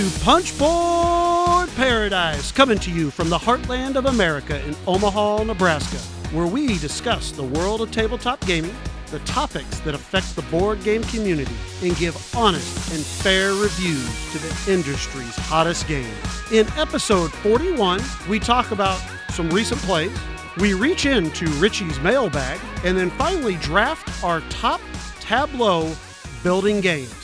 [0.00, 5.98] to Punchboard Paradise, coming to you from the heartland of America in Omaha, Nebraska,
[6.34, 8.74] where we discuss the world of tabletop gaming,
[9.10, 14.38] the topics that affect the board game community, and give honest and fair reviews to
[14.38, 16.08] the industry's hottest games.
[16.50, 20.16] In episode 41, we talk about some recent plays,
[20.56, 24.80] we reach into Richie's mailbag, and then finally draft our top
[25.20, 25.94] tableau
[26.42, 27.19] building games.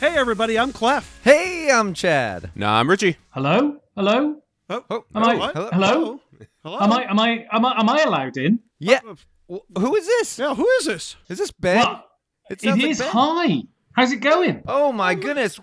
[0.00, 1.20] Hey everybody, I'm Clef.
[1.24, 2.50] Hey, I'm Chad.
[2.54, 3.16] No, I'm Richie.
[3.30, 3.76] Hello?
[3.96, 4.36] Hello?
[4.68, 5.54] Oh, Oh, Am I- what?
[5.54, 5.70] hello?
[5.72, 6.20] Hello?
[6.62, 6.78] Hello?
[6.80, 8.58] Am I am I am I am I allowed in?
[8.78, 9.00] Yeah.
[9.06, 9.16] Oh,
[9.48, 9.62] oh.
[9.74, 10.38] W- Who is this?
[10.38, 11.16] Yeah, who is this?
[11.28, 11.78] Is this Ben?
[11.78, 12.08] What?
[12.50, 12.98] It It sounds like.
[12.98, 13.08] Ben.
[13.10, 13.62] Hi.
[13.92, 14.62] How's it going?
[14.66, 15.58] Oh my goodness.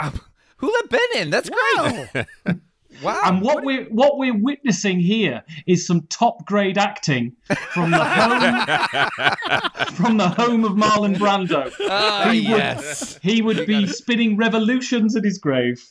[0.58, 1.30] Who let Ben in?
[1.30, 2.26] That's great.
[3.02, 3.20] Wow.
[3.24, 7.34] And what we're what we're witnessing here is some top grade acting
[7.72, 11.72] from the home from the home of Marlon Brando.
[11.88, 13.18] Ah, He would- yes.
[13.22, 15.84] He would be spinning revolutions at his grave.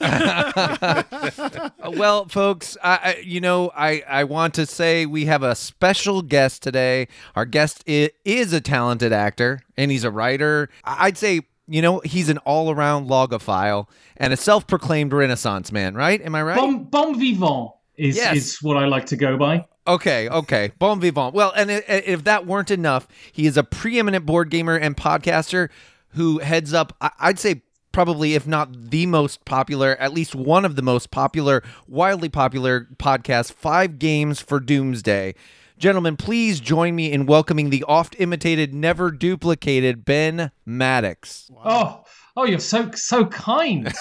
[1.86, 6.22] well, folks, I, I, you know, I, I want to say we have a special
[6.22, 7.08] guest today.
[7.36, 10.70] Our guest is, is a talented actor, and he's a writer.
[10.84, 15.96] I'd say, you know, he's an all around logophile and a self proclaimed Renaissance man,
[15.96, 16.22] right?
[16.22, 16.58] Am I right?
[16.58, 18.38] Bon, bon vivant is Yes.
[18.38, 19.66] is what I like to go by.
[19.88, 20.72] Okay, okay.
[20.80, 21.34] Bon vivant.
[21.36, 25.70] Well, and if that weren't enough, he is a preeminent board gamer and podcaster
[26.10, 30.76] who heads up, I'd say, probably, if not the most popular, at least one of
[30.76, 35.36] the most popular, wildly popular podcast, Five Games for Doomsday.
[35.78, 41.52] Gentlemen, please join me in welcoming the oft imitated, never duplicated Ben Maddox.
[41.66, 42.04] Oh,
[42.36, 43.94] oh, you're so so kind,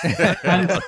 [0.45, 0.79] and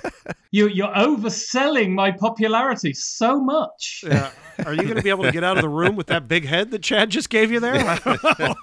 [0.50, 4.04] you you're overselling my popularity so much.
[4.06, 4.30] Yeah.
[4.64, 6.46] Are you going to be able to get out of the room with that big
[6.46, 7.74] head that Chad just gave you there?
[7.76, 8.54] I.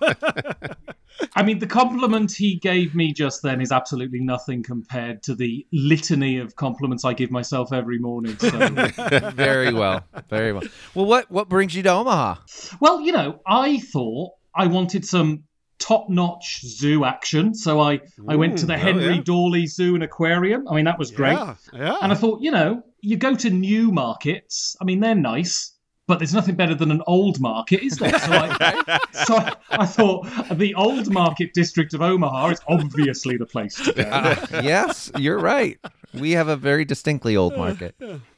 [1.36, 5.66] I mean, the compliment he gave me just then is absolutely nothing compared to the
[5.72, 8.38] litany of compliments I give myself every morning.
[8.38, 8.50] So,
[9.34, 10.64] Very well, very well.
[10.94, 12.36] Well, what what brings you to Omaha?
[12.80, 15.44] well, you know, I thought I wanted some
[15.84, 19.22] top-notch zoo action, so I I went to the Ooh, oh, Henry yeah.
[19.22, 20.66] Doorly Zoo and Aquarium.
[20.68, 21.34] I mean, that was great.
[21.34, 21.98] Yeah, yeah.
[22.02, 24.78] And I thought, you know, you go to new markets.
[24.80, 25.74] I mean, they're nice,
[26.08, 28.18] but there's nothing better than an old market, is there?
[28.18, 30.28] So I, so I, I thought
[30.58, 34.04] the old market district of Omaha is obviously the place to go.
[34.04, 35.80] Uh, yes, you're right.
[36.14, 37.96] We have a very distinctly old market.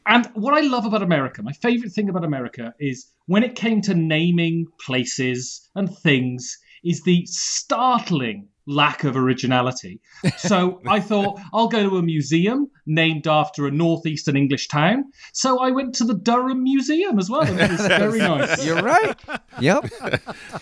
[0.07, 3.81] And what I love about America, my favorite thing about America is when it came
[3.81, 9.99] to naming places and things, is the startling lack of originality.
[10.37, 15.05] So I thought I'll go to a museum named after a northeastern English town.
[15.33, 17.43] So I went to the Durham Museum as well.
[17.43, 18.65] and It was very nice.
[18.65, 19.15] You're right.
[19.59, 19.85] Yep.
[20.01, 20.19] I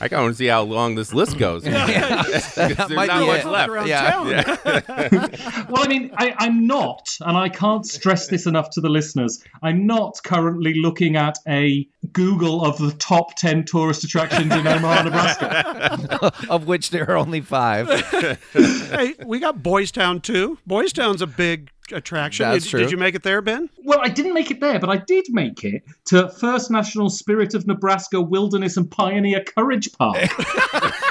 [0.08, 1.64] kind of want see how long this list goes.
[1.64, 3.70] That There's might not be much left.
[3.70, 4.20] Around Yeah.
[5.70, 9.44] Well, I mean, I, I'm not, and I can't stress this enough to the listeners.
[9.62, 15.04] I'm not currently looking at a Google of the top 10 tourist attractions in Omaha,
[15.04, 16.32] Nebraska.
[16.50, 17.90] of which there are only five.
[18.54, 20.58] Hey, we got Boys Town too.
[20.66, 22.50] Boys Town's a big attraction.
[22.50, 22.80] That's did, true.
[22.82, 23.70] did you make it there, Ben?
[23.84, 27.54] Well, I didn't make it there, but I did make it to First National Spirit
[27.54, 30.18] of Nebraska Wilderness and Pioneer Courage Park.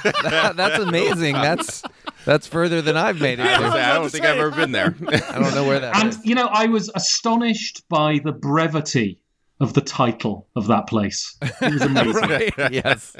[0.03, 1.35] That- that's amazing.
[1.35, 1.85] That's
[2.25, 3.47] that's further than I've made it.
[3.47, 3.77] I, was to.
[3.79, 4.31] like, I don't think say.
[4.31, 4.95] I've ever been there.
[5.29, 6.25] I don't know where that and, is.
[6.25, 9.21] you know, I was astonished by the brevity
[9.61, 11.37] of the title of that place.
[11.41, 12.51] It was amazing.
[12.73, 13.17] Yes.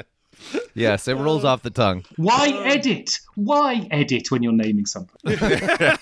[0.75, 2.05] Yes, it rolls off the tongue.
[2.17, 3.19] Why edit?
[3.35, 5.17] Why edit when you're naming something?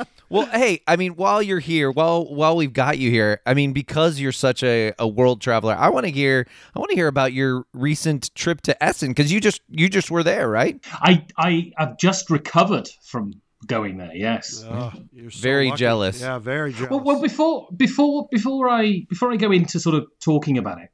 [0.28, 3.72] Well, hey, I mean, while you're here, while while we've got you here, I mean,
[3.72, 7.06] because you're such a, a world traveler, I want to hear I want to hear
[7.06, 10.84] about your recent trip to Essen because you just you just were there, right?
[10.94, 14.14] I I have just recovered from going there.
[14.14, 14.64] Yes.
[14.66, 15.80] Oh, you're so Very lucky.
[15.80, 16.20] jealous.
[16.20, 16.90] Yeah, very jealous.
[16.90, 20.88] Well, well, before before before I before I go into sort of talking about it,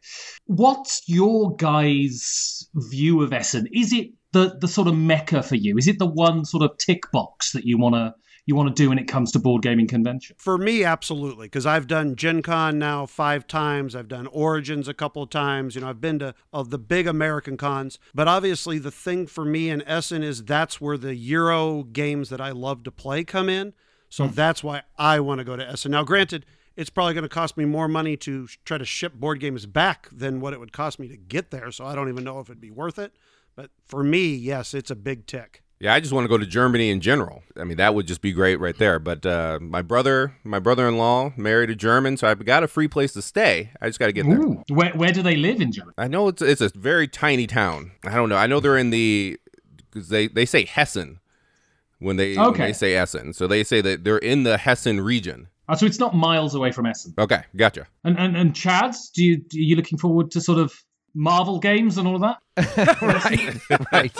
[0.47, 3.69] what's your guys' view of Essen?
[3.73, 5.77] Is it the the sort of mecca for you?
[5.79, 8.15] Is it the one sort of tick box that you wanna
[8.47, 10.37] you want to do when it comes to board gaming convention?
[10.39, 13.95] For me, absolutely, because I've done Gen Con now five times.
[13.95, 15.75] I've done Origins a couple of times.
[15.75, 17.99] You know, I've been to uh, the big American cons.
[18.15, 22.41] But obviously, the thing for me in Essen is that's where the Euro games that
[22.41, 23.75] I love to play come in.
[24.09, 25.93] So that's why I want to go to Essen.
[25.93, 26.45] Now, granted,
[26.77, 30.09] it's probably going to cost me more money to try to ship board games back
[30.13, 31.71] than what it would cost me to get there.
[31.71, 33.15] So I don't even know if it'd be worth it.
[33.57, 35.63] But for me, yes, it's a big tick.
[35.83, 37.43] Yeah, I just want to go to Germany in general.
[37.57, 39.01] I mean, that would just be great right there.
[39.01, 43.13] But uh, my brother, my brother-in-law, married a German, so I've got a free place
[43.15, 43.73] to stay.
[43.81, 44.39] I just got to get there.
[44.69, 45.95] Where where do they live in Germany?
[45.99, 47.91] I know it's it's a very tiny town.
[48.05, 48.37] I don't know.
[48.37, 49.41] I know they're in the
[49.91, 51.19] because they they say Hessen,
[51.99, 53.33] when they when they say Essen.
[53.33, 55.49] So they say that they're in the Hessen region.
[55.69, 57.13] Uh, so it's not miles away from Essen.
[57.19, 57.89] Okay, gotcha.
[58.05, 60.73] And and and Chad, do you are you looking forward to sort of
[61.13, 62.39] Marvel games and all of that?
[63.03, 64.17] right, right.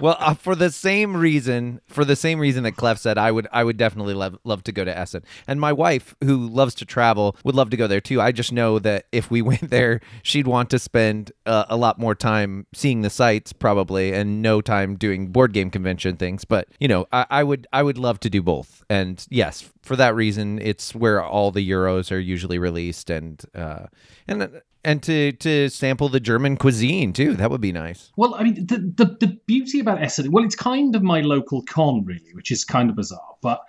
[0.00, 3.48] Well, uh, for the same reason, for the same reason that Clef said, I would,
[3.52, 5.22] I would definitely love, love to go to Essen.
[5.46, 8.20] And my wife, who loves to travel, would love to go there too.
[8.20, 11.98] I just know that if we went there, she'd want to spend uh, a lot
[11.98, 16.44] more time seeing the sights, probably, and no time doing board game convention things.
[16.44, 18.84] But you know, I, I would, I would love to do both.
[18.90, 23.86] And yes, for that reason, it's where all the euros are usually released, and uh,
[24.28, 27.34] and and to to sample the German cuisine too.
[27.34, 28.12] That would be nice.
[28.16, 31.62] Well, I mean, the, the the beauty about Essen, well, it's kind of my local
[31.62, 33.60] con, really, which is kind of bizarre, but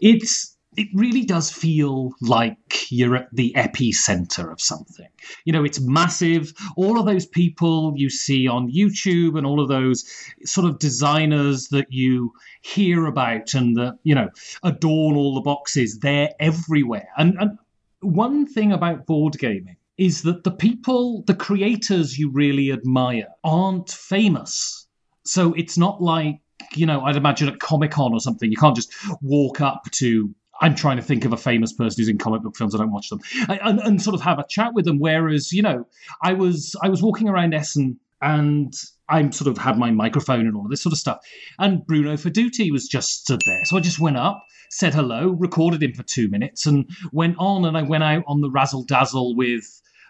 [0.00, 5.08] it's it really does feel like you're at the epicenter of something.
[5.44, 6.54] You know, it's massive.
[6.76, 10.04] All of those people you see on YouTube and all of those
[10.44, 12.32] sort of designers that you
[12.62, 14.30] hear about and that, you know,
[14.62, 17.08] adorn all the boxes, they're everywhere.
[17.18, 17.58] And, and
[18.00, 23.90] one thing about board gaming is that the people, the creators you really admire, aren't
[23.90, 24.88] famous.
[25.26, 26.40] So it's not like,
[26.74, 30.34] you know, I'd imagine at Comic Con or something, you can't just walk up to.
[30.62, 32.74] I'm trying to think of a famous person who's in comic book films.
[32.74, 34.98] I don't watch them, and, and sort of have a chat with them.
[34.98, 35.86] Whereas, you know,
[36.22, 38.74] I was I was walking around Essen and
[39.08, 41.18] I'm sort of had my microphone and all this sort of stuff.
[41.58, 43.64] And Bruno Faidutti was just stood there.
[43.64, 47.64] So I just went up, said hello, recorded him for two minutes, and went on.
[47.64, 49.64] And I went out on the razzle dazzle with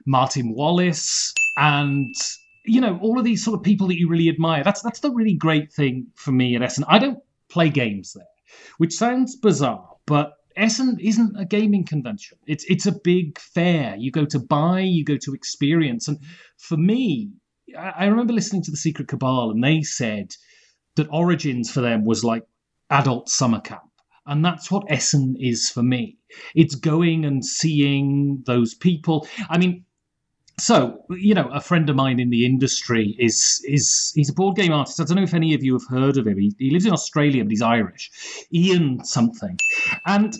[0.06, 2.14] Martin Wallace and
[2.64, 4.62] you know all of these sort of people that you really admire.
[4.64, 6.84] That's that's the really great thing for me at Essen.
[6.88, 7.18] I don't
[7.48, 8.26] play games there,
[8.78, 12.38] which sounds bizarre, but Essen isn't a gaming convention.
[12.46, 13.96] It's it's a big fair.
[13.96, 16.18] You go to buy, you go to experience, and
[16.58, 17.30] for me,
[17.78, 20.34] I remember listening to the Secret Cabal, and they said
[20.96, 22.44] that Origins for them was like
[22.90, 23.82] adult summer camp.
[24.26, 26.18] And that's what Essen is for me.
[26.54, 29.26] It's going and seeing those people.
[29.48, 29.84] I mean,
[30.60, 34.56] so you know, a friend of mine in the industry is is he's a board
[34.56, 35.00] game artist.
[35.00, 36.38] I don't know if any of you have heard of him.
[36.38, 38.10] He, he lives in Australia, but he's Irish.
[38.52, 39.58] Ian something,
[40.06, 40.36] and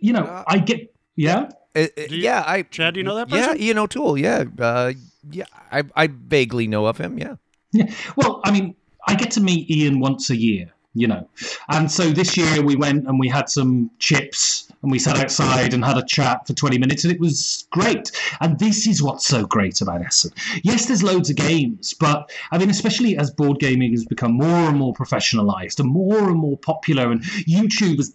[0.00, 1.48] you know, Uh, I get yeah.
[1.74, 3.62] Uh, uh, you- yeah, I Chad, do you know that Yeah, person?
[3.62, 4.18] Ian O'Toole.
[4.18, 4.92] Yeah, uh,
[5.30, 7.18] yeah, I I vaguely know of him.
[7.18, 7.36] Yeah,
[7.72, 7.90] Yeah.
[8.16, 8.74] Well, I mean,
[9.08, 11.28] I get to meet Ian once a year, you know.
[11.68, 15.72] And so this year we went and we had some chips and we sat outside
[15.72, 18.10] and had a chat for 20 minutes and it was great.
[18.40, 20.32] And this is what's so great about Essen.
[20.62, 24.68] Yes, there's loads of games, but I mean, especially as board gaming has become more
[24.68, 28.14] and more professionalized and more and more popular and YouTube has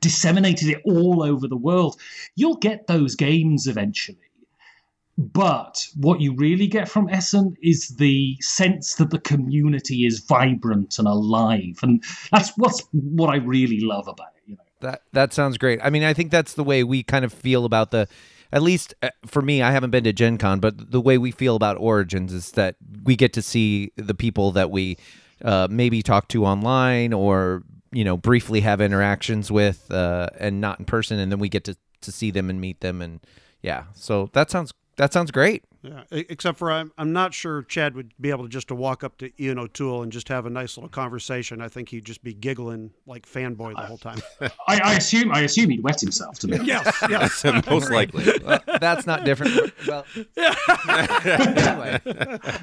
[0.00, 2.00] disseminated it all over the world,
[2.34, 4.18] you'll get those games eventually.
[5.18, 10.96] But what you really get from Essen is the sense that the community is vibrant
[10.96, 14.42] and alive, and that's what's what I really love about it.
[14.46, 15.80] You know, that that sounds great.
[15.82, 18.06] I mean, I think that's the way we kind of feel about the.
[18.52, 21.32] At least uh, for me, I haven't been to Gen Con, but the way we
[21.32, 24.98] feel about Origins is that we get to see the people that we
[25.44, 30.78] uh, maybe talk to online or you know briefly have interactions with, uh, and not
[30.78, 33.18] in person, and then we get to to see them and meet them, and
[33.62, 33.82] yeah.
[33.94, 35.64] So that sounds that sounds great.
[35.82, 39.04] Yeah, except for I'm, I'm not sure Chad would be able to just to walk
[39.04, 41.60] up to Ian O'Toole and just have a nice little conversation.
[41.60, 44.18] I think he'd just be giggling like fanboy the whole time.
[44.40, 46.58] I, I assume I assume he'd wet himself to me.
[46.64, 47.44] yes, yes.
[47.70, 48.24] Most likely.
[48.44, 49.72] Well, that's not different.
[49.86, 50.04] Well,
[50.36, 52.00] anyway,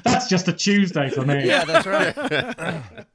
[0.04, 1.46] That's just a Tuesday for me.
[1.46, 3.06] yeah, that's right.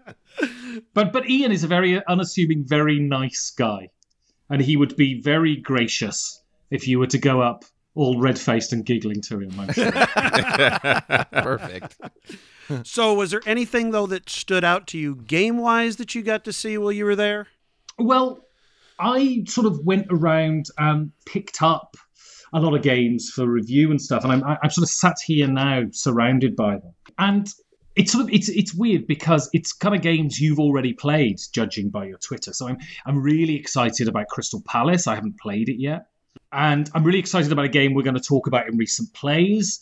[0.93, 3.89] But but Ian is a very unassuming, very nice guy,
[4.49, 8.73] and he would be very gracious if you were to go up all red faced
[8.73, 9.59] and giggling to him.
[9.59, 9.91] I'm sure.
[11.31, 11.97] Perfect.
[12.83, 16.45] So, was there anything though that stood out to you game wise that you got
[16.45, 17.47] to see while you were there?
[17.99, 18.45] Well,
[18.97, 21.97] I sort of went around and picked up
[22.53, 25.47] a lot of games for review and stuff, and I'm I'm sort of sat here
[25.47, 27.53] now, surrounded by them, and
[27.95, 31.89] it's sort of it's it's weird because it's kind of games you've already played, judging
[31.89, 32.53] by your Twitter.
[32.53, 35.07] So I'm I'm really excited about Crystal Palace.
[35.07, 36.05] I haven't played it yet,
[36.51, 39.79] and I'm really excited about a game we're going to talk about in recent plays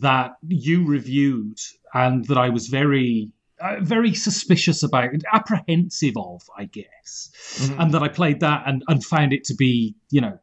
[0.00, 1.58] that you reviewed
[1.94, 7.30] and that I was very uh, very suspicious about, apprehensive of, I guess,
[7.78, 10.38] and that I played that and, and found it to be, you know,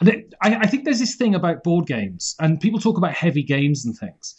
[0.00, 3.14] and it, I, I think there's this thing about board games, and people talk about
[3.14, 4.34] heavy games and things.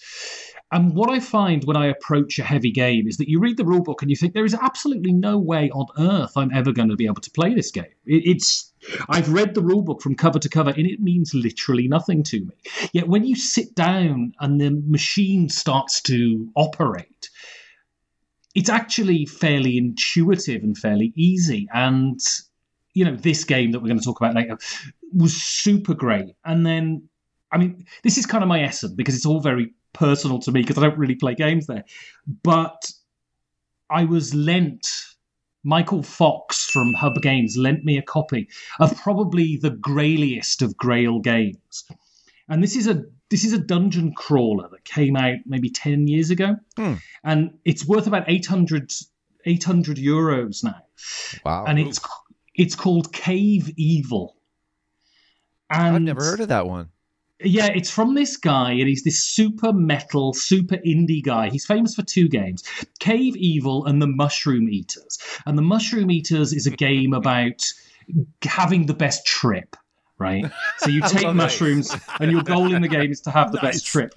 [0.73, 3.63] And what I find when I approach a heavy game is that you read the
[3.63, 6.89] rule book and you think there is absolutely no way on earth I'm ever going
[6.89, 7.85] to be able to play this game.
[8.05, 8.72] It, it's
[9.09, 12.41] I've read the rule book from cover to cover and it means literally nothing to
[12.41, 12.55] me.
[12.91, 17.29] Yet when you sit down and the machine starts to operate,
[18.55, 21.67] it's actually fairly intuitive and fairly easy.
[21.73, 22.19] And
[22.93, 24.57] you know, this game that we're going to talk about later
[25.13, 26.35] was super great.
[26.45, 27.09] And then,
[27.51, 30.61] I mean, this is kind of my essence because it's all very personal to me
[30.61, 31.85] because I don't really play games there.
[32.43, 32.91] But
[33.89, 34.87] I was lent.
[35.63, 41.19] Michael Fox from Hub Games lent me a copy of probably the grailiest of Grail
[41.19, 41.85] games,
[42.49, 46.29] and this is a this is a dungeon crawler that came out maybe ten years
[46.29, 46.95] ago, Hmm.
[47.23, 48.93] and it's worth about 800,
[49.45, 50.81] 800 euros now
[51.43, 51.65] Wow.
[51.65, 51.99] and it's
[52.55, 54.37] it's called Cave Evil.
[55.69, 56.89] And I've never heard of that one.
[57.43, 61.49] Yeah, it's from this guy, and he's this super metal, super indie guy.
[61.49, 62.63] He's famous for two games:
[62.99, 65.17] Cave Evil and the Mushroom Eaters.
[65.45, 67.61] And the Mushroom Eaters is a game about
[68.43, 69.75] having the best trip.
[70.19, 70.45] Right,
[70.77, 73.75] so you take mushrooms, and your goal in the game is to have the Nice.
[73.75, 74.13] best trip.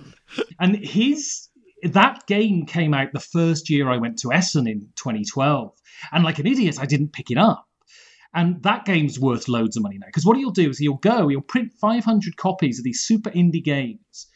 [0.61, 1.49] And his
[1.83, 5.73] that game came out the first year I went to Essen in 2012,
[6.12, 7.66] and like an idiot, I didn't pick it up.
[8.37, 10.07] And that game's worth loads of money now.
[10.07, 13.64] Because what he'll do is he'll go, he'll print 500 copies of these super indie
[13.64, 14.26] games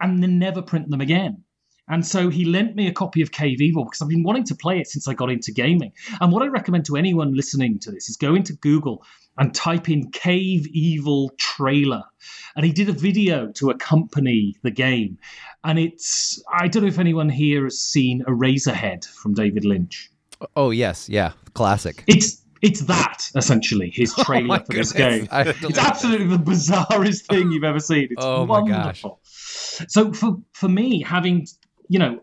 [0.00, 1.44] and then never print them again.
[1.86, 4.54] And so he lent me a copy of Cave Evil because I've been wanting to
[4.54, 5.92] play it since I got into gaming.
[6.22, 9.04] And what I recommend to anyone listening to this is go into Google
[9.36, 12.04] and type in Cave Evil trailer.
[12.56, 15.18] And he did a video to accompany the game.
[15.64, 20.10] And it's, I don't know if anyone here has seen Eraserhead from David Lynch.
[20.56, 22.04] Oh yes, yeah, classic.
[22.06, 25.28] It's it's that essentially his trailer Oh my for this game.
[25.30, 28.08] I have to It's absolutely the bizarrest thing you've ever seen.
[28.10, 29.02] It's Oh my gosh.
[29.04, 29.20] wonderful.
[29.94, 31.46] So for for me, having
[31.88, 32.20] you know,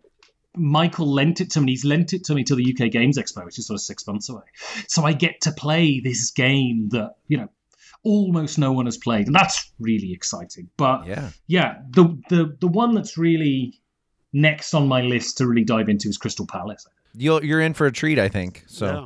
[0.56, 1.72] Michael lent it to me.
[1.74, 4.06] He's lent it to me to the UK Games Expo, which is sort of six
[4.08, 4.44] months away.
[4.88, 7.48] So I get to play this game that you know
[8.04, 10.70] almost no one has played, and that's really exciting.
[10.78, 11.30] But Yeah.
[11.48, 13.80] yeah, the the the one that's really
[14.34, 16.86] next on my list to really dive into is Crystal Palace.
[17.14, 18.64] You'll, you're in for a treat, I think.
[18.68, 19.06] So yeah.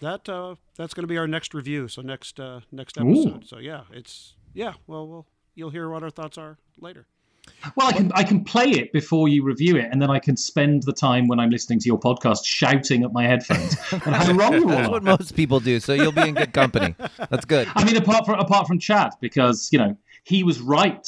[0.00, 1.88] That uh, that's going to be our next review.
[1.88, 3.10] So next uh, next Ooh.
[3.10, 3.46] episode.
[3.46, 4.74] So yeah, it's yeah.
[4.86, 7.06] Well, well, you'll hear what our thoughts are later.
[7.76, 10.36] Well, I can I can play it before you review it, and then I can
[10.36, 14.32] spend the time when I'm listening to your podcast shouting at my headphones and how
[14.32, 15.80] wrong you that's all what most people do.
[15.80, 16.94] So you'll be in good company.
[17.30, 17.68] That's good.
[17.74, 21.06] I mean, apart from apart from Chad, because you know he was right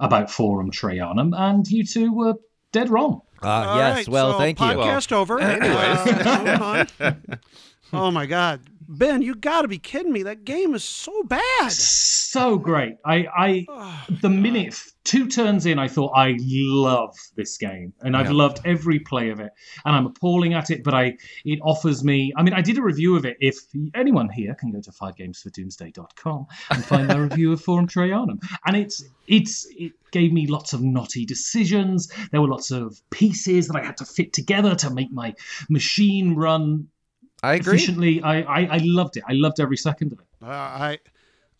[0.00, 2.34] about Forum Trajanum, and you two were
[2.72, 3.20] dead wrong.
[3.42, 3.96] Ah, All yes.
[3.96, 4.66] right, well, so thank you.
[4.66, 5.40] Podcast over.
[5.40, 6.26] anyways.
[6.26, 7.38] Uh, moving on.
[7.98, 10.22] oh my God, Ben, you got to be kidding me!
[10.24, 11.72] That game is so bad.
[11.72, 12.96] So great.
[13.04, 13.66] I I
[14.22, 18.32] the minute two turns in, I thought I love this game, and I've Yeah.
[18.36, 19.50] loved every play of it,
[19.84, 20.84] and I'm appalling at it.
[20.84, 22.32] But I, it offers me.
[22.36, 23.36] I mean, I did a review of it.
[23.40, 23.56] If
[23.94, 29.04] anyone here can go to fivegamesfordoomsday.com and find our review of Forum Trajanum, and it's
[29.26, 32.10] it's it gave me lots of knotty decisions.
[32.30, 35.34] There were lots of pieces that I had to fit together to make my
[35.70, 36.88] machine run
[37.42, 37.74] I agree.
[37.74, 38.22] efficiently.
[38.22, 39.24] I, I I loved it.
[39.28, 40.26] I loved every second of it.
[40.42, 40.98] Uh, I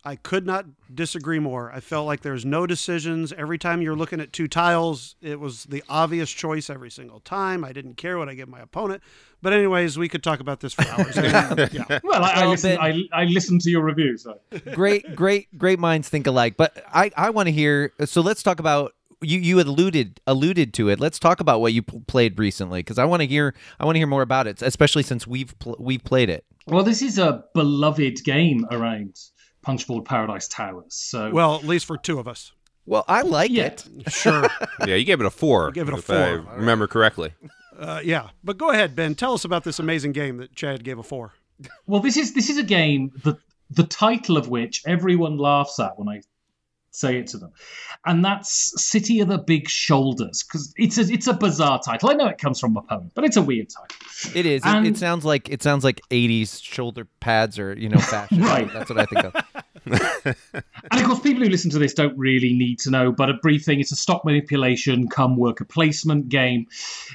[0.04, 1.70] I could not disagree more.
[1.72, 3.32] I felt like there's no decisions.
[3.32, 7.64] Every time you're looking at two tiles, it was the obvious choice every single time.
[7.64, 9.00] I didn't care what I gave my opponent.
[9.42, 11.16] But anyways, we could talk about this for hours.
[11.72, 12.00] yeah.
[12.02, 12.78] Well, I, I listened.
[12.80, 14.40] I, I listened to your review, so.
[14.72, 16.56] great, great, great minds think alike.
[16.56, 17.92] But I, I want to hear.
[18.04, 19.38] So let's talk about you.
[19.38, 21.00] You alluded alluded to it.
[21.00, 23.54] Let's talk about what you p- played recently because I want to hear.
[23.80, 26.44] I want to hear more about it, especially since we've pl- we've played it.
[26.66, 29.16] Well, this is a beloved game around
[29.62, 30.94] Punchboard Paradise Towers.
[30.94, 32.52] So, Well, at least for two of us.
[32.86, 33.66] Well, I like Yeah.
[33.66, 33.84] it.
[34.12, 34.48] Sure.
[34.86, 35.70] Yeah, you gave it a four.
[35.70, 36.54] gave it a if I four.
[36.56, 37.32] remember correctly.
[37.78, 38.28] Uh, yeah.
[38.44, 39.14] But go ahead, Ben.
[39.14, 41.32] Tell us about this amazing game that Chad gave a four.
[41.86, 43.38] well, this is this is a game that
[43.70, 46.20] the title of which everyone laughs at when I
[46.92, 47.52] say it to them,
[48.06, 52.10] and that's City of the Big Shoulders because it's a it's a bizarre title.
[52.10, 53.96] I know it comes from a poem, but it's a weird title.
[54.36, 54.62] It is.
[54.64, 58.40] It, And- it sounds like it sounds like '80s shoulder pads or you know fashion.
[58.42, 58.72] Right.
[58.72, 59.34] That's what I think of.
[60.92, 63.34] And of course, people who listen to this don't really need to know, but a
[63.34, 66.66] brief thing it's a stock manipulation come worker placement game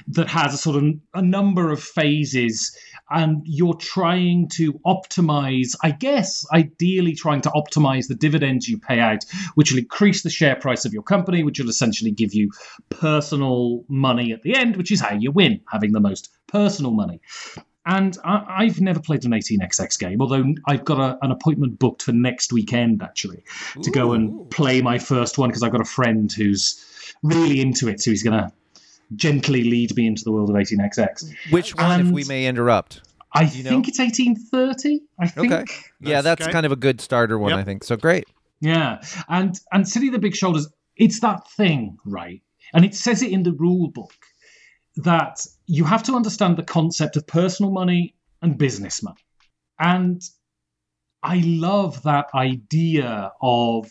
[0.08, 2.76] that has a sort of a number of phases.
[3.10, 9.00] And you're trying to optimize, I guess, ideally trying to optimize the dividends you pay
[9.00, 9.24] out,
[9.54, 12.50] which will increase the share price of your company, which will essentially give you
[12.90, 17.20] personal money at the end, which is how you win, having the most personal money.
[17.88, 22.02] And I, I've never played an 18xx game, although I've got a, an appointment booked
[22.02, 23.42] for next weekend actually
[23.82, 26.84] to go and play my first one because I've got a friend who's
[27.22, 28.52] really into it, so he's going to
[29.14, 31.32] gently lead me into the world of 18xx.
[31.50, 33.02] Which one, if we may interrupt?
[33.32, 33.70] I you know?
[33.70, 35.00] think it's 1830.
[35.18, 35.52] I think.
[35.52, 35.64] Okay.
[36.00, 36.52] Yeah, That's that's okay.
[36.52, 37.58] kind of a good starter one, Yep.
[37.58, 37.84] I think.
[37.84, 38.26] So great.
[38.60, 42.42] Yeah, and and City of the Big Shoulders, it's that thing, right?
[42.74, 44.12] And it says it in the rule book
[44.96, 49.20] that you have to understand the concept of personal money and business money.
[49.78, 50.20] And
[51.22, 53.90] I love that idea of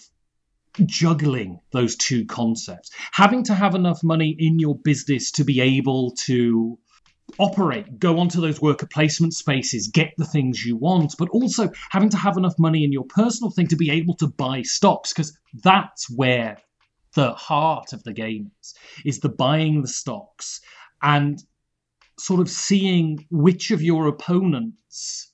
[0.86, 2.92] juggling those two concepts.
[3.12, 6.78] Having to have enough money in your business to be able to
[7.40, 12.10] operate, go onto those worker placement spaces, get the things you want, but also having
[12.10, 15.38] to have enough money in your personal thing to be able to buy stocks, because
[15.64, 16.58] that's where
[17.16, 20.62] the heart of the game is, is the buying the stocks
[21.02, 21.44] and
[22.20, 25.27] sort of seeing which of your opponents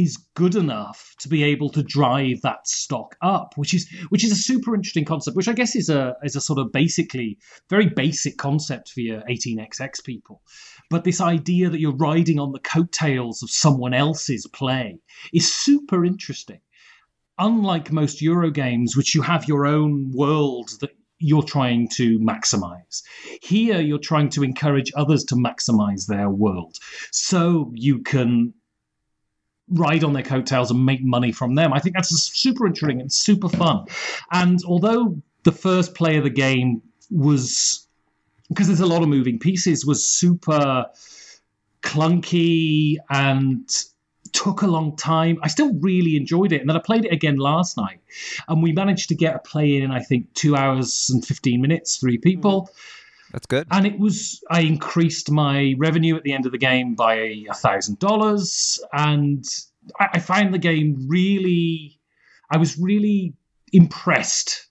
[0.00, 4.32] is good enough to be able to drive that stock up, which is which is
[4.32, 7.38] a super interesting concept, which I guess is a is a sort of basically
[7.70, 10.42] very basic concept for your 18xx people.
[10.90, 14.98] But this idea that you're riding on the coattails of someone else's play
[15.32, 16.60] is super interesting.
[17.38, 23.02] Unlike most Euro games, which you have your own world that you're trying to maximize.
[23.42, 26.76] Here, you're trying to encourage others to maximize their world.
[27.10, 28.52] So you can
[29.68, 31.72] ride on their coattails and make money from them.
[31.72, 33.86] I think that's super interesting and super fun.
[34.30, 37.86] And although the first play of the game was
[38.48, 40.86] because there's a lot of moving pieces was super
[41.82, 43.68] clunky and
[44.32, 45.38] took a long time.
[45.42, 46.60] I still really enjoyed it.
[46.60, 48.00] And then I played it again last night.
[48.48, 51.96] And we managed to get a play in, I think, two hours and 15 minutes,
[51.96, 52.62] three people.
[52.62, 52.95] Mm.
[53.36, 53.68] That's good.
[53.70, 57.52] And it was I increased my revenue at the end of the game by a
[57.52, 59.44] thousand dollars, and
[60.00, 62.00] I, I found the game really.
[62.50, 63.34] I was really
[63.74, 64.68] impressed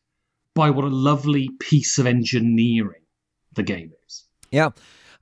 [0.55, 3.03] by what a lovely piece of engineering
[3.53, 4.24] the game is.
[4.50, 4.72] Yeah.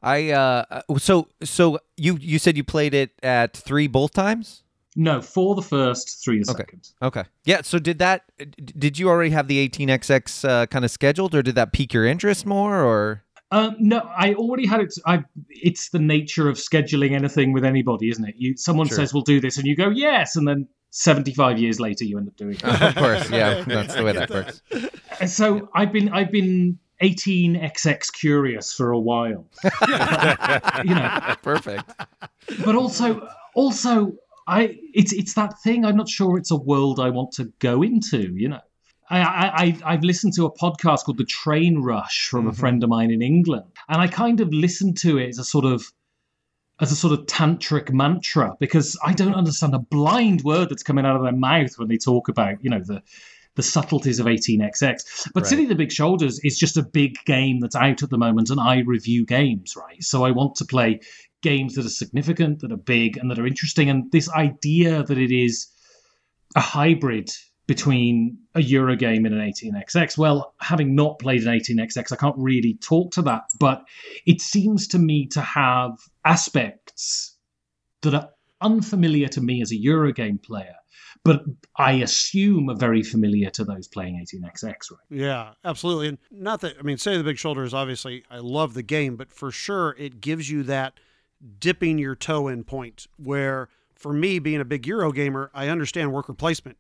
[0.02, 4.64] I uh so so you you said you played it at 3 both times?
[4.96, 6.58] No, for the first, three the okay.
[6.60, 6.90] second.
[7.02, 7.24] Okay.
[7.46, 7.62] Yeah.
[7.64, 8.24] So did that?
[8.64, 12.06] Did you already have the 18xx uh, kind of scheduled, or did that pique your
[12.06, 13.23] interest more, or?
[13.54, 14.96] Um, no, I already had it.
[15.06, 15.24] I.
[15.50, 18.34] It's the nature of scheduling anything with anybody, isn't it?
[18.36, 18.98] You someone sure.
[18.98, 22.30] says we'll do this, and you go yes, and then 75 years later you end
[22.30, 22.64] up doing it.
[22.64, 24.62] of course, yeah, that's the way that works.
[25.28, 29.46] So I've been I've been 18xx curious for a while.
[30.84, 31.92] you know, perfect.
[32.66, 34.14] But also, also,
[34.48, 35.86] I it's it's that thing.
[35.86, 38.34] I'm not sure it's a world I want to go into.
[38.36, 38.62] You know.
[39.10, 42.50] I, I, have listened to a podcast called The Train Rush from mm-hmm.
[42.50, 45.44] a friend of mine in England, and I kind of listened to it as a
[45.44, 45.92] sort of
[46.82, 51.06] as a sort of tantric mantra because I don't understand a blind word that's coming
[51.06, 53.02] out of their mouth when they talk about you know the
[53.56, 55.32] the subtleties of 18xx.
[55.34, 55.48] But right.
[55.48, 58.50] City of the Big Shoulders is just a big game that's out at the moment,
[58.50, 60.02] and I review games, right?
[60.02, 61.02] So I want to play
[61.42, 63.90] games that are significant, that are big, and that are interesting.
[63.90, 65.68] And this idea that it is
[66.56, 67.30] a hybrid
[67.68, 70.18] between a Euro game and an 18xx.
[70.18, 73.84] Well, having not played an 18xx, I can't really talk to that, but
[74.26, 77.36] it seems to me to have aspects
[78.02, 78.30] that are
[78.62, 80.76] unfamiliar to me as a Euro game player,
[81.24, 81.44] but
[81.78, 85.00] I assume are very familiar to those playing 18xx, right?
[85.10, 86.10] Yeah, absolutely.
[86.10, 89.32] And not that, I mean, Say the Big Shoulders, obviously, I love the game, but
[89.32, 91.00] for sure it gives you that
[91.60, 96.14] dipping your toe in point where for me being a big Euro gamer, I understand
[96.14, 96.78] worker placement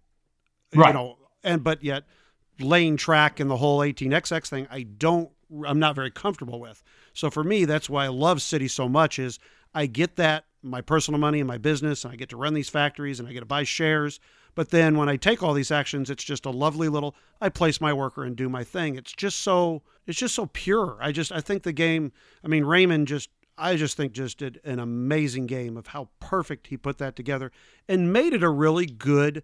[0.75, 0.87] right.
[0.89, 2.03] you know, and but yet
[2.59, 5.29] lane track and the whole 18xx thing, I don't,
[5.65, 6.83] I'm not very comfortable with.
[7.13, 9.39] So for me, that's why I love City so much is
[9.73, 12.69] I get that my personal money and my business, and I get to run these
[12.69, 14.19] factories and I get to buy shares.
[14.55, 17.15] But then when I take all these actions, it's just a lovely little.
[17.41, 18.95] I place my worker and do my thing.
[18.95, 19.81] It's just so.
[20.05, 20.97] It's just so pure.
[21.01, 21.31] I just.
[21.31, 22.11] I think the game.
[22.43, 23.29] I mean, Raymond just.
[23.55, 27.51] I just think just did an amazing game of how perfect he put that together
[27.87, 29.43] and made it a really good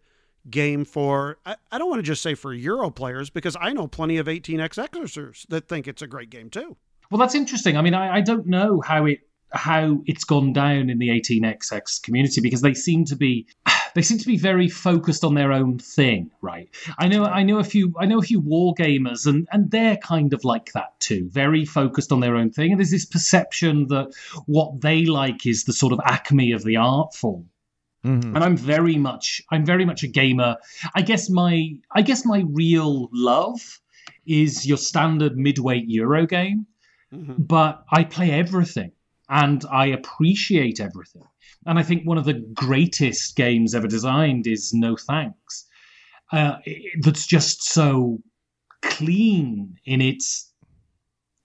[0.51, 3.87] game for I, I don't want to just say for Euro players because I know
[3.87, 6.77] plenty of 18xxers that think it's a great game too.
[7.11, 7.75] Well, that's interesting.
[7.75, 9.19] I mean, I, I don't know how it
[9.51, 13.47] how it's gone down in the 18xx community because they seem to be
[13.95, 17.57] they seem to be very focused on their own thing right i know i know
[17.57, 20.99] a few i know a few war gamers and and they're kind of like that
[20.99, 24.11] too very focused on their own thing and there's this perception that
[24.45, 27.49] what they like is the sort of acme of the art form
[28.05, 28.35] Mm-hmm.
[28.35, 30.55] And I'm very much I'm very much a gamer.
[30.95, 33.59] I guess my I guess my real love
[34.25, 36.65] is your standard midweight Euro game.
[37.13, 37.43] Mm-hmm.
[37.43, 38.91] But I play everything
[39.27, 41.23] and I appreciate everything.
[41.65, 45.65] And I think one of the greatest games ever designed is No Thanks.
[46.31, 46.57] Uh,
[47.01, 48.19] that's just so
[48.81, 50.53] clean in its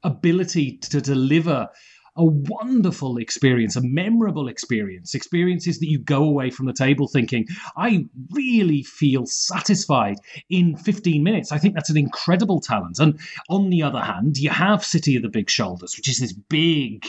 [0.02, 1.68] ability to deliver
[2.16, 7.46] a wonderful experience, a memorable experience, experiences that you go away from the table thinking,
[7.76, 10.16] I really feel satisfied
[10.48, 11.50] in 15 minutes.
[11.50, 13.00] I think that's an incredible talent.
[13.00, 16.32] And on the other hand, you have City of the Big Shoulders, which is this
[16.32, 17.04] big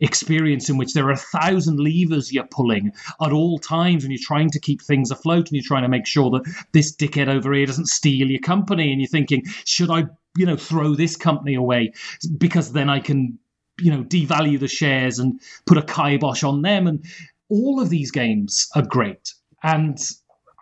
[0.00, 2.92] experience in which there are a thousand levers you're pulling
[3.22, 6.06] at all times when you're trying to keep things afloat and you're trying to make
[6.06, 8.90] sure that this dickhead over here doesn't steal your company.
[8.90, 10.04] And you're thinking, should I,
[10.36, 11.92] you know, throw this company away
[12.38, 13.38] because then I can
[13.80, 17.04] you know devalue the shares and put a kibosh on them and
[17.48, 19.98] all of these games are great and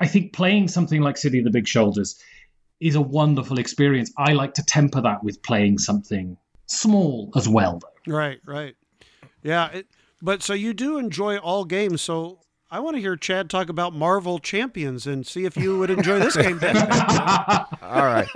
[0.00, 2.20] i think playing something like city of the big shoulders
[2.80, 7.78] is a wonderful experience i like to temper that with playing something small as well
[7.78, 8.76] though Right, right.
[9.42, 9.86] Yeah, it,
[10.22, 12.02] but so you do enjoy all games.
[12.02, 15.90] So I want to hear Chad talk about Marvel Champions and see if you would
[15.90, 16.76] enjoy this game, Ben.
[16.76, 18.28] All right.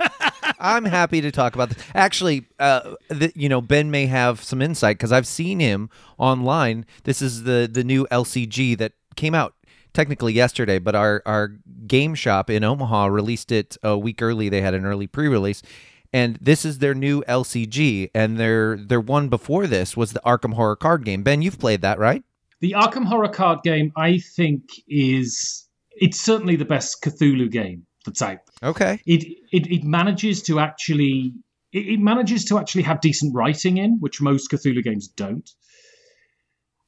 [0.59, 1.83] I'm happy to talk about this.
[1.95, 6.85] Actually, uh, the, you know, Ben may have some insight because I've seen him online.
[7.03, 9.55] This is the the new LCG that came out
[9.93, 11.53] technically yesterday, but our our
[11.87, 14.49] game shop in Omaha released it a week early.
[14.49, 15.61] They had an early pre-release,
[16.11, 18.11] and this is their new LCG.
[18.13, 21.23] And their their one before this was the Arkham Horror card game.
[21.23, 22.23] Ben, you've played that, right?
[22.59, 28.21] the arkham horror card game i think is it's certainly the best cthulhu game that's
[28.21, 29.01] out Okay.
[29.05, 31.33] it it, it manages to actually
[31.71, 35.49] it, it manages to actually have decent writing in, which most Cthulhu games don't.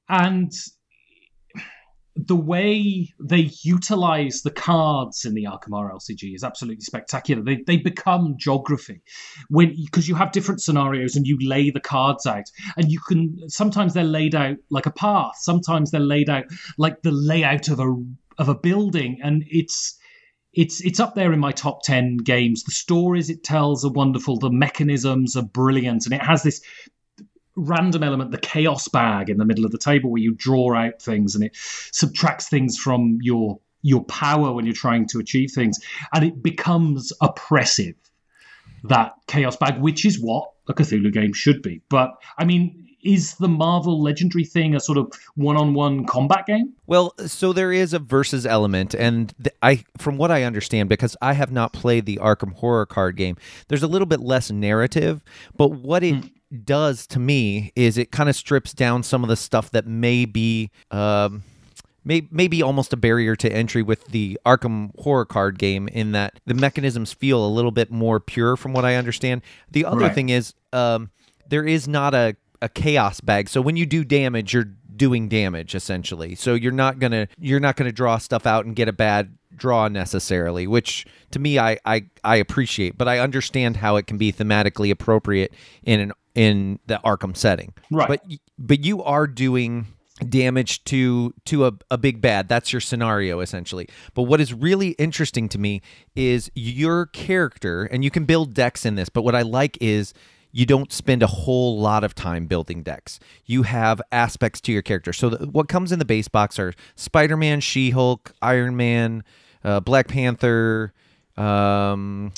[0.10, 0.52] And
[2.16, 7.42] the way they utilize the cards in the Arkham Horror LCG is absolutely spectacular.
[7.42, 9.02] They they become geography
[9.50, 12.44] when because you have different scenarios and you lay the cards out,
[12.76, 16.46] and you can sometimes they're laid out like a path, sometimes they're laid out
[16.78, 17.96] like the layout of a
[18.38, 19.98] of a building, and it's
[20.54, 22.64] it's it's up there in my top 10 games.
[22.64, 24.38] The stories it tells are wonderful.
[24.38, 26.06] The mechanisms are brilliant.
[26.06, 26.62] And it has this
[27.56, 31.02] random element the chaos bag in the middle of the table where you draw out
[31.02, 35.80] things and it subtracts things from your your power when you're trying to achieve things.
[36.14, 37.96] And it becomes oppressive
[38.84, 41.82] that chaos bag which is what a cthulhu game should be.
[41.88, 47.14] But i mean is the marvel legendary thing a sort of one-on-one combat game Well,
[47.26, 51.34] so there is a versus element, and th- I, from what I understand, because I
[51.34, 53.38] have not played the Arkham Horror card game,
[53.68, 55.24] there's a little bit less narrative.
[55.58, 56.24] But what it
[56.66, 60.26] does to me is it kind of strips down some of the stuff that may
[60.26, 60.70] be.
[60.92, 61.44] Um,
[62.04, 66.40] may, maybe almost a barrier to entry with the Arkham horror card game in that
[66.46, 69.42] the mechanisms feel a little bit more pure from what I understand.
[69.70, 70.14] The other Right.
[70.16, 71.12] thing is um,
[71.48, 73.50] there is not a, a chaos bag.
[73.50, 76.36] So when you do damage, you're doing damage essentially.
[76.36, 79.88] So you're not gonna you're not gonna draw stuff out and get a bad draw
[79.88, 84.32] necessarily, which to me I I, I appreciate, but I understand how it can be
[84.32, 87.74] thematically appropriate in an in the Arkham setting.
[87.90, 88.08] Right.
[88.08, 88.24] But
[88.58, 89.88] but you are doing
[90.30, 94.90] damage to to a, a big bad that's your scenario essentially but what is really
[95.00, 95.82] interesting to me
[96.16, 100.14] is your character and you can build decks in this but what i like is
[100.52, 104.82] you don't spend a whole lot of time building decks you have aspects to your
[104.82, 109.24] character so the, what comes in the base box are spider-man she-hulk iron man
[109.64, 110.94] uh, black panther
[111.38, 112.32] um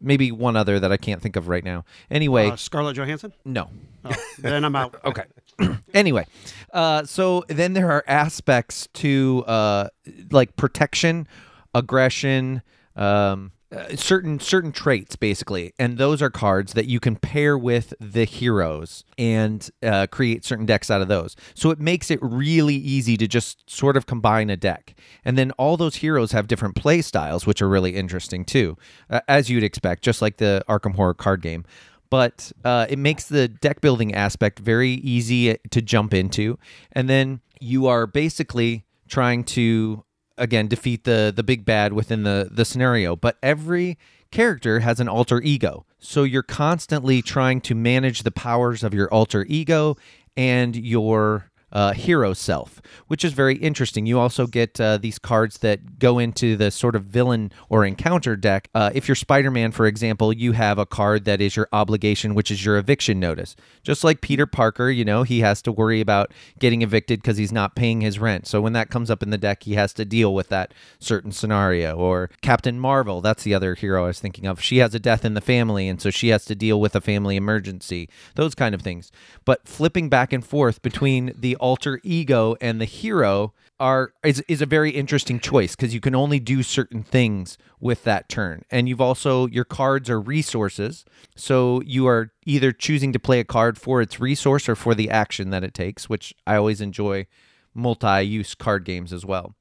[0.00, 3.32] maybe one other that i can't think of right now anyway Uh, Scarlett Johansson?
[3.44, 3.70] no
[4.08, 4.94] Oh, then I'm out.
[5.04, 5.24] Okay.
[5.94, 6.26] anyway,
[6.72, 9.88] uh, so then there are aspects to uh,
[10.30, 11.26] like protection,
[11.74, 12.62] aggression,
[12.94, 17.92] um, uh, certain certain traits basically, and those are cards that you can pair with
[18.00, 21.34] the heroes and uh, create certain decks out of those.
[21.54, 25.50] So it makes it really easy to just sort of combine a deck, and then
[25.52, 28.76] all those heroes have different play styles, which are really interesting too,
[29.10, 31.64] uh, as you'd expect, just like the Arkham Horror card game.
[32.08, 36.56] But uh, it makes the deck building aspect very easy to jump into.
[36.92, 40.04] And then you are basically trying to
[40.38, 43.16] again defeat the the big bad within the the scenario.
[43.16, 43.98] But every
[44.30, 45.86] character has an alter ego.
[45.98, 49.96] So you're constantly trying to manage the powers of your alter ego
[50.36, 54.06] and your uh, hero self, which is very interesting.
[54.06, 58.34] You also get uh, these cards that go into the sort of villain or encounter
[58.34, 58.70] deck.
[58.74, 62.34] Uh, if you're Spider Man, for example, you have a card that is your obligation,
[62.34, 63.56] which is your eviction notice.
[63.82, 67.52] Just like Peter Parker, you know, he has to worry about getting evicted because he's
[67.52, 68.46] not paying his rent.
[68.46, 71.30] So when that comes up in the deck, he has to deal with that certain
[71.30, 71.94] scenario.
[71.94, 74.62] Or Captain Marvel, that's the other hero I was thinking of.
[74.62, 77.02] She has a death in the family, and so she has to deal with a
[77.02, 79.12] family emergency, those kind of things.
[79.44, 84.62] But flipping back and forth between the alter ego and the hero are is, is
[84.62, 88.64] a very interesting choice because you can only do certain things with that turn.
[88.70, 91.04] And you've also your cards are resources.
[91.34, 95.10] So you are either choosing to play a card for its resource or for the
[95.10, 97.26] action that it takes which i always enjoy
[97.74, 99.56] multi-use card games as well.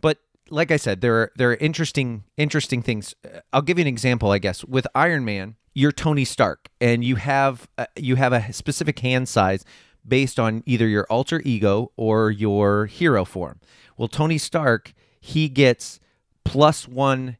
[0.00, 0.16] But
[0.48, 3.14] like i said there are there are interesting interesting things.
[3.52, 4.64] I'll give you an example i guess.
[4.64, 9.28] With iron man you're tony stark and you have uh, you have a specific hand
[9.28, 9.64] size
[10.06, 13.60] based on either your alter ego or your hero form.
[13.96, 16.00] Well, Tony Stark, he gets
[16.44, 17.36] plus one.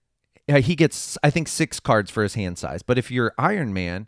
[0.49, 2.83] uh, He gets, I think, six cards for his hand size.
[2.83, 4.07] But if you're Iron Man,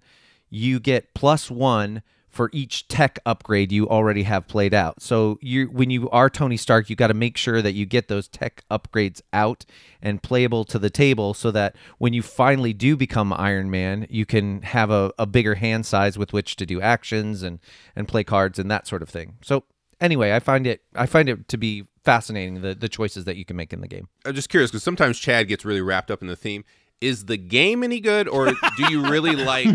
[0.51, 5.03] you get plus one for each tech upgrade you already have played out.
[5.03, 8.09] So you when you are Tony Stark, you got to make sure that you get
[8.09, 9.67] those tech upgrades out
[10.01, 14.25] and playable to the table so that when you finally do become Iron Man, you
[14.25, 17.61] can have a, a bigger hand size with which to do actions and
[17.95, 19.37] and play cards and that sort of thing.
[19.43, 19.65] So
[20.01, 23.45] anyway, I find it I find it to be fascinating the the choices that you
[23.45, 24.09] can make in the game.
[24.25, 26.65] I'm just curious because sometimes Chad gets really wrapped up in the theme.
[27.03, 29.67] Is the game any good, or do you really like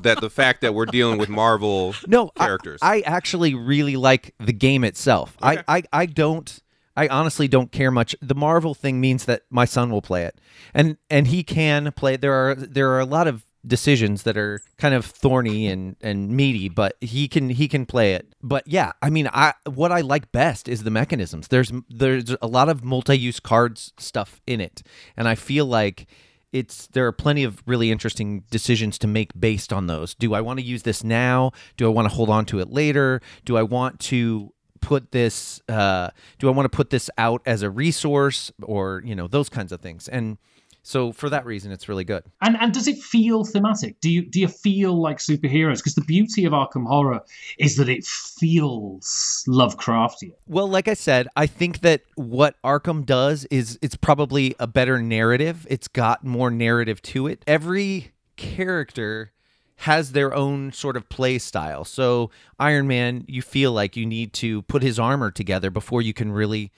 [0.00, 2.80] that the fact that we're dealing with Marvel no I- characters?
[2.82, 5.36] I, actually really like the game itself.
[5.42, 5.62] Okay.
[5.66, 6.60] I, I I don't.
[6.96, 8.14] I honestly don't care much.
[8.20, 10.40] The Marvel thing means that my son will play it,
[10.74, 12.16] and and he can play.
[12.16, 16.30] There are there are a lot of decisions that are kind of thorny and and
[16.30, 18.34] meaty, but he can he can play it.
[18.42, 21.48] But yeah, I mean, I what I like best is the mechanisms.
[21.48, 24.82] There's there's a lot of multi-use cards stuff in it,
[25.16, 26.06] and I feel like
[26.52, 30.14] it's there are plenty of really interesting decisions to make based on those.
[30.14, 31.52] Do I want to use this now?
[31.76, 33.20] Do I want to hold on to it later?
[33.44, 37.62] Do I want to put this uh, do I want to put this out as
[37.62, 40.38] a resource or you know those kinds of things and
[40.82, 44.00] so for that reason it's really good And and does it feel thematic?
[44.00, 45.78] Do you do you feel like superheroes?
[45.78, 47.20] Because the beauty of Arkham Horror
[47.58, 50.32] is that it feels Lovecraftian.
[50.46, 55.00] Well, like I said, I think that what Arkham does is it's probably a better
[55.00, 55.66] narrative.
[55.70, 57.42] It's got more narrative to it.
[57.46, 59.32] Every character
[59.76, 61.84] has their own sort of play style.
[61.84, 66.12] So, Iron Man, you feel like you need to put his armor together before you
[66.12, 66.70] can really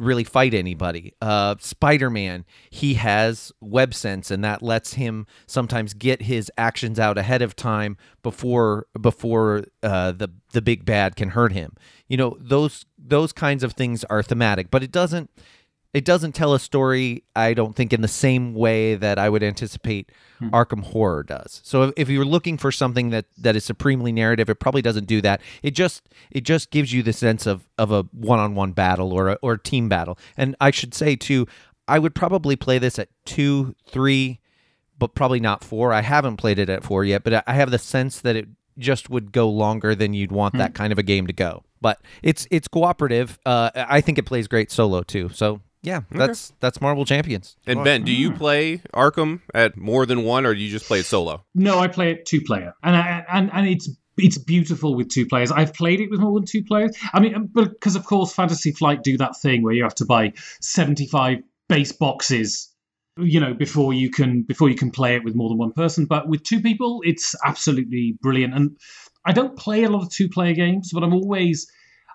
[0.00, 1.14] really fight anybody.
[1.20, 6.98] Uh, Spider Man, he has web sense, and that lets him sometimes get his actions
[6.98, 11.74] out ahead of time before before uh, the the big bad can hurt him.
[12.08, 15.30] You know those those kinds of things are thematic, but it doesn't
[15.92, 17.24] it doesn't tell a story.
[17.34, 21.60] I don't think in the same way that I would anticipate Arkham Horror does.
[21.64, 25.06] So if, if you're looking for something that that is supremely narrative, it probably doesn't
[25.06, 25.40] do that.
[25.62, 29.38] It just it just gives you the sense of of a one-on-one battle or a,
[29.42, 30.18] or a team battle.
[30.36, 31.46] And I should say too,
[31.88, 34.38] I would probably play this at two, three,
[34.98, 35.92] but probably not four.
[35.92, 38.48] I haven't played it at four yet, but I have the sense that it
[38.78, 41.64] just would go longer than you'd want that kind of a game to go.
[41.80, 43.38] But it's it's cooperative.
[43.44, 45.30] Uh, I think it plays great solo too.
[45.30, 47.56] So yeah, that's that's Marvel Champions.
[47.66, 48.36] and Ben, do you hmm.
[48.36, 51.44] play Arkham at more than one, or do you just play it solo?
[51.54, 53.88] No, I play it two player, and I, and and it's
[54.18, 55.50] it's beautiful with two players.
[55.50, 56.96] I've played it with more than two players.
[57.14, 59.94] I mean, um, but because of course, Fantasy Flight do that thing where you have
[59.96, 61.38] to buy seventy five
[61.68, 62.74] base boxes,
[63.16, 66.04] you know, before you can before you can play it with more than one person.
[66.04, 68.54] But with two people, it's absolutely brilliant.
[68.54, 68.76] And
[69.24, 71.66] I don't play a lot of two player games, but I'm always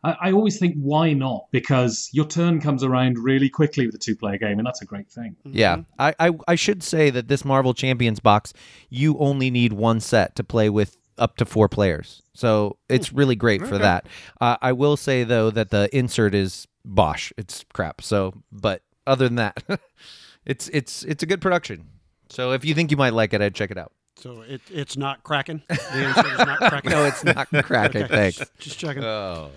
[0.06, 3.98] I, I always think why not because your turn comes around really quickly with a
[3.98, 5.36] two player game, and that's a great thing.
[5.44, 8.54] Yeah, I, I I should say that this Marvel Champions box,
[8.90, 12.22] you only need one set to play with up to four players.
[12.34, 14.08] So it's really great for that.
[14.42, 17.34] Uh, I will say though that the insert is bosh.
[17.38, 18.02] It's crap.
[18.02, 19.64] So, but other than that,
[20.46, 21.88] it's it's it's a good production.
[22.30, 23.92] So if you think you might like it, I'd check it out.
[24.18, 25.62] So it, it's not cracking.
[25.70, 26.92] The answer is not cracking.
[26.92, 28.04] No, it's not cracking.
[28.04, 28.32] Okay.
[28.32, 28.52] Thanks.
[28.60, 29.04] Just checking.
[29.04, 29.52] Oh,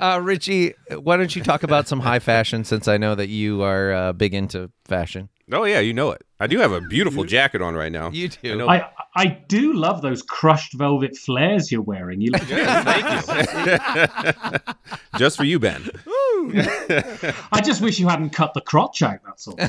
[0.00, 2.64] uh, Richie, why don't you talk about some high fashion?
[2.64, 5.28] Since I know that you are uh, big into fashion.
[5.52, 6.22] Oh yeah, you know it.
[6.40, 8.10] I do have a beautiful jacket on right now.
[8.10, 8.68] You do.
[8.68, 8.78] I.
[8.78, 12.20] I I do love those crushed velvet flares you're wearing.
[12.20, 14.74] You look Thank you.
[15.18, 15.88] Just for you, Ben.
[16.54, 19.20] I just wish you hadn't cut the crotch out.
[19.24, 19.56] That's all.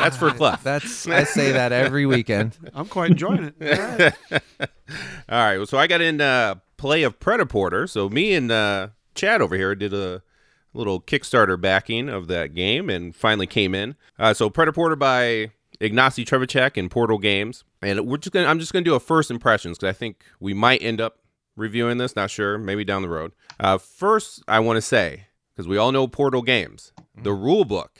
[0.00, 0.62] That's for Clef.
[0.62, 2.56] That's I say that every weekend.
[2.74, 3.78] I'm quite enjoying it.
[3.78, 4.42] All right.
[5.28, 5.56] All right.
[5.58, 7.86] Well, so I got in uh, play of Prêt-à-Porter.
[7.86, 10.22] So me and uh, Chad over here did a
[10.72, 13.96] little Kickstarter backing of that game and finally came in.
[14.18, 18.72] Uh, so Prêt-à-Porter by Ignacy Trzewiczek and Portal Games, and we're just gonna I'm just
[18.72, 21.19] gonna do a first impressions because I think we might end up
[21.60, 22.16] reviewing this.
[22.16, 22.58] Not sure.
[22.58, 23.32] Maybe down the road.
[23.60, 26.92] Uh, first, I want to say because we all know Portal Games,
[27.22, 27.98] the rule book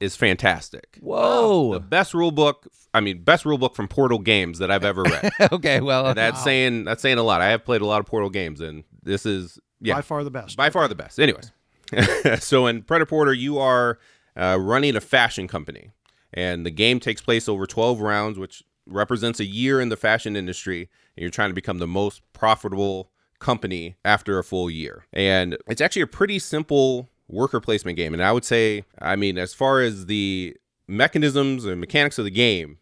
[0.00, 0.98] is fantastic.
[1.00, 1.72] Whoa.
[1.74, 2.66] The best rule book.
[2.92, 5.30] I mean, best rule book from Portal Games that I've ever read.
[5.52, 7.40] okay, well, And that's saying that's saying a lot.
[7.42, 9.94] I have played a lot of Portal games, and this is Yeah.
[9.94, 10.56] by far the best.
[10.56, 11.18] By far the best.
[11.20, 11.52] Anyways,
[12.42, 13.98] so in Prêt-à-Porter, you are
[14.36, 15.90] uh, running a fashion company,
[16.32, 20.36] and the game takes place over 12 rounds, which represents a year in the fashion
[20.36, 25.06] industry, and you're trying to become the most profitable company after a full year.
[25.12, 28.14] And it's actually a pretty simple worker placement game.
[28.14, 32.30] And I would say, I mean, as far as the mechanisms and mechanics of the
[32.30, 32.78] game,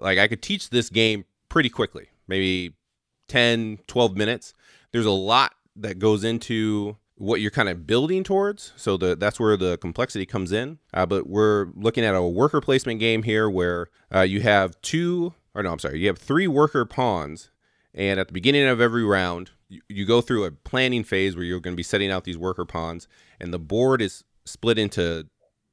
[0.00, 2.74] like I could teach this game pretty quickly, maybe
[3.28, 4.54] 10, 12 minutes.
[4.92, 8.72] There's a lot that goes into what you're kind of building towards.
[8.76, 10.78] So the, that's where the complexity comes in.
[10.94, 15.34] Uh, but we're looking at a worker placement game here where uh, you have two,
[15.60, 17.50] or no, I'm sorry, you have three worker pawns.
[17.92, 21.44] And at the beginning of every round, you, you go through a planning phase where
[21.44, 23.08] you're going to be setting out these worker pawns.
[23.40, 25.26] And the board is split into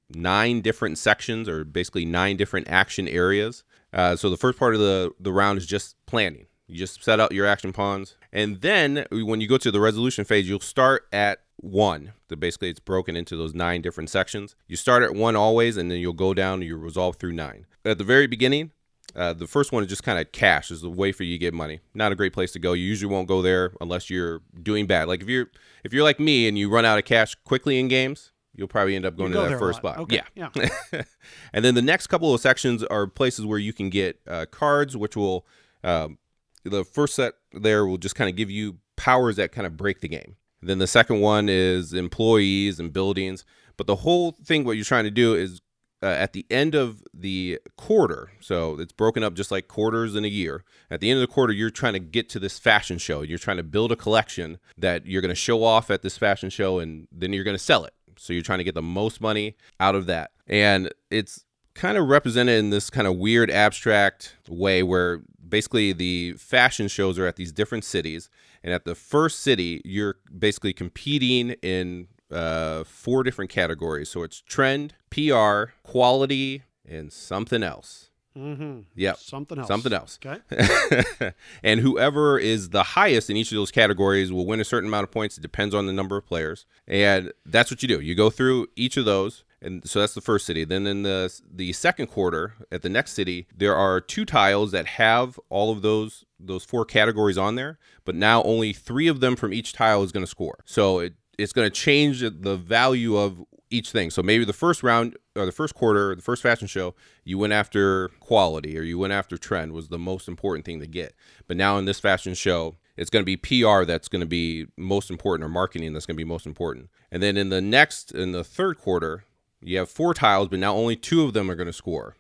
[0.10, 3.64] nine different sections or basically nine different action areas.
[3.94, 6.48] Uh, so the first part of the, the round is just planning.
[6.68, 8.16] You just set out your action pawns.
[8.34, 12.14] And then when you go to the resolution phase, you'll start at one.
[12.30, 14.56] So basically, it's broken into those nine different sections.
[14.68, 17.66] You start at one always, and then you'll go down and you resolve through nine.
[17.86, 18.72] At the very beginning,
[19.18, 21.40] uh, the first one is just kind of cash is the way for you to
[21.40, 21.80] get money.
[21.94, 22.74] Not a great place to go.
[22.74, 25.08] You usually won't go there unless you're doing bad.
[25.08, 25.48] Like if you're
[25.84, 28.96] if you're like me and you run out of cash quickly in games, you'll probably
[28.96, 29.98] end up going go to that first spot.
[29.98, 30.50] Okay, Yeah.
[30.56, 31.02] yeah.
[31.54, 34.96] and then the next couple of sections are places where you can get uh, cards,
[34.96, 35.46] which will
[35.84, 36.18] um,
[36.64, 40.02] the first set there will just kind of give you powers that kind of break
[40.02, 40.36] the game.
[40.62, 43.46] Then the second one is employees and buildings.
[43.78, 45.62] But the whole thing, what you're trying to do is
[46.04, 50.26] uh, at the end of the quarter, so it's broken up just like quarters in
[50.26, 50.64] a year.
[50.92, 53.22] At the end of the quarter, you're trying to get to this fashion show.
[53.22, 56.50] You're trying to build a collection that you're going to show off at this fashion
[56.50, 57.94] show, and then you're going to sell it.
[58.18, 60.32] So you're trying to get the most money out of that.
[60.48, 66.34] And it's kind of represented in this kind of weird abstract way where basically the
[66.34, 68.30] fashion shows are at these different cities.
[68.64, 74.10] And at the first city, you're basically competing in uh, four different categories.
[74.10, 78.10] So it's trend, PR, quality, and something else.
[78.38, 78.82] Mm-hmm.
[78.96, 79.18] Yep.
[79.18, 79.68] Something else.
[79.68, 80.20] Something else.
[80.24, 81.34] Okay.
[81.64, 85.06] and whoever is the highest in each of those categories will win a certain amount
[85.06, 85.38] of points.
[85.38, 86.66] It depends on the number of players.
[86.88, 88.00] And that's what you do.
[88.00, 89.44] You go through each of those.
[89.60, 90.66] And so that's the first city.
[90.66, 94.86] Then in the the second quarter at the next city, there are two tiles that
[94.86, 99.36] have all of those those four categories on there, but now only 3 of them
[99.36, 100.60] from each tile is going to score.
[100.66, 104.10] So it it's going to change the value of each thing.
[104.10, 107.54] So maybe the first round or the first quarter, the first fashion show, you went
[107.54, 111.14] after quality or you went after trend was the most important thing to get.
[111.48, 114.68] But now in this fashion show, it's going to be PR that's going to be
[114.78, 116.90] most important or marketing that's going to be most important.
[117.12, 119.24] And then in the next in the third quarter,
[119.62, 122.16] you have four tiles, but now only two of them are going to score.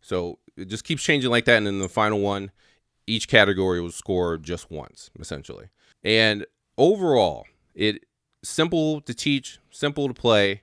[0.00, 1.58] So it just keeps changing like that.
[1.58, 2.50] And in the final one,
[3.06, 5.68] each category will score just once, essentially.
[6.02, 6.44] And
[6.76, 8.04] overall, it
[8.42, 10.62] simple to teach, simple to play.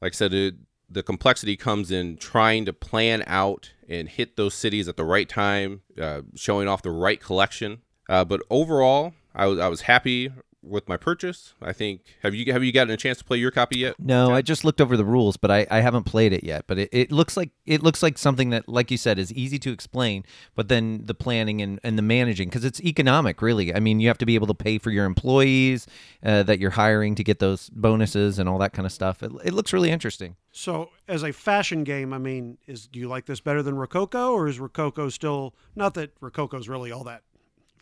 [0.00, 0.54] Like I said, it,
[0.88, 5.28] the complexity comes in trying to plan out and hit those cities at the right
[5.28, 7.82] time, uh, showing off the right collection.
[8.08, 10.30] Uh, but overall, I was I was happy
[10.66, 11.54] with my purchase.
[11.60, 13.96] I think have you have you gotten a chance to play your copy yet?
[13.98, 16.64] No, I just looked over the rules, but I, I haven't played it yet.
[16.66, 19.58] But it, it looks like it looks like something that, like you said, is easy
[19.60, 20.24] to explain.
[20.54, 23.74] But then the planning and, and the managing, because it's economic, really.
[23.74, 25.86] I mean, you have to be able to pay for your employees
[26.24, 29.22] uh, that you're hiring to get those bonuses and all that kind of stuff.
[29.22, 30.36] It, it looks really interesting.
[30.52, 34.32] So, as a fashion game, I mean, is do you like this better than Rococo,
[34.32, 37.22] or is Rococo still not that Rococo's really all that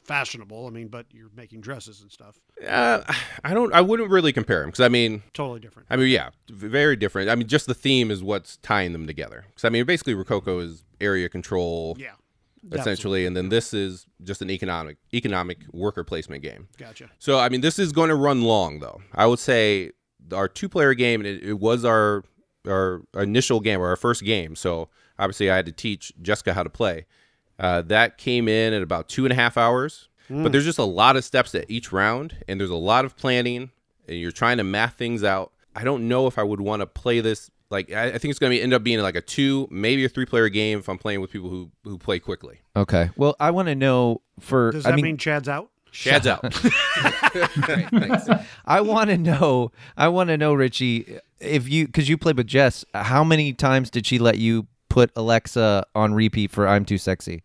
[0.04, 0.66] fashionable?
[0.66, 2.38] I mean, but you're making dresses and stuff.
[2.66, 3.02] Uh,
[3.44, 3.72] I don't.
[3.72, 5.88] I wouldn't really compare them because I mean, Totally different.
[5.90, 7.28] I mean, yeah, very different.
[7.30, 9.44] I mean, just the theme is what's tying them together.
[9.48, 12.12] Because I mean, basically, Rococo is area control, Yeah.
[12.70, 16.68] essentially, and then this is just an economic economic worker placement game.
[16.78, 17.10] Gotcha.
[17.18, 19.00] So I mean, this is going to run long though.
[19.14, 19.92] I would say
[20.32, 22.24] our two player game, and it, it was our
[22.68, 24.54] our initial game or our first game.
[24.54, 24.88] So
[25.18, 27.06] obviously, I had to teach Jessica how to play.
[27.62, 30.08] Uh, that came in at about two and a half hours.
[30.28, 33.16] But there's just a lot of steps at each round, and there's a lot of
[33.16, 33.70] planning,
[34.08, 35.52] and you're trying to math things out.
[35.76, 37.50] I don't know if I would want to play this.
[37.68, 40.08] Like, I, I think it's going to end up being like a two, maybe a
[40.08, 42.60] three player game if I'm playing with people who who play quickly.
[42.74, 43.10] Okay.
[43.16, 44.72] Well, I want to know for.
[44.72, 45.68] Does I that mean, mean Chad's out?
[45.90, 46.40] Shad's out.
[47.60, 48.26] Great, thanks.
[48.64, 49.70] I want to know.
[49.98, 52.86] I want to know, Richie, if you because you played with Jess.
[52.94, 57.42] How many times did she let you put Alexa on repeat for "I'm Too Sexy"?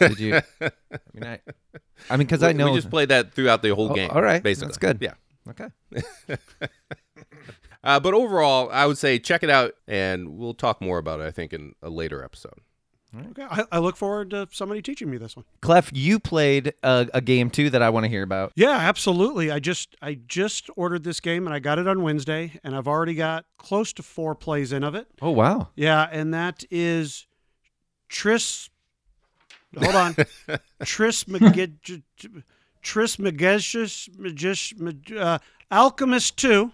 [0.00, 0.34] Did you?
[0.60, 0.70] I
[1.14, 1.40] mean, I,
[2.10, 2.70] I mean, because I know.
[2.70, 4.10] we just played that throughout the whole Oh, game.
[4.12, 4.68] all right, basically.
[4.68, 4.98] that's good.
[5.00, 5.14] Yeah.
[5.50, 5.68] okay.
[7.84, 11.24] Uh, but overall, I would say check it out, and we'll talk more about it.
[11.24, 12.58] I think in a later episode.
[13.14, 15.44] Okay, I, I look forward to somebody teaching me this one.
[15.62, 18.52] Clef, you played a, a game too that I want to hear about.
[18.56, 19.50] Yeah, absolutely.
[19.50, 22.88] I just I just ordered this game and I got it on Wednesday, and I've
[22.88, 25.06] already got close to four plays in of it.
[25.22, 25.68] Oh wow!
[25.76, 27.26] Yeah, and that is
[28.08, 28.70] Tris.
[29.78, 30.16] Hold on,
[30.84, 32.02] Tris McGid,
[32.82, 35.38] Tris Magicius, Magis, Mag- uh,
[35.70, 36.72] Alchemist Two.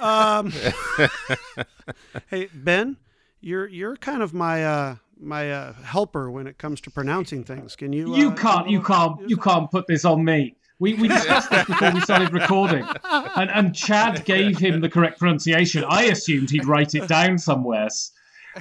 [0.00, 0.52] Um,
[2.28, 2.96] hey Ben,
[3.40, 7.76] you're you're kind of my uh, my uh, helper when it comes to pronouncing things.
[7.76, 8.16] Can you?
[8.16, 10.56] You uh, can't, you can't, you can't put this on me.
[10.78, 15.18] We, we discussed this before we started recording, and, and Chad gave him the correct
[15.18, 15.84] pronunciation.
[15.86, 17.88] I assumed he'd write it down somewhere,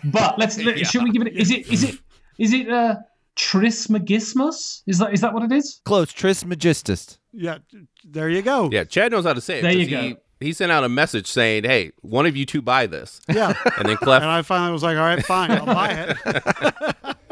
[0.04, 0.58] but let's.
[0.58, 1.34] Let, Should we give it?
[1.34, 1.72] Is it?
[1.72, 1.96] Is it?
[2.38, 2.70] Is it?
[2.70, 2.98] Uh,
[3.38, 4.82] Trismegismus?
[4.86, 5.14] Is that?
[5.14, 5.80] Is that what it is?
[5.86, 7.20] Close, Trismegistus.
[7.32, 7.60] Yeah,
[8.04, 8.70] there you go.
[8.70, 9.62] Yeah, Chad knows how to say it.
[9.62, 10.02] There 'cause you he, go.
[10.02, 10.16] He
[10.54, 13.54] sent out a message saying, "Hey, one of you two buy this," Yeah.
[13.78, 15.92] and then Clef and I finally was like, all right, fine, I'll buy
[16.26, 17.16] it.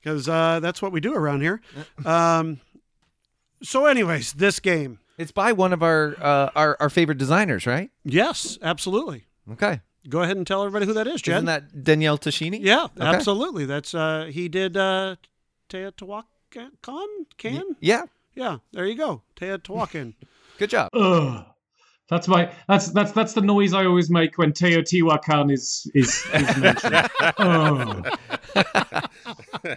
[0.00, 1.62] Because uh, that's what we do around here.
[2.04, 2.60] Um,
[3.62, 4.98] so, anyways, this game.
[5.16, 7.90] It's by one of our uh, our our favorite designers, right?
[8.04, 9.24] Yes, absolutely.
[9.52, 9.80] Okay.
[10.06, 11.36] Go ahead and tell everybody who that is, Jen.
[11.36, 12.58] Isn't that Daniele Tascini?
[12.60, 13.06] yeah, Okay.
[13.06, 13.64] absolutely.
[13.64, 15.16] That's uh, he did uh,
[15.70, 16.70] Teotihuacan?
[17.38, 17.76] Can?
[17.80, 18.02] Yeah.
[18.34, 19.22] Yeah, there you go.
[19.36, 20.12] Teotihuacan.
[20.58, 20.90] Good job.
[20.92, 21.46] Ugh.
[22.10, 22.50] That's my.
[22.68, 26.94] That's that's that's the noise I always make when Teotihuacan is is, is mentioned.
[27.20, 27.34] Ugh.
[27.38, 28.02] oh,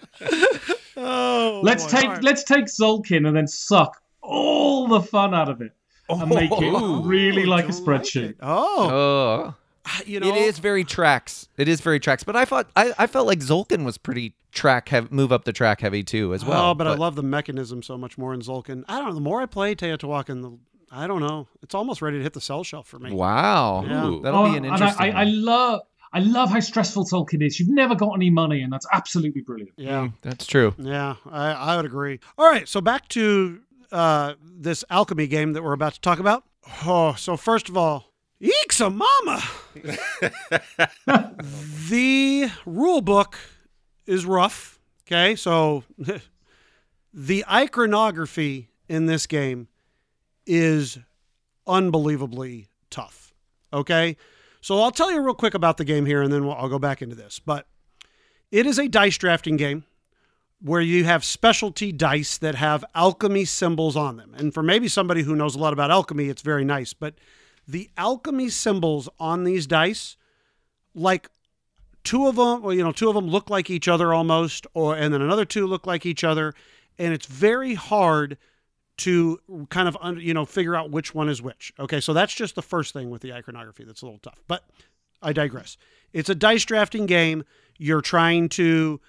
[0.97, 2.23] oh Let's take All right.
[2.23, 5.71] let's take Tzolk'in and then suck all the fun out of it
[6.09, 6.36] and oh.
[6.36, 8.36] make it really oh, like a Don't like spreadsheet.
[8.41, 9.55] Oh, Oh.
[9.89, 11.47] Ah, you know, it is very tracks.
[11.55, 12.25] It is very tracks.
[12.25, 15.53] But I thought I, I felt like Tzolk'in was pretty track heavy, move up the
[15.53, 16.71] track heavy too as well.
[16.71, 18.84] oh, but, I love the mechanism so much more in Tzolk'in.
[18.89, 19.13] I don't know.
[19.13, 20.57] The more I play Teotihuacan, the
[20.91, 21.47] I don't know.
[21.61, 23.11] It's almost ready to hit the cell shelf for me.
[23.11, 24.05] Wow, Yeah.
[24.07, 24.21] Ooh.
[24.21, 25.13] that'll be Oh, an and interesting.
[25.13, 25.81] I, I, I love
[26.13, 27.59] I love how stressful Tzolk'in is.
[27.59, 29.73] You've never got any money, and that's absolutely brilliant.
[29.75, 30.07] Yeah.
[30.21, 30.73] That's true.
[30.77, 32.21] Yeah, I, I would agree.
[32.38, 33.59] All right, so back to
[33.91, 36.45] uh, this alchemy game that we're about to talk about.
[36.85, 39.43] Oh, so first of all, Eeksa Mama!
[41.89, 43.38] the rule book
[44.05, 44.79] is rough.
[45.05, 45.83] Okay, so
[47.13, 49.67] the iconography in this game
[50.47, 50.97] is
[51.67, 53.33] unbelievably tough.
[53.71, 54.17] Okay,
[54.61, 56.79] so I'll tell you real quick about the game here, and then we'll, I'll go
[56.79, 57.39] back into this.
[57.39, 57.67] But
[58.51, 59.83] it is a dice drafting game
[60.59, 64.33] where you have specialty dice that have alchemy symbols on them.
[64.35, 66.93] And for maybe somebody who knows a lot about alchemy, it's very nice.
[66.93, 67.15] But
[67.67, 70.17] the alchemy symbols on these dice,
[70.95, 71.29] like
[72.03, 74.95] two of them, well, you know, two of them look like each other almost, or
[74.95, 76.53] and then another two look like each other,
[76.97, 78.37] and it's very hard
[78.97, 79.39] to
[79.69, 81.73] kind of you know figure out which one is which.
[81.79, 84.41] Okay, so that's just the first thing with the iconography that's a little tough.
[84.47, 84.63] But
[85.21, 85.77] I digress.
[86.13, 87.43] It's a dice drafting game.
[87.77, 88.99] You're trying to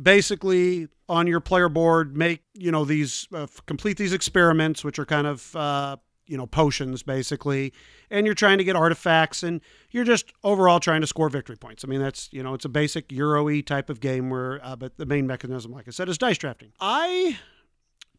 [0.00, 5.04] basically on your player board make you know these uh, complete these experiments which are
[5.04, 7.72] kind of uh, you know potions basically
[8.10, 11.84] and you're trying to get artifacts and you're just overall trying to score victory points
[11.84, 14.96] i mean that's you know it's a basic euro-y type of game where uh, but
[14.96, 17.38] the main mechanism like i said is dice drafting i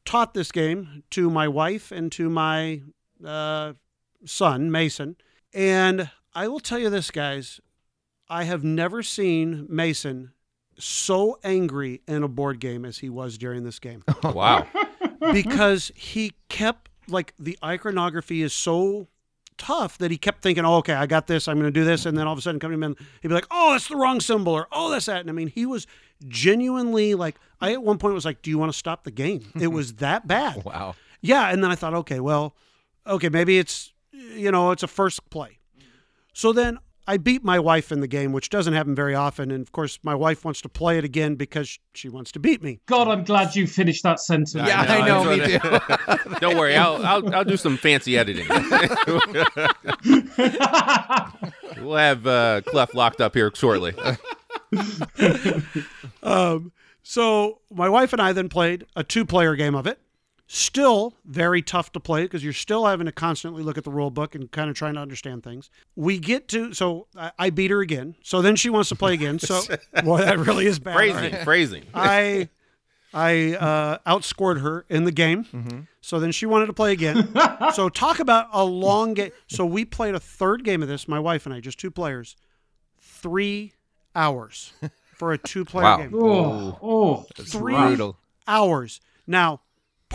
[0.06, 2.82] taught this game to my wife and to my
[3.26, 3.74] uh,
[4.26, 5.16] son mason.
[5.54, 7.60] And i will tell you this guys.
[8.30, 10.32] I have never seen mason
[10.78, 14.04] so angry in a board game as he was during this game.
[14.24, 14.68] Wow.
[15.32, 19.08] because he kept like the iconography is so
[19.58, 21.48] tough that he kept thinking, "Oh, okay, I got this.
[21.48, 23.34] I'm going to do this," and then all of a sudden, coming in, he'd be
[23.34, 25.88] like, "Oh, that's the wrong symbol," or "Oh, that's that." And I mean, he was
[26.28, 29.52] genuinely like, I at one point was like, "Do you want to stop the game?"
[29.60, 30.64] It was that bad.
[30.66, 30.96] Wow.
[31.22, 32.56] Yeah, and then I thought, okay, well,
[33.08, 35.60] okay, maybe it's you know, it's a first play.
[36.34, 39.62] So then I beat my wife in the game, which doesn't happen very often, and
[39.62, 42.80] of course, my wife wants to play it again because she wants to beat me.
[42.88, 44.56] God, I'm glad you finished that sentence.
[44.56, 46.36] Yeah, I know, me that's too.
[46.40, 48.48] Don't worry, I'll, I'll I'll do some fancy editing.
[51.82, 53.94] we'll have uh, Clef locked up here shortly.
[56.24, 56.72] Um,
[57.04, 60.00] so my wife and I then played a two-player game of it.
[60.48, 64.12] Still very tough to play because you're still having to constantly look at the rule
[64.12, 65.72] book and kind of trying to understand things.
[65.96, 68.16] We get to so I, I beat her again.
[68.24, 69.40] So then she wants to play again.
[69.40, 69.62] So
[70.04, 70.94] boy, that really is bad.
[70.96, 71.44] Phrasing, right.
[71.44, 71.84] phrasing.
[71.96, 72.50] I
[73.12, 75.88] I uh, outscored her in the game.
[76.02, 77.30] So then she wanted to play again.
[77.74, 79.32] so talk about a long game.
[79.48, 82.36] So we played a third game of this, my wife and I, just two players,
[83.00, 83.74] three
[84.16, 84.74] hours
[85.18, 85.98] for a two-player Wow.
[85.98, 87.26] game Oh, oh.
[87.42, 88.18] three brutal.
[88.48, 89.02] hours.
[89.26, 89.62] Now,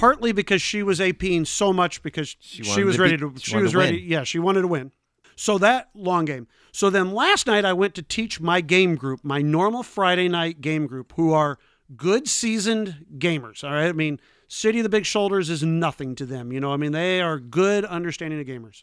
[0.00, 3.50] partly because she was APing so much because she, wanted was to ready to she
[3.50, 4.08] she, was to ready win.
[4.08, 4.92] yeah, she wanted to win.
[5.36, 6.48] So that long game.
[6.72, 10.60] So then last night I went to teach my game group, my normal Friday night
[10.60, 11.58] game group, who are
[11.96, 13.62] good seasoned gamers.
[13.64, 13.88] All right.
[13.88, 16.52] I mean, City of the Big Shoulders is nothing to them.
[16.52, 18.82] You know, I mean, they are good understanding of gamers.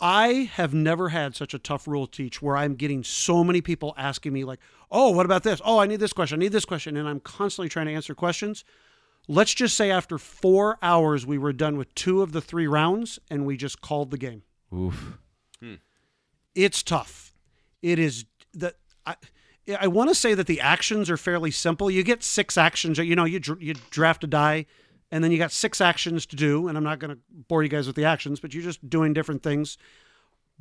[0.00, 3.60] I have never had such a tough rule to teach where I'm getting so many
[3.60, 4.58] people asking me, like,
[4.90, 5.60] oh, what about this?
[5.64, 6.38] Oh, I need this question.
[6.38, 6.96] I need this question.
[6.96, 8.64] And I'm constantly trying to answer questions.
[9.26, 13.18] Let's just say after four hours, we were done with two of the three rounds
[13.30, 14.42] and we just called the game.
[14.72, 15.18] Oof.
[15.60, 15.74] Hmm.
[16.54, 17.32] It's tough.
[17.80, 18.74] It is that
[19.06, 19.16] I,
[19.80, 21.90] I want to say that the actions are fairly simple.
[21.90, 22.98] You get six actions.
[22.98, 24.66] You know, you you draft a die,
[25.10, 26.68] and then you got six actions to do.
[26.68, 29.12] And I'm not going to bore you guys with the actions, but you're just doing
[29.12, 29.78] different things.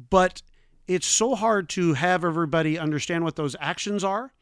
[0.09, 0.41] But
[0.88, 4.34] it's so hard to have everybody understand what those actions are,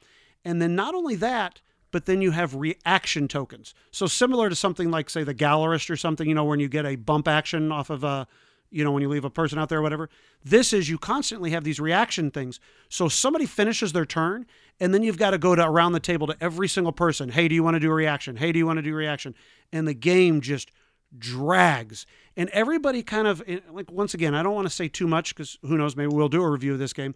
[0.46, 1.62] and then not only that,
[1.92, 3.74] but then you have reaction tokens.
[3.92, 6.86] So similar to something like say the gallerist or something, you know, when you get
[6.86, 8.28] a bump action off of a
[8.72, 10.10] you know, when you leave a person out there or whatever.
[10.44, 12.60] This is you constantly have these reaction things.
[12.88, 14.48] So somebody finishes their turn,
[14.80, 17.30] and then you've got to go to around the table to every single person.
[17.30, 18.38] Hey, do you want to do a reaction?
[18.38, 19.36] Hey, do you want to do a reaction?
[19.74, 20.72] And the game just
[21.18, 22.06] drags.
[22.38, 25.36] And everybody kind of eh, like once again, I don't want to say too much
[25.36, 27.14] because who knows, maybe we'll do a review of this game.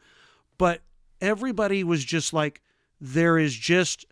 [0.57, 0.82] But
[1.21, 2.61] everybody was just like,
[2.99, 4.05] there is just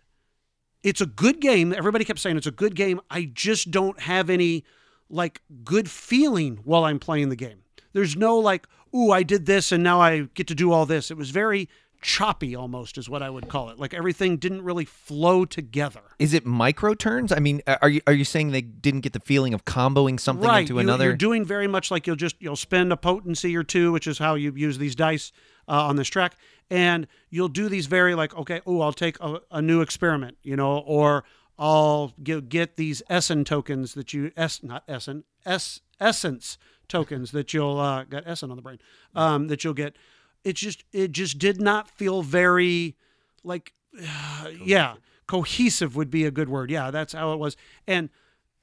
[0.84, 1.72] it's a good game.
[1.72, 3.00] Everybody kept saying it's a good game.
[3.10, 4.64] I just don't have any
[5.10, 7.62] like good feeling while I'm playing the game.
[7.94, 11.10] There's no like, ooh, I did this and now I get to do all this.
[11.10, 11.68] It was very
[12.02, 13.78] choppy almost is what I would call it.
[13.78, 16.02] Like everything didn't really flow together.
[16.18, 17.32] Is it micro turns?
[17.32, 20.46] I mean, are you are you saying they didn't get the feeling of comboing something
[20.46, 20.60] right.
[20.60, 21.06] into you, another?
[21.06, 24.18] You're doing very much like you'll just you'll spend a potency or two, which is
[24.18, 25.32] how you use these dice
[25.68, 26.36] uh, on this track,
[26.70, 30.56] and you'll do these very like, okay, oh, I'll take a, a new experiment, you
[30.56, 31.24] know, or
[31.58, 36.58] I'll get, get these Essen tokens that you S not Essen S essence
[36.88, 38.78] tokens that you'll uh, got Essen on the brain
[39.14, 39.96] um, that you'll get.
[40.42, 42.96] It just it just did not feel very
[43.42, 44.96] like uh, yeah
[45.26, 46.70] cohesive would be a good word.
[46.70, 47.56] Yeah, that's how it was.
[47.86, 48.10] And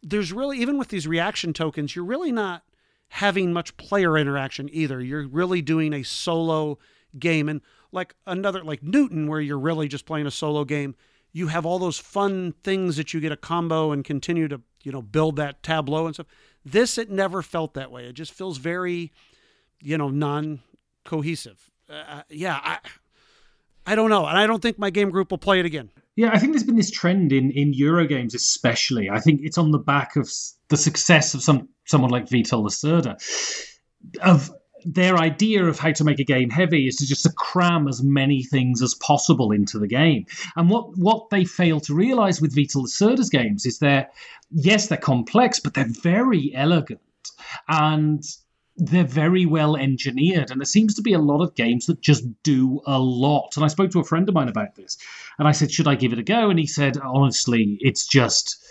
[0.03, 2.63] there's really even with these reaction tokens, you're really not
[3.11, 5.01] having much player interaction either.
[5.01, 6.79] You're really doing a solo
[7.17, 10.95] game and like another like Newton where you're really just playing a solo game
[11.33, 14.91] you have all those fun things that you get a combo and continue to you
[14.91, 16.27] know build that tableau and stuff.
[16.65, 18.05] This it never felt that way.
[18.05, 19.11] It just feels very
[19.81, 20.61] you know non
[21.03, 22.77] cohesive uh, yeah i
[23.87, 26.31] i don't know and i don't think my game group will play it again Yeah,
[26.33, 29.09] I think there's been this trend in in Eurogames, especially.
[29.09, 30.29] I think it's on the back of
[30.69, 33.17] the success of some someone like Vital Lacerda,
[34.21, 34.51] of
[34.83, 38.01] their idea of how to make a game heavy is to just to cram as
[38.03, 40.25] many things as possible into the game.
[40.55, 44.09] And what what they fail to realize with Vital Lacerda's games is they're
[44.49, 46.99] yes they're complex, but they're very elegant
[47.67, 48.23] and
[48.77, 52.23] they're very well engineered and there seems to be a lot of games that just
[52.43, 54.97] do a lot and i spoke to a friend of mine about this
[55.37, 58.63] and i said should i give it a go and he said honestly it's just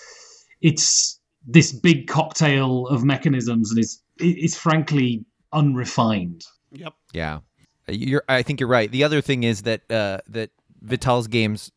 [0.63, 7.41] it's this big cocktail of mechanisms and it's it's frankly unrefined yep Yeah,
[7.89, 8.23] you're.
[8.29, 8.91] I think you're right.
[8.91, 11.71] The other thing is that uh, that Vital's games,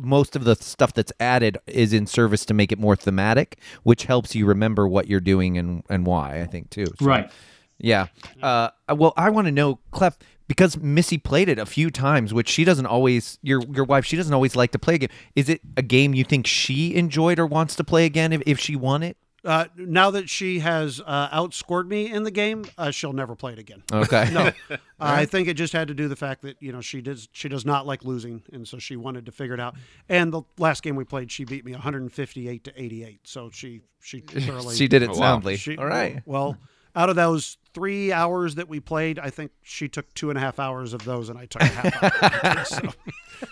[0.00, 4.04] most of the stuff that's added is in service to make it more thematic, which
[4.04, 6.40] helps you remember what you're doing and and why.
[6.40, 6.86] I think too.
[6.86, 7.30] So, right
[7.78, 8.06] Yeah.
[8.42, 10.16] Uh, well, I want to know, Clef,
[10.46, 13.38] because Missy played it a few times, which she doesn't always.
[13.42, 15.10] Your your wife, she doesn't always like to play a game.
[15.34, 18.58] Is it a game you think she enjoyed or wants to play again if, if
[18.58, 19.16] she won it?
[19.44, 23.52] Uh, now that she has uh, outscored me in the game uh, she'll never play
[23.52, 24.28] it again Okay.
[24.32, 24.50] no
[25.00, 27.48] i think it just had to do the fact that you know she does she
[27.48, 29.74] does not like losing and so she wanted to figure it out
[30.08, 34.20] and the last game we played she beat me 158 to 88 so she she
[34.20, 35.56] thoroughly she did it Oh, soundly.
[35.56, 36.22] She- All right.
[36.26, 36.56] Well,
[36.94, 40.40] out of those three hours that we played, I think she took two and a
[40.40, 42.64] half hours of those, and I took a half hour.
[42.64, 42.80] so,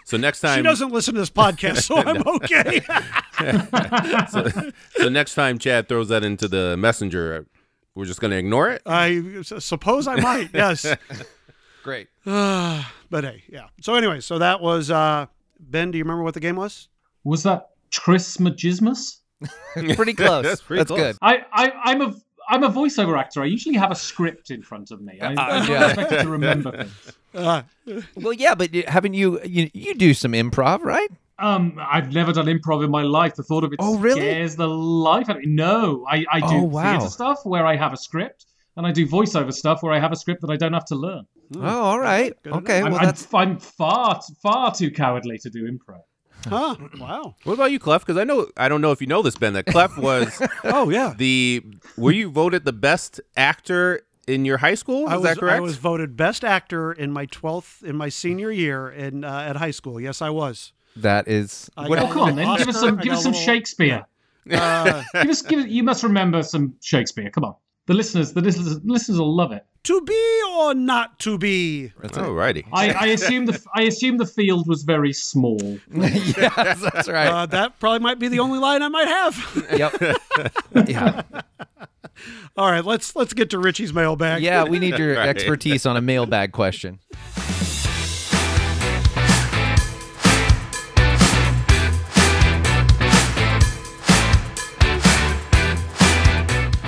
[0.04, 2.80] So next time, she doesn't listen to this podcast, so I'm okay.
[4.30, 7.46] so, so next time Chad throws that into the messenger,
[7.94, 8.82] we're just gonna ignore it.
[8.86, 10.50] I suppose I might.
[10.54, 10.86] Yes.
[11.82, 12.08] Great.
[12.24, 12.84] but
[13.24, 13.66] hey, yeah.
[13.80, 15.26] So anyway, so that was uh,
[15.58, 15.90] Ben.
[15.90, 16.88] Do you remember what the game was?
[17.24, 19.18] was that Trismegismus?
[19.74, 20.42] Pretty close.
[20.44, 20.98] That's That's, pretty close.
[20.98, 21.16] good.
[21.20, 22.14] I, I i'm a
[22.52, 23.42] I'm a voiceover actor.
[23.42, 25.18] I usually have a script in front of me.
[25.20, 25.86] I, I'm not yeah.
[25.86, 27.12] expected to remember things.
[27.34, 27.62] Uh,
[28.16, 31.08] Well, yeah, but haven't you, you you do some improv, right?
[31.38, 33.34] Um, I've never done improv in my life.
[33.36, 34.20] The thought of it Oh, really?
[34.20, 35.48] scares the life out of me.
[35.48, 36.92] No, I, I do Oh, wow.
[36.98, 38.46] theatre stuff where I have a script,
[38.76, 40.94] and I do voiceover stuff where I have a script that I don't have to
[40.94, 41.24] learn.
[41.56, 42.32] Oh, all right.
[42.42, 42.86] Good Okay, know.
[42.86, 46.02] I'm, well I'm, that's I'm far, far too cowardly to do improv.
[46.46, 46.76] Huh?
[46.98, 47.34] Wow.
[47.44, 48.02] What about you, Clef?
[48.04, 49.52] Because I know I don't know if you know this, Ben.
[49.54, 51.14] That Clef was Oh yeah.
[51.16, 51.62] the
[51.96, 55.06] were you voted the best actor in your high school.
[55.06, 55.56] Is I was, that correct?
[55.56, 59.56] I was voted best actor in my 12th in my senior year in uh, at
[59.56, 60.00] high school.
[60.00, 60.72] Yes, I was.
[60.96, 61.70] That is.
[61.76, 64.06] I what- got Oh, come on, then give us some give us some little- Shakespeare.
[64.50, 67.30] Uh, give us, give us, you must remember some Shakespeare.
[67.30, 67.54] Come on,
[67.86, 69.64] the listeners, the listeners, listeners will love it.
[69.84, 71.92] to be or not to be?
[72.00, 72.22] That's it.
[72.22, 72.64] Alrighty.
[72.72, 75.58] I, I assume the I assume the field was very small.
[75.92, 77.26] yes, that's right.
[77.26, 79.66] Uh, that probably might be the only line I might have.
[79.76, 79.92] yep.
[80.88, 81.22] Yeah.
[82.56, 84.42] All right, let's let's get to Richie's mailbag.
[84.42, 85.28] Yeah, we need your Right.
[85.28, 87.00] expertise on a mailbag question.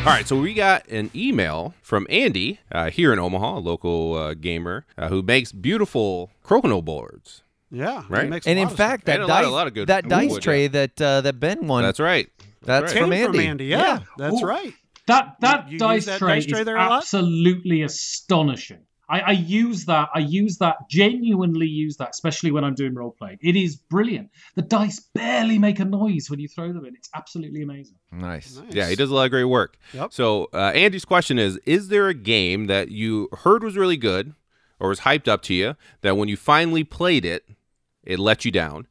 [0.07, 4.15] All right, so we got an email from Andy uh, here in Omaha, a local
[4.15, 7.43] uh, gamer uh, who makes beautiful crokinole boards.
[7.71, 8.29] yeah, Right.
[8.29, 10.31] makes And in fact, that And a lot- dice, a lot of good that dice
[10.31, 10.69] wood, tray yeah.
[10.69, 11.83] that uh, that Ben won.
[11.85, 12.29] That's right.
[12.63, 13.01] That's sense.
[13.01, 13.39] from Came Andy.
[13.39, 13.65] from Andy.
[13.67, 13.99] Yeah, Yeah.
[14.19, 14.47] that's Ooh.
[14.47, 14.75] right.
[15.07, 16.99] That that You- you dice that tray dice tray is there a lot?
[17.03, 18.81] absolutely astonishing.
[19.09, 20.09] I, I use that.
[20.15, 20.89] I use that.
[20.89, 23.39] Genuinely use that, especially when I'm doing role playing.
[23.43, 24.31] It is brilliant.
[24.55, 26.95] The dice barely make a noise when you throw them in.
[26.95, 27.97] It's absolutely amazing.
[28.13, 28.57] Nice.
[28.57, 28.75] Nice.
[28.75, 29.77] Yeah, he does a lot of great work.
[29.93, 30.13] Yep.
[30.13, 34.35] So uh, Andy's question is: Is there a game that you heard was really good
[34.81, 37.45] or was hyped up to you that when you finally played it,
[38.03, 38.87] it let you down?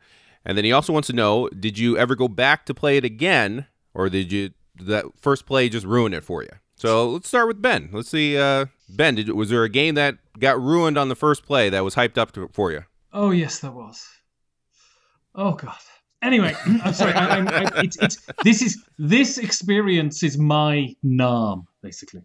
[0.45, 3.05] And then he also wants to know: Did you ever go back to play it
[3.05, 6.49] again, or did you did that first play just ruin it for you?
[6.83, 7.87] So let's start with Ben.
[7.93, 9.15] Let's see, uh, Ben.
[9.15, 12.17] Did, was there a game that got ruined on the first play that was hyped
[12.17, 12.83] up to, for you?
[13.13, 14.05] Oh yes, there was.
[15.33, 15.77] Oh god.
[16.21, 16.53] Anyway,
[16.83, 17.13] I'm sorry.
[17.13, 22.23] I, I'm, I, it's, it's this is this experience is my norm basically.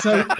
[0.00, 0.24] So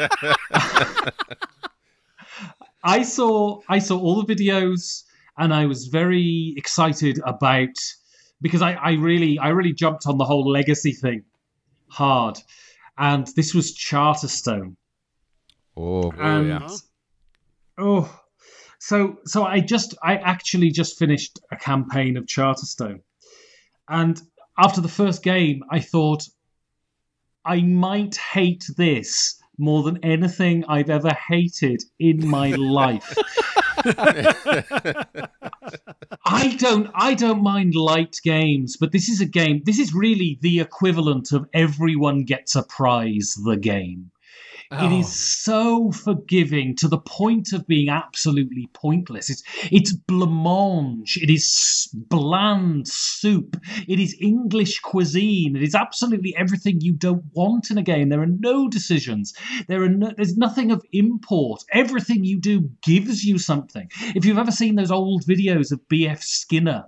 [2.84, 5.02] I saw I saw all the videos
[5.36, 7.76] and I was very excited about
[8.40, 11.24] because I, I really I really jumped on the whole legacy thing
[11.88, 12.38] hard,
[12.98, 14.76] and this was Charterstone
[15.76, 16.04] Oh.
[16.04, 16.68] oh and yeah.
[17.78, 18.20] oh
[18.78, 23.00] so so i just i actually just finished a campaign of charterstone
[23.88, 24.20] and
[24.58, 26.22] after the first game i thought
[27.44, 33.14] i might hate this more than anything i've ever hated in my life
[36.24, 40.38] I don't I don't mind light games, but this is a game this is really
[40.42, 44.10] the equivalent of everyone gets a prize the game.
[44.72, 45.90] It is oh.
[45.90, 49.30] so forgiving to the point of being absolutely pointless.
[49.30, 51.16] It's it's blancmange.
[51.16, 53.56] It is bland soup.
[53.86, 55.54] It is English cuisine.
[55.54, 58.08] It is absolutely everything you don't want in a game.
[58.08, 59.34] There are no decisions.
[59.68, 61.62] There are no, there's nothing of import.
[61.72, 63.88] Everything you do gives you something.
[64.14, 66.22] If you've ever seen those old videos of B.F.
[66.22, 66.84] Skinner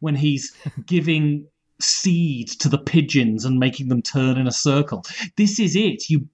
[0.00, 0.52] when he's
[0.86, 1.46] giving
[1.80, 5.04] seed to the pigeons and making them turn in a circle,
[5.36, 6.08] this is it.
[6.10, 6.28] You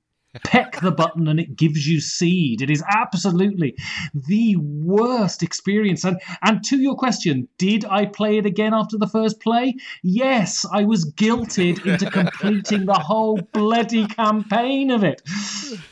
[0.44, 2.62] peck the button and it gives you seed.
[2.62, 3.76] It is absolutely
[4.14, 6.04] the worst experience.
[6.04, 9.76] And and to your question, did I play it again after the first play?
[10.02, 15.22] Yes, I was guilted into completing the whole bloody campaign of it.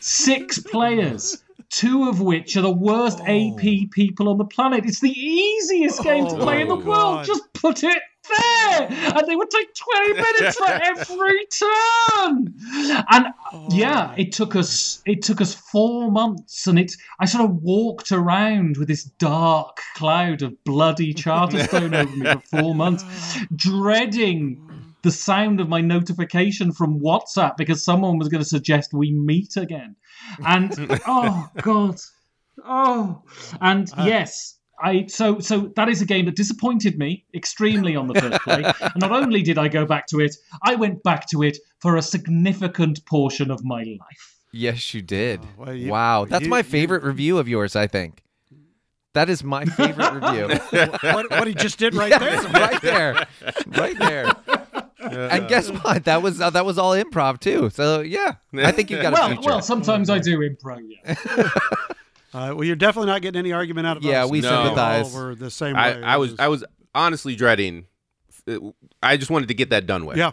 [0.01, 1.43] Six players.
[1.69, 3.25] Two of which are the worst oh.
[3.25, 4.85] AP people on the planet.
[4.85, 7.25] It's the easiest game to Oh play in the my world.
[7.25, 7.99] Just put it
[8.71, 8.89] there.
[8.91, 12.55] And they would take 20 minutes for every turn.
[13.11, 13.69] And oh.
[13.71, 18.13] yeah, it took us it took us four months, and it I sort of walked
[18.13, 23.05] around with this dark cloud of bloody Charterstone over me for four months,
[23.55, 24.61] dreading
[25.03, 29.57] the sound of my notification from WhatsApp because someone was going to suggest we meet
[29.57, 29.95] again.
[30.45, 30.75] And
[31.07, 32.01] oh god,
[32.65, 33.23] oh,
[33.61, 34.56] and uh, yes.
[34.83, 38.63] I so so that is a game that disappointed me extremely on the first play.
[38.81, 41.97] and not only did I go back to it, I went back to it for
[41.97, 44.35] a significant portion of my life.
[44.53, 45.41] Yes, you did.
[45.43, 47.75] Oh, well, you- wow, that's you- my you- favorite review of yours.
[47.77, 48.23] I think
[49.15, 50.59] that is my favorite review.
[51.01, 52.43] what, what he just did right there.
[52.53, 53.27] right there,
[53.69, 54.33] right there.
[55.01, 56.05] And guess what?
[56.05, 57.71] That was uh, that was all improv too.
[57.71, 59.43] So yeah, I think you got a Well, future.
[59.47, 60.81] well, sometimes I do improv.
[61.07, 61.49] Yeah.
[62.37, 64.31] Uh, well, you're definitely not getting any argument out of Yeah, us.
[64.31, 64.51] we No.
[64.51, 65.15] sympathize.
[65.15, 66.03] All were the same I, way.
[66.03, 66.65] I It was I was
[66.95, 67.87] honestly dreading.
[69.03, 70.17] I just wanted to get that done with.
[70.19, 70.33] Yeah.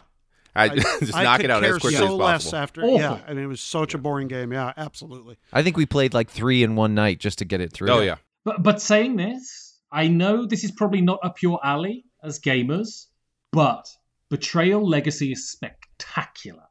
[0.56, 2.58] I just I knock it out care as quickly so as less possible.
[2.60, 2.82] after.
[2.82, 3.00] Awful.
[3.00, 4.52] Yeah, I mean, it was such a boring game.
[4.54, 5.38] Yeah, absolutely.
[5.52, 7.90] I think we played like three in one night just to get it through.
[7.90, 8.18] Oh yeah.
[8.46, 13.06] But but saying this, I know this is probably not up your alley as gamers,
[13.52, 13.88] but
[14.30, 16.64] Betrayal Legacy is spectacular.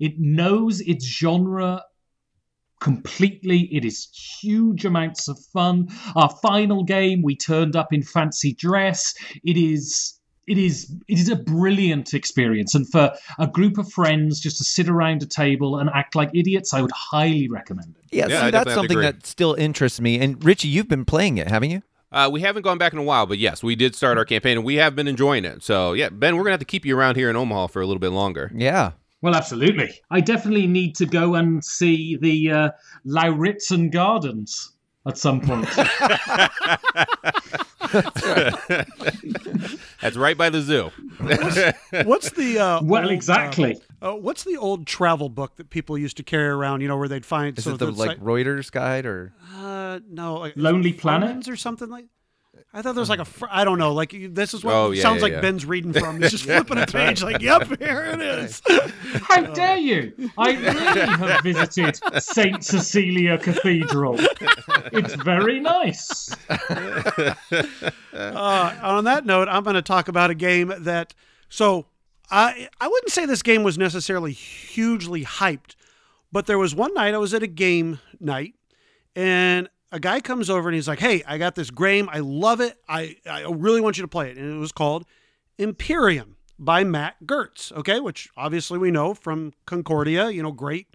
[0.00, 1.82] It knows its genre
[2.80, 3.68] completely.
[3.72, 4.08] It is
[4.40, 5.88] huge amounts of fun.
[6.14, 9.14] Our final game, we turned up in fancy dress.
[9.44, 10.16] It is
[10.46, 14.64] it is it is a brilliant experience, and for a group of friends just to
[14.64, 18.04] sit around a table and act like idiots, I would highly recommend it.
[18.12, 20.20] Yeah, Yeah, see, that's something that still interests me.
[20.20, 21.82] And Richie, you've been playing it, haven't you?
[22.12, 24.56] Uh, we haven't gone back in a while, but yes, we did start our campaign
[24.56, 25.64] and we have been enjoying it.
[25.64, 27.86] So yeah, Ben, we're gonna have to keep you around here in Omaha for a
[27.86, 28.52] little bit longer.
[28.54, 28.92] Yeah.
[29.26, 29.92] Well, absolutely.
[30.12, 32.70] I definitely need to go and see the uh,
[33.04, 34.70] Lauritzen Gardens
[35.04, 35.66] at some point.
[40.00, 40.92] That's right by the zoo.
[42.04, 43.80] What's the uh, well, old, uh, exactly.
[44.00, 46.82] Uh, what's the old travel book that people used to carry around?
[46.82, 49.32] You know, where they'd find Is so it the it's like Reuters guide or?
[49.56, 51.48] uh, no, like, Lonely it Planet?
[51.48, 52.06] Or something like.
[52.74, 54.90] I thought there was like a fr- I don't know like this is what Oh,
[54.90, 55.40] yeah, sounds yeah, like yeah.
[55.40, 56.20] Ben's reading from.
[56.20, 58.60] He's just flipping a page like, "Yep, here it is."
[59.22, 60.12] How dare you?
[60.36, 62.62] I really have visited St.
[62.62, 64.16] Cecilia Cathedral.
[64.92, 66.34] It's very nice.
[68.12, 71.14] Uh, on that note, I'm going to talk about a game that.
[71.48, 71.86] So,
[72.30, 75.76] I I wouldn't say this game was necessarily hugely hyped,
[76.32, 78.54] but there was one night I was at a game night,
[79.14, 82.08] and a guy comes over and he's like, "Hey, I got this game.
[82.12, 82.76] I love it.
[82.88, 85.04] I I really want you to play it." And it was called
[85.58, 87.72] Imperium by Mac Gerdts.
[87.72, 90.30] Okay, which obviously we know from Concordia.
[90.30, 90.86] You know, great.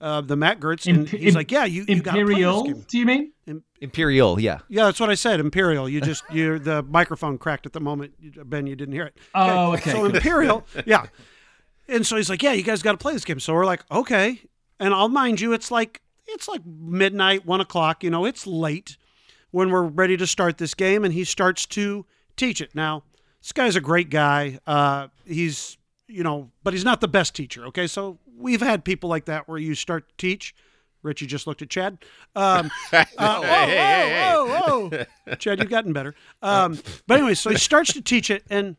[0.00, 2.34] Uh, the Mac Gerdts, and Imp- he's im- like, "Yeah, you, you got to play
[2.34, 3.32] this Imperial, do you mean?
[3.80, 4.58] Imperial, yeah.
[4.68, 5.40] Yeah, that's what I said.
[5.40, 5.88] Imperial.
[5.88, 8.14] You just you the microphone cracked at the moment,
[8.48, 8.66] Ben.
[8.68, 9.16] You didn't hear it.
[9.34, 10.04] Oh, okay, So.
[10.04, 11.06] Imperial, yeah.
[11.88, 13.82] And so he's like, "Yeah, you guys got to play this game." So we're like,
[13.90, 14.40] "Okay."
[14.80, 18.02] And I'll mind you, it's like it's like midnight, one o'clock.
[18.04, 18.96] You know, it's late
[19.50, 22.06] when we're ready to start this game, and he starts to
[22.36, 22.74] teach it.
[22.74, 23.04] Now,
[23.40, 24.58] this guy's a great guy.
[24.66, 27.66] Uh, he's you know, but he's not the best teacher.
[27.66, 30.54] Okay, so we've had people like that where you start to teach.
[31.02, 31.98] Richie just looked at Chad.
[32.34, 33.04] Um, uh,
[33.42, 34.88] Hey, hey, hey, whoa, whoa,
[35.26, 35.34] whoa.
[35.36, 36.14] Chad, you've gotten better.
[36.42, 38.76] Um, but anyway, so he starts to teach it, and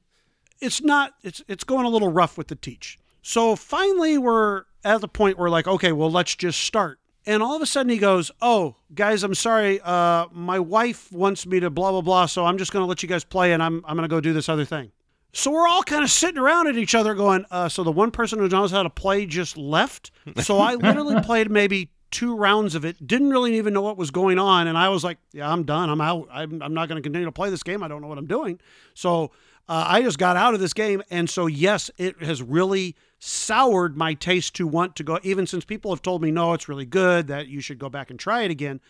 [0.59, 1.13] it's not.
[1.23, 2.99] It's it's going a little rough with the teach.
[3.21, 6.99] So finally, we're at the point where like, okay, well, let's just start.
[7.29, 9.79] And all of a sudden, he goes, "Oh, guys, I'm sorry.
[9.81, 12.25] Uh, my wife wants me to blah blah blah.
[12.25, 14.19] So I'm just going to let you guys play, and I'm I'm going to go
[14.19, 14.91] do this other thing."
[15.31, 18.09] So we're all kind of sitting around at each other, going, uh, "So the one
[18.09, 20.09] person who knows how to play just left."
[20.41, 23.05] So I literally played maybe two rounds of it.
[23.05, 25.91] Didn't really even know what was going on, and I was like, "Yeah, I'm done.
[25.91, 26.27] I'm out.
[26.31, 27.83] I'm, I'm not going to continue to play this game.
[27.83, 28.59] I don't know what I'm doing."
[28.95, 29.29] So
[29.69, 33.95] uh, I just got out of this game, and so yes, it has really soured
[33.95, 35.19] my taste to want to go.
[35.21, 37.27] Even since people have told me, "No, it's really good.
[37.27, 38.81] That you should go back and try it again."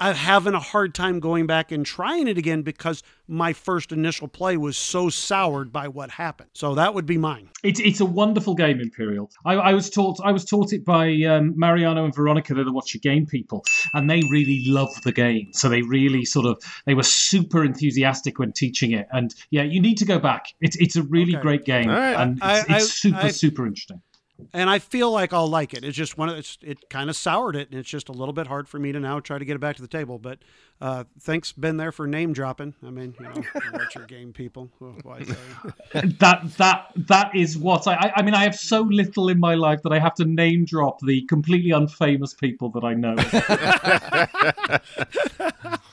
[0.00, 4.28] I'm having a hard time going back and trying it again because my first initial
[4.28, 6.50] play was so soured by what happened.
[6.54, 7.50] So that would be mine.
[7.64, 9.30] It's it's a wonderful game, Imperial.
[9.44, 12.72] I, I was taught I was taught it by um, Mariano and Veronica, they're the
[12.72, 15.48] Watch Your Game people, and they really love the game.
[15.52, 19.08] So they really sort of they were super enthusiastic when teaching it.
[19.12, 20.46] And yeah, you need to go back.
[20.60, 21.42] It's it's a really Okay.
[21.42, 22.14] great game, All right.
[22.14, 24.00] and it's, I- it's I- super I- super interesting.
[24.52, 25.84] And I feel like I'll like it.
[25.84, 28.32] It's just one of it's, it kind of soured it, and it's just a little
[28.32, 30.18] bit hard for me to now try to get it back to the table.
[30.18, 30.38] But
[30.80, 32.74] uh, thanks, Ben, there for name dropping.
[32.86, 34.70] I mean, you know, watch your game, people.
[34.80, 35.20] Oh, why
[35.92, 39.54] that that that is what I, I I mean I have so little in my
[39.54, 43.16] life that I have to name drop the completely unfamous people that I know.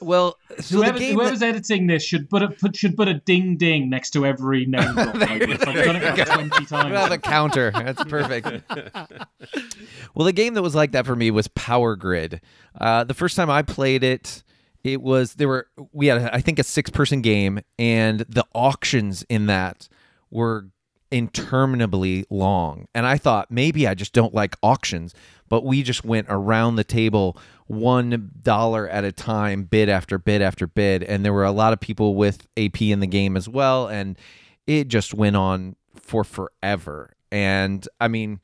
[0.00, 3.14] Well, so Whoever, the game whoever's editing this should put a put, should put a
[3.14, 5.14] ding ding next to every name drop.
[5.16, 5.30] like.
[5.30, 6.92] I've done it about twenty times.
[6.92, 7.70] Well, the counter.
[7.72, 8.46] That's perfect.
[10.14, 12.40] well, the game that was like that for me was Power Grid.
[12.80, 14.42] Uh, the first time I played it,
[14.84, 19.24] it was there were we had I think a six person game, and the auctions
[19.28, 19.88] in that
[20.30, 20.68] were
[21.10, 22.86] interminably long.
[22.94, 25.14] And I thought maybe I just don't like auctions,
[25.48, 27.36] but we just went around the table
[27.68, 31.72] one dollar at a time, bid after bid after bid, and there were a lot
[31.72, 34.18] of people with AP in the game as well, and
[34.66, 37.12] it just went on for forever.
[37.30, 38.40] And I mean,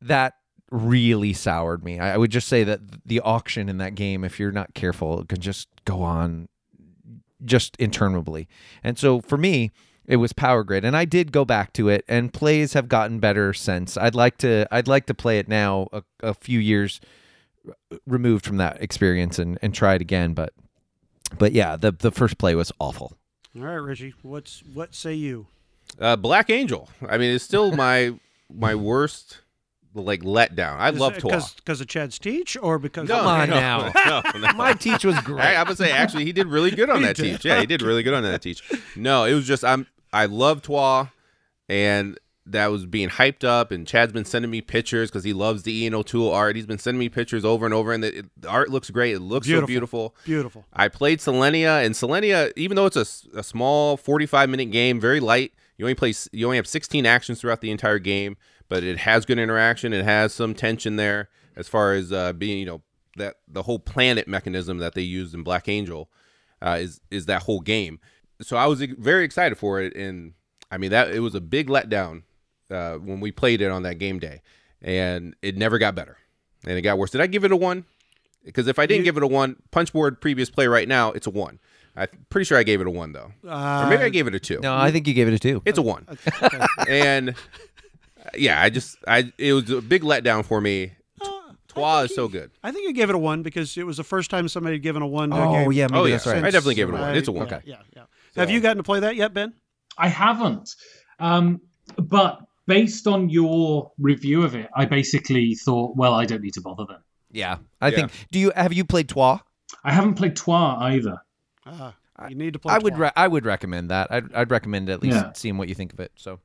[0.00, 0.34] that
[0.70, 1.98] really soured me.
[1.98, 5.40] I would just say that the auction in that game, if you're not careful, can
[5.40, 6.48] just go on
[7.44, 8.48] just interminably.
[8.82, 9.72] And so for me,
[10.06, 13.18] it was Power Grid, and I did go back to it, and plays have gotten
[13.18, 13.98] better since.
[13.98, 16.98] I'd like to, I'd like to play it now, a, a few years
[18.06, 20.34] removed from that experience, and and try it again.
[20.34, 20.52] But,
[21.38, 23.16] but yeah, the the first play was awful.
[23.56, 25.46] All right, Richie, what's what say you?
[25.98, 26.88] Uh, Black Angel.
[27.08, 28.14] I mean, it's still my
[28.52, 29.40] my worst
[29.94, 30.76] like letdown.
[30.78, 31.54] I love Troyes.
[31.54, 33.92] because of Chad's teach or because No, Come on no, now.
[34.34, 34.52] no, no.
[34.56, 35.40] My teach was great.
[35.44, 37.22] I, I would say actually he did really good on that did.
[37.22, 37.44] teach.
[37.44, 38.62] Yeah, he did really good on that teach.
[38.94, 41.08] No, it was just I'm I love Troyes,
[41.68, 42.18] and
[42.52, 45.72] that was being hyped up, and Chad's been sending me pictures because he loves the
[45.84, 46.56] Ian O'Toole art.
[46.56, 49.14] He's been sending me pictures over and over, and the, it- the art looks great.
[49.14, 49.66] It looks Beautiful.
[49.66, 50.16] so beautiful.
[50.24, 50.64] Beautiful.
[50.72, 55.52] I played Solenia, and Solenia, even though it's a small 45 minute game, very light.
[55.76, 58.36] You only play, you only have 16 actions throughout the entire game,
[58.68, 59.92] but it has good interaction.
[59.92, 62.82] It has some tension there as far as uh, being, you know,
[63.16, 66.10] that the whole planet mechanism that they used in Black Angel
[66.62, 67.98] uh, is is that whole game.
[68.42, 70.34] So I was very excited for it, and
[70.70, 72.22] I mean that it was a big letdown
[72.70, 74.42] uh, when we played it on that game day,
[74.82, 76.16] and it never got better,
[76.66, 77.10] and it got worse.
[77.10, 77.84] Did I give it a one?
[78.44, 81.30] Because if I didn't give it a one, Punchboard previous play right now, it's a
[81.30, 81.58] one.
[81.96, 84.34] I'm pretty sure I gave it a one though, Uh, or maybe I gave it
[84.34, 84.60] a two.
[84.62, 85.60] No, I think you gave it a two.
[85.64, 86.06] It's a one,
[86.88, 87.32] and uh,
[88.36, 90.92] yeah, I just I it was a big letdown for me.
[91.68, 92.50] Troyes is so good.
[92.64, 94.82] I think you gave it a one because it was the first time somebody had
[94.82, 95.72] given a one to a Oh game.
[95.72, 96.14] yeah, maybe Oh, yeah.
[96.14, 96.36] that's right.
[96.38, 97.14] I definitely gave it a one.
[97.16, 97.46] It's a one.
[97.48, 97.76] Yeah, yeah.
[97.94, 98.02] yeah.
[98.36, 99.52] Have you gotten to play that yet, Ben?
[99.98, 100.74] I haven't.
[101.18, 101.60] Um,
[101.96, 106.60] but based on your review of it, I basically thought, well, I don't need to
[106.60, 107.02] bother them.
[107.32, 107.96] Yeah, I Yeah.
[107.96, 108.12] think.
[108.30, 109.40] Do you have you played Troyes?
[109.82, 111.16] I haven't played Troyes either.
[111.66, 111.92] Uh,
[112.28, 112.74] you need to play.
[112.74, 114.10] I would re- I would recommend that.
[114.10, 115.32] I'd, I'd recommend at least Yeah.
[115.34, 116.12] seeing what you think of it.
[116.16, 116.38] So,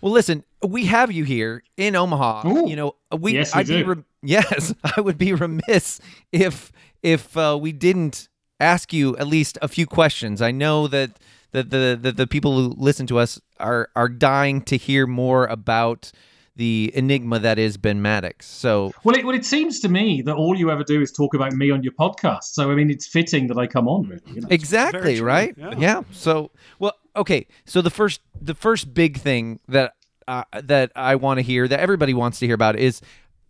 [0.00, 2.48] well, listen, we have you here in Omaha.
[2.48, 2.68] Ooh.
[2.68, 3.84] You know, we Yes, we I'd be do.
[3.84, 6.00] rem- yes, I would be remiss
[6.32, 6.72] if
[7.02, 8.28] if uh, we didn't
[8.60, 10.40] ask you at least a few questions.
[10.42, 11.10] I know that
[11.54, 15.46] that the, the the people who listen to us are are dying to hear more
[15.46, 16.12] about
[16.56, 18.46] the enigma that is Ben Maddox.
[18.46, 21.34] So, Well, it, well, it seems to me that all you ever do is talk
[21.34, 22.44] about me on your podcast.
[22.44, 24.22] So, I mean, it's fitting that I come on, really.
[24.26, 24.48] You know?
[24.50, 25.26] exactly true.
[25.26, 26.02] right Yeah.
[26.12, 29.94] so well okay so the first the first big thing that
[30.28, 33.00] uh, that i want to hear that everybody wants to hear about is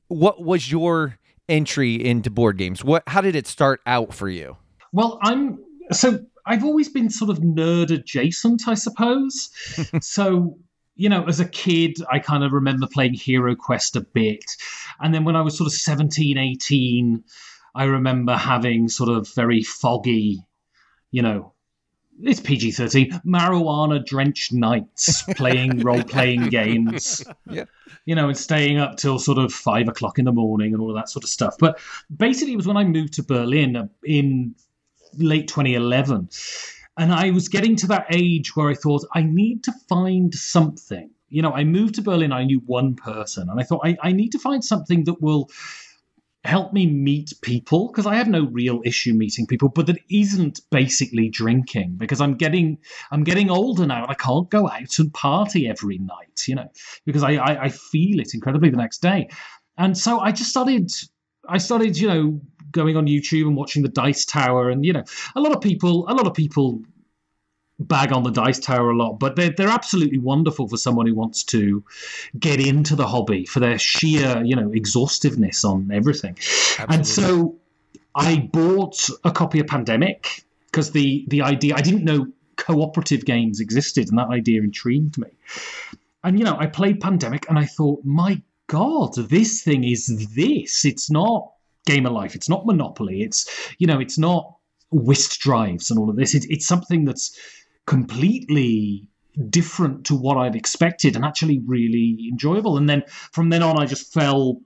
[0.09, 4.57] what was your entry into board games what how did it start out for you
[4.93, 5.59] Well, I'm
[5.93, 9.51] so I've always been sort of nerd adjacent, I suppose.
[10.01, 10.59] so,
[10.97, 14.45] you know, as a kid, I kind of remember playing Hero Quest a bit.
[15.01, 17.25] And then when I was sort of 17, 18,
[17.75, 20.45] I remember having sort of very foggy,
[21.11, 21.53] you know,
[22.23, 27.25] it's PG 13, marijuana drenched nights playing role playing games.
[27.51, 27.65] Yeah.
[28.05, 30.91] You know, and staying up till sort of five o'clock in the morning and all
[30.91, 31.57] of that sort of stuff.
[31.59, 31.81] But
[32.15, 34.55] basically, it was when I moved to Berlin uh, in
[35.19, 36.29] late 2011.
[36.97, 41.11] And I was getting to that age where I thought, I need to find something.
[41.29, 44.13] You know, I moved to Berlin, I knew one person, and I thought, I, I
[44.13, 45.51] need to find something that will
[46.45, 50.61] help me meet people because I have no real issue meeting people, but that isn't
[50.71, 52.79] basically drinking because I'm getting
[53.11, 56.69] I'm getting older now and I can't go out and party every night, you know,
[57.07, 59.31] because I, I, I feel it incredibly the next day.
[59.79, 60.93] And so I just started
[61.49, 62.41] I started, you know,
[62.75, 65.05] going on YouTube and watching the Dice Tower and you know,
[65.35, 66.83] a lot of people a lot of people
[67.81, 71.15] bag on the Dice Tower a lot, but they're they're absolutely wonderful for someone who
[71.15, 71.83] wants to
[72.39, 76.37] get into the hobby for their sheer, you know, exhaustiveness on everything.
[76.89, 77.57] And so
[78.15, 83.61] I bought a copy of Pandemic because the the idea I didn't know cooperative games
[83.61, 85.29] existed and that idea intrigued me.
[86.23, 90.85] And you know, I played Pandemic and I thought, my God, this thing is this.
[90.85, 91.54] It's not
[91.87, 92.35] Game of Life.
[92.35, 93.23] It's not Monopoly.
[93.23, 94.57] It's you know, it's not
[94.91, 96.35] whist drives and all of this.
[96.35, 97.37] It, it's something that's
[97.87, 99.09] completely
[99.51, 102.77] different to what I've expected and actually really enjoyable.
[102.77, 104.61] And then from then on, I just fell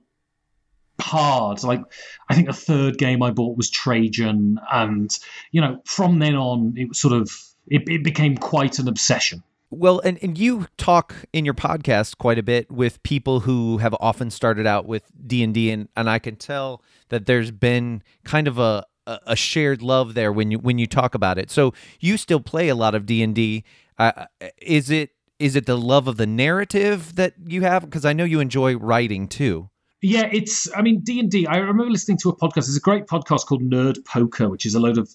[1.01, 1.63] hard.
[1.63, 1.81] Like
[2.29, 5.17] I think the third game I bought was Trajan, and
[5.51, 7.31] you know from then on it was sort of
[7.67, 9.43] it, it became quite an obsession.
[9.69, 13.95] Well and, and you talk in your podcast quite a bit with people who have
[13.99, 18.57] often started out with d&d and, and i can tell that there's been kind of
[18.57, 22.39] a, a shared love there when you when you talk about it so you still
[22.39, 23.63] play a lot of d&d
[23.97, 24.25] uh,
[24.61, 28.23] is it is it the love of the narrative that you have because i know
[28.23, 29.69] you enjoy writing too
[30.01, 30.73] Yeah, it's.
[30.73, 31.45] I mean, D and D.
[31.45, 32.67] I remember listening to a podcast.
[32.67, 35.09] There's a great podcast called Nerd Poker, which is a load of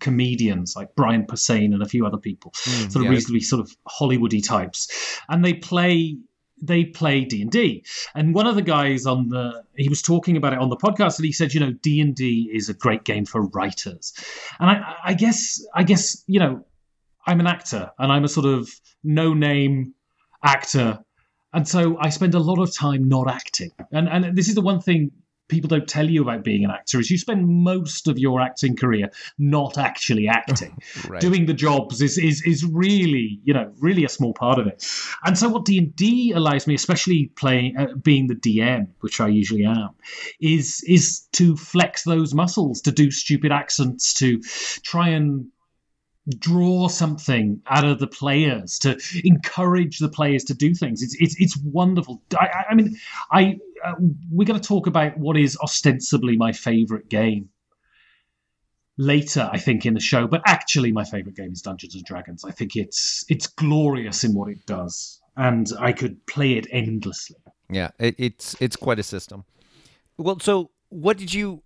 [0.00, 3.10] comedians like Brian Posehn and a few other people, mm, sort of yeah.
[3.10, 6.18] reasonably sort of Hollywoody types, and they play
[6.62, 7.84] they play D and D.
[8.14, 11.18] And one of the guys on the he was talking about it on the podcast,
[11.18, 14.12] and he said, you know, D and D is a great game for writers.
[14.58, 16.64] And I, I guess I guess you know,
[17.26, 18.70] I'm an actor, and I'm a sort of
[19.04, 19.94] no name
[20.42, 21.00] actor
[21.56, 23.70] and so I spend a lot of time not acting.
[23.90, 25.10] And and this is the one thing
[25.48, 28.76] people don't tell you about being an actor is you spend most of your acting
[28.76, 30.76] career not actually acting.
[31.08, 34.66] right Doing the jobs is is is really, you know, really a small part of
[34.66, 34.86] it.
[35.24, 39.64] And so what D&D allows me, especially playing uh, being the DM, which I usually
[39.64, 39.90] am,
[40.40, 44.40] is is to flex those muscles, to do stupid accents, to
[44.82, 45.46] try and
[46.38, 51.02] draw something out of the players, to encourage the players to do things.
[51.02, 52.22] It's it's it's wonderful.
[52.38, 52.96] I, I mean,
[53.30, 53.94] I uh,
[54.30, 57.48] we're going to talk about what is ostensibly my favorite game
[58.98, 60.26] later, I think, in the show.
[60.26, 62.44] But actually, my favorite game is Dungeons and Dragons.
[62.44, 67.36] I think it's it's glorious in what it does, and I could play it endlessly.
[67.70, 69.44] Yeah, it, it's it's quite a system.
[70.18, 71.62] Well, so what did you?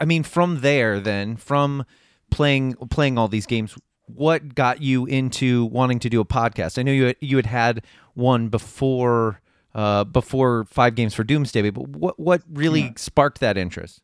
[0.00, 1.84] I mean, from there, then from
[2.30, 6.78] playing playing all these games, what got you into wanting to do a podcast?
[6.78, 7.84] I know you you had had
[8.14, 9.40] one before
[9.74, 12.92] uh, before Five Games for Doomsday, but what what really Yeah.
[12.96, 14.00] sparked that interest?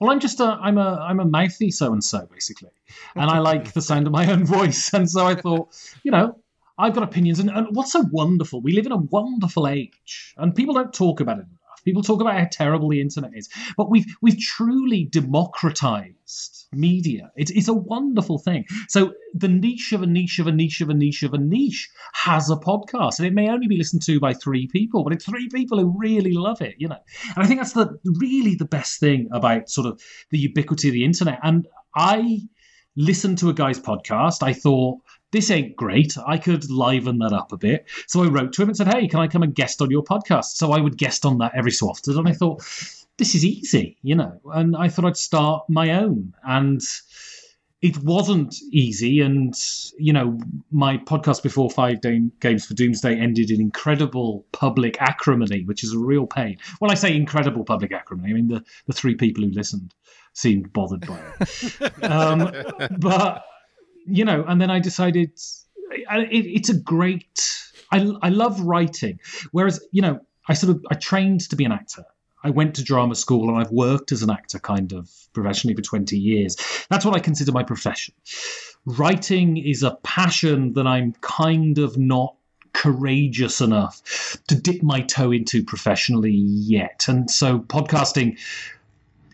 [0.00, 2.70] Well, I'm just a I'm a I'm a mouthy so and so basically,
[3.14, 5.68] and I like the sound of my own voice, and so I thought,
[6.04, 6.38] you know,
[6.78, 8.60] I've got opinions, and, and what's so wonderful?
[8.60, 11.46] We live in a wonderful age, and people don't talk about it.
[11.84, 17.30] People talk about how terrible the internet is, but we've we've truly democratized media.
[17.36, 18.64] It's it's a wonderful thing.
[18.88, 21.88] So the niche of a niche of a niche of a niche of a niche
[22.12, 25.24] has a podcast, and it may only be listened to by three people, but it's
[25.24, 26.74] three people who really love it.
[26.78, 26.98] You know,
[27.34, 30.00] and I think that's the really the best thing about sort of
[30.30, 31.38] the ubiquity of the internet.
[31.42, 32.40] And I
[32.96, 34.42] listened to a guy's podcast.
[34.42, 34.98] I thought
[35.30, 36.16] this ain't great.
[36.26, 37.86] I could liven that up a bit.
[38.06, 40.02] So I wrote to him and said, "Hey, can I come and guest on your
[40.02, 42.62] podcast?" So I would guest on that every so often, and I thought
[43.18, 44.40] this is easy, you know.
[44.52, 46.80] And I thought I'd start my own, and
[47.82, 49.20] it wasn't easy.
[49.20, 49.54] And
[49.98, 50.38] you know,
[50.70, 55.92] my podcast before Five Dame Games for Doomsday ended in incredible public acrimony, which is
[55.92, 56.56] a real pain.
[56.80, 58.30] Well, I say incredible public acrimony.
[58.30, 59.94] I mean the the three people who listened
[60.32, 62.04] seemed bothered by it.
[62.10, 62.52] um,
[62.98, 63.44] but
[64.08, 65.30] you know, and then I decided
[65.90, 67.64] it, it's a great.
[67.90, 69.20] I I love writing,
[69.52, 72.04] whereas you know I sort of I trained to be an actor.
[72.44, 75.82] I went to drama school and I've worked as an actor kind of professionally for
[75.82, 76.56] 20 years.
[76.88, 78.14] That's what I consider my profession.
[78.86, 82.36] Writing is a passion that I'm kind of not
[82.72, 84.02] courageous enough
[84.46, 87.06] to dip my toe into professionally yet.
[87.08, 88.38] And so podcasting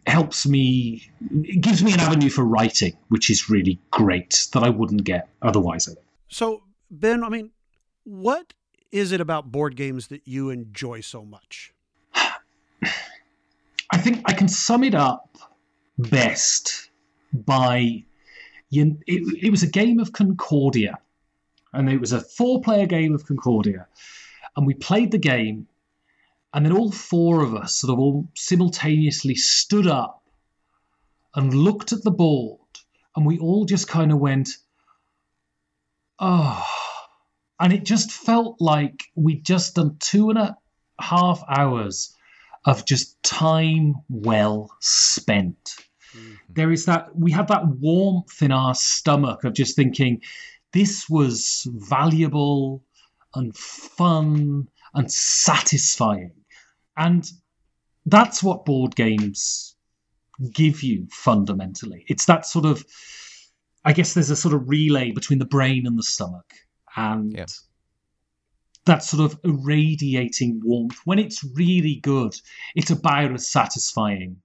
[0.07, 4.68] helps me it gives me an avenue for writing, which is really great that I
[4.68, 5.88] wouldn't get otherwise.
[6.28, 7.50] So, Ben, I mean,
[8.05, 8.52] what
[8.92, 11.72] is it about board games that you enjoy so much?
[13.90, 15.36] I think I can sum it up
[15.98, 16.90] best
[17.32, 18.05] by
[18.70, 20.98] you, it, it was a game of Concordia,
[21.72, 23.86] and it was a four-player game of Concordia,
[24.57, 25.66] and we played the game,
[26.55, 30.22] and then all four of us sort of all simultaneously stood up
[31.34, 32.61] and looked at the board,
[33.16, 34.50] and we all just kind of went,
[36.20, 36.64] oh,
[37.59, 40.57] and it just felt like we'd just done two and a
[41.00, 42.14] half hours
[42.64, 45.74] of just time well spent.
[46.16, 46.34] Mm-hmm.
[46.50, 50.22] There is that, we had that warmth in our stomach of just thinking,
[50.72, 52.84] this was valuable
[53.34, 56.30] and fun and satisfying.
[56.97, 57.28] And
[58.07, 59.76] that's what board games
[60.53, 62.05] give you fundamentally.
[62.09, 62.84] It's that sort of,
[63.84, 66.53] I guess there's a sort of relay between the brain and the stomach.
[66.97, 67.47] And Yeah.
[68.84, 70.99] that sort of irradiating warmth.
[71.05, 72.34] When it's really good,
[72.74, 74.36] it's about as satisfying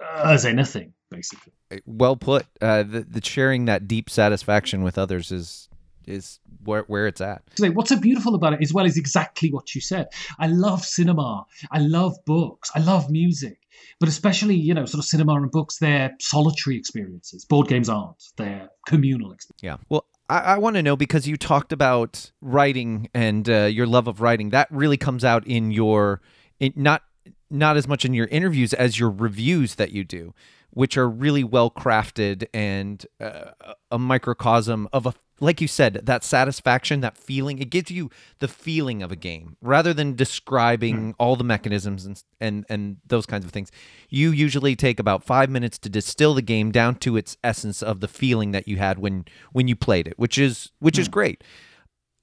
[0.00, 1.52] as anything, basically.
[1.86, 2.46] Well put.
[2.60, 5.68] Uh, the, the sharing that deep satisfaction with others is
[6.08, 7.42] is where where it's at.
[7.58, 10.08] What's so beautiful about it as well is exactly what you said.
[10.38, 11.44] I love cinema.
[11.70, 12.70] I love books.
[12.74, 13.58] I love music.
[14.00, 17.44] But especially, you know, sort of cinema and books, they're solitary experiences.
[17.44, 18.22] Board games aren't.
[18.36, 19.62] They're communal experiences.
[19.62, 19.76] Yeah.
[19.88, 24.08] Well, I, I want to know because you talked about writing and uh, your love
[24.08, 24.50] of writing.
[24.50, 26.20] That really comes out in your,
[26.58, 27.02] in, not
[27.50, 30.34] not as much in your interviews as your reviews that you do,
[30.70, 33.52] which are really well crafted and uh,
[33.90, 37.58] a microcosm of a, like you said, that satisfaction, that feeling.
[37.58, 42.22] It gives you the feeling of a game rather than describing all the mechanisms and
[42.40, 43.70] and and those kinds of things.
[44.08, 48.00] You usually take about five minutes to distill the game down to its essence of
[48.00, 51.42] the feeling that you had when when you played it, which is which is great.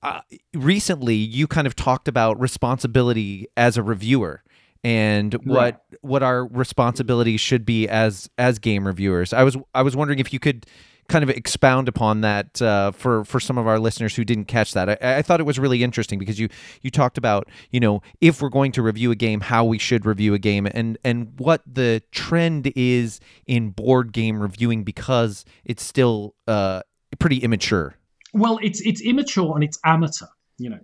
[0.04, 0.22] Uh,
[0.54, 4.44] recently, you kind of talked about responsibility as a reviewer
[4.86, 9.34] and what what our responsibility should be as as game reviewers.
[9.34, 10.68] I was I was wondering if you could
[11.08, 14.74] kind of expound upon that uh, for for some of our listeners who didn't catch
[14.74, 14.90] that.
[14.90, 16.50] I, I thought it was really interesting because you
[16.82, 20.06] you talked about you know if we're going to review a game, how we should
[20.06, 25.84] review a game, and and what the trend is in board game reviewing because it's
[25.84, 26.82] still uh,
[27.20, 27.96] pretty immature.
[28.34, 30.28] Well, it's it's immature and it's amateur,
[30.58, 30.80] you know.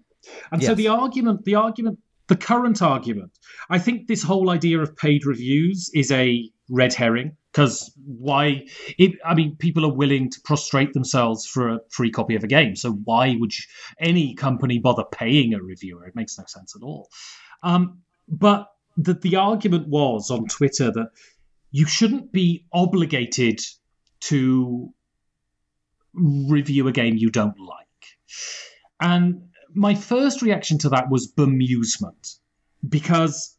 [0.52, 3.32] And so the argument, the argument, the current argument,
[3.70, 7.36] I think this whole idea of paid reviews is a red herring.
[7.52, 8.66] Because why
[8.98, 12.48] it, i mean people are willing to prostrate themselves for a free copy of a
[12.48, 13.64] game so why would you,
[14.00, 16.06] any company bother paying a reviewer?
[16.06, 17.10] It makes no sense at all.
[17.64, 21.10] Um, but the, the argument was on twitter that
[21.72, 23.60] you shouldn't be obligated
[24.22, 24.94] to
[26.14, 27.88] review a game you don't like.
[29.00, 32.38] And my first reaction to that was bemusement
[32.88, 33.58] because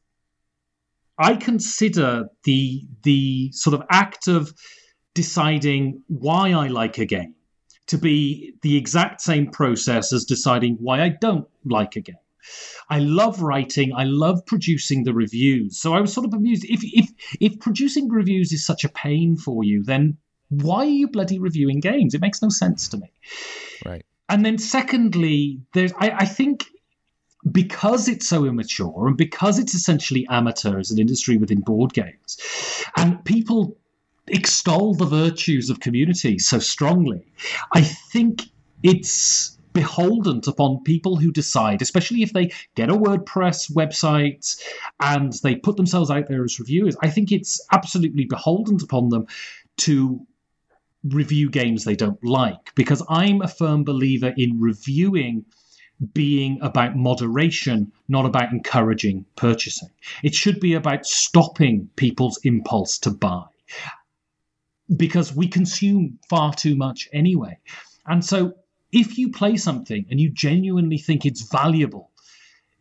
[1.22, 4.52] I consider the the sort of act of
[5.14, 7.34] deciding why I like a game
[7.86, 12.16] to be the exact same process as deciding why I don't like a game.
[12.90, 13.92] I love writing.
[13.94, 15.78] I love producing the reviews.
[15.78, 16.64] So I was sort of amused.
[16.68, 17.10] If if
[17.40, 20.16] if producing reviews is such a pain for you, then
[20.48, 22.14] why are you bloody reviewing games?
[22.14, 23.12] It makes no sense to me.
[23.86, 24.04] Right.
[24.28, 26.66] And then secondly, there's I, I think
[27.50, 32.38] because it's so immature and because it's essentially amateur as an industry within board games,
[32.96, 33.76] and people
[34.28, 37.26] extol the virtues of community so strongly,
[37.72, 38.44] I think
[38.82, 44.62] it's beholden upon people who decide, especially if they get a WordPress website
[45.00, 46.96] and they put themselves out there as reviewers.
[47.02, 49.26] I think it's absolutely beholden upon them
[49.78, 50.24] to
[51.04, 55.44] review games they don't like because I'm a firm believer in reviewing
[56.14, 59.90] being about moderation, not about encouraging purchasing.
[60.22, 63.44] It should be about stopping people's impulse to buy
[64.96, 67.58] because we consume far too much anyway.
[68.06, 68.54] And so
[68.90, 72.10] if you play something and you genuinely think it's valuable,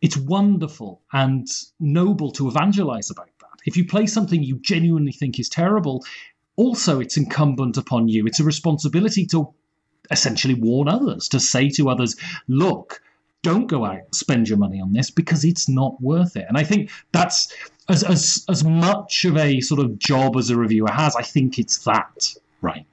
[0.00, 1.46] it's wonderful and
[1.78, 3.60] noble to evangelize about that.
[3.64, 6.04] If you play something you genuinely think is terrible,
[6.56, 8.26] also it's incumbent upon you.
[8.26, 9.54] It's a responsibility to
[10.12, 12.16] essentially warn others, to say to others,
[12.48, 13.00] look,
[13.42, 16.46] don't go out spend your money on this because it's not worth it.
[16.48, 17.52] And I think that's
[17.88, 21.16] as as as much of a sort of job as a reviewer has.
[21.16, 22.86] I think it's that right.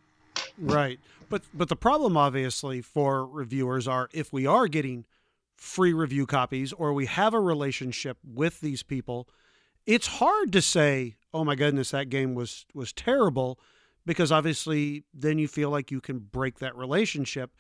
[0.58, 1.00] Right.
[1.30, 5.06] But but the problem obviously for reviewers are if we are getting
[5.56, 9.28] free review copies or we have a relationship with these people,
[9.86, 13.60] it's hard to say, "Oh my goodness, that game was was terrible,"
[14.06, 17.52] because obviously then you feel like you can break that relationship,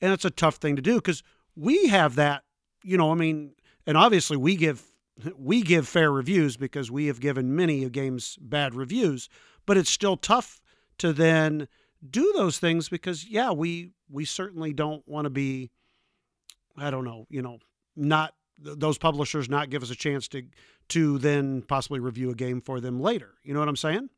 [0.00, 1.22] and it's a tough thing to do because
[1.56, 2.42] we have that,
[2.82, 3.52] you know, I mean,
[3.86, 4.82] and obviously we give
[5.36, 9.28] we give fair reviews because we have given many games bad reviews,
[9.66, 10.60] but it's still tough
[10.98, 11.68] to then
[12.08, 15.70] do those things because yeah, we we certainly don't want to be
[16.76, 17.58] I don't know, you know,
[17.96, 20.42] not those publishers not give us a chance to
[20.88, 23.34] to then possibly review a game for them later.
[23.42, 24.10] You know what I'm saying?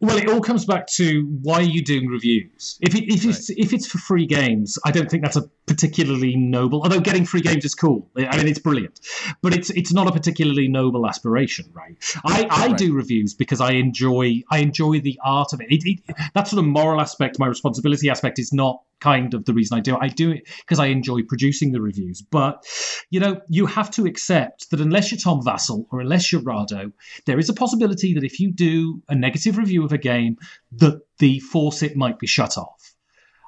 [0.00, 2.78] Well, it all comes back to why are you doing reviews?
[2.82, 6.36] If it, if it's if it's for free games, I don't think that's a particularly
[6.36, 6.82] noble.
[6.82, 8.10] Although getting free games is cool.
[8.16, 9.00] I mean, it's brilliant,
[9.40, 11.96] but it's it's not a particularly noble aspiration, right?
[12.24, 12.76] I, I right.
[12.76, 15.68] do reviews because I enjoy I enjoy the art of it.
[15.70, 16.16] It, it.
[16.34, 19.80] That sort of moral aspect, my responsibility aspect, is not kind of the reason I
[19.80, 19.98] do it.
[20.00, 22.22] I do it because I enjoy producing the reviews.
[22.22, 22.64] But
[23.10, 26.92] you know, you have to accept that unless you're Tom Vasel or unless you're Rahdo,
[27.26, 30.36] there is a possibility that if you do a negative review of a game,
[30.72, 32.94] that the faucet might be shut off.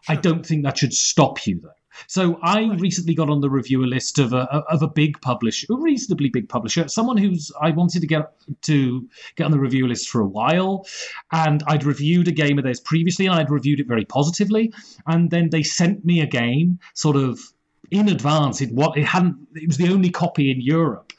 [0.02, 0.16] Sure.
[0.16, 1.70] I don't think that should stop you though.
[2.06, 5.76] So I recently got on the reviewer list of a of a big publisher, a
[5.76, 8.32] reasonably big publisher, someone who's I wanted to get
[8.62, 10.86] to get on the reviewer list for a while,
[11.32, 14.72] and I'd reviewed a game of theirs previously, and I'd reviewed it very positively,
[15.06, 17.40] and then they sent me a game sort of
[17.90, 18.60] in advance.
[18.60, 19.36] It what it hadn't.
[19.54, 21.12] It was the only copy in Europe,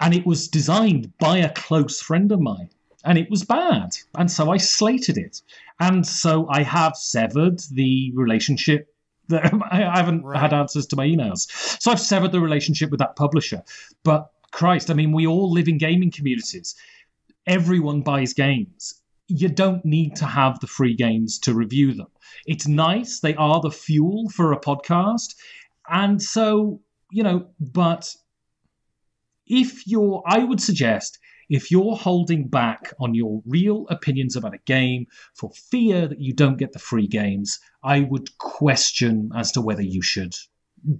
[0.00, 2.70] and it was designed by a close friend of mine,
[3.04, 5.42] and it was bad, and so I slated it,
[5.80, 8.92] and so I have severed the relationship
[9.32, 10.40] Um, I haven't right.
[10.40, 11.50] had answers to my emails.
[11.80, 13.62] So I've severed the relationship with that publisher.
[14.04, 16.74] But Christ, I mean, we all live in gaming communities.
[17.46, 19.02] Everyone buys games.
[19.28, 22.06] You don't need to have the free games to review them.
[22.46, 23.20] It's nice.
[23.20, 25.34] They are the fuel for a podcast.
[25.88, 28.14] And so, you know, but
[29.46, 31.18] if you're, I would suggest
[31.48, 36.32] if you're holding back on your real opinions about a game for fear that you
[36.32, 40.34] don't get the free games, I would question as to whether you should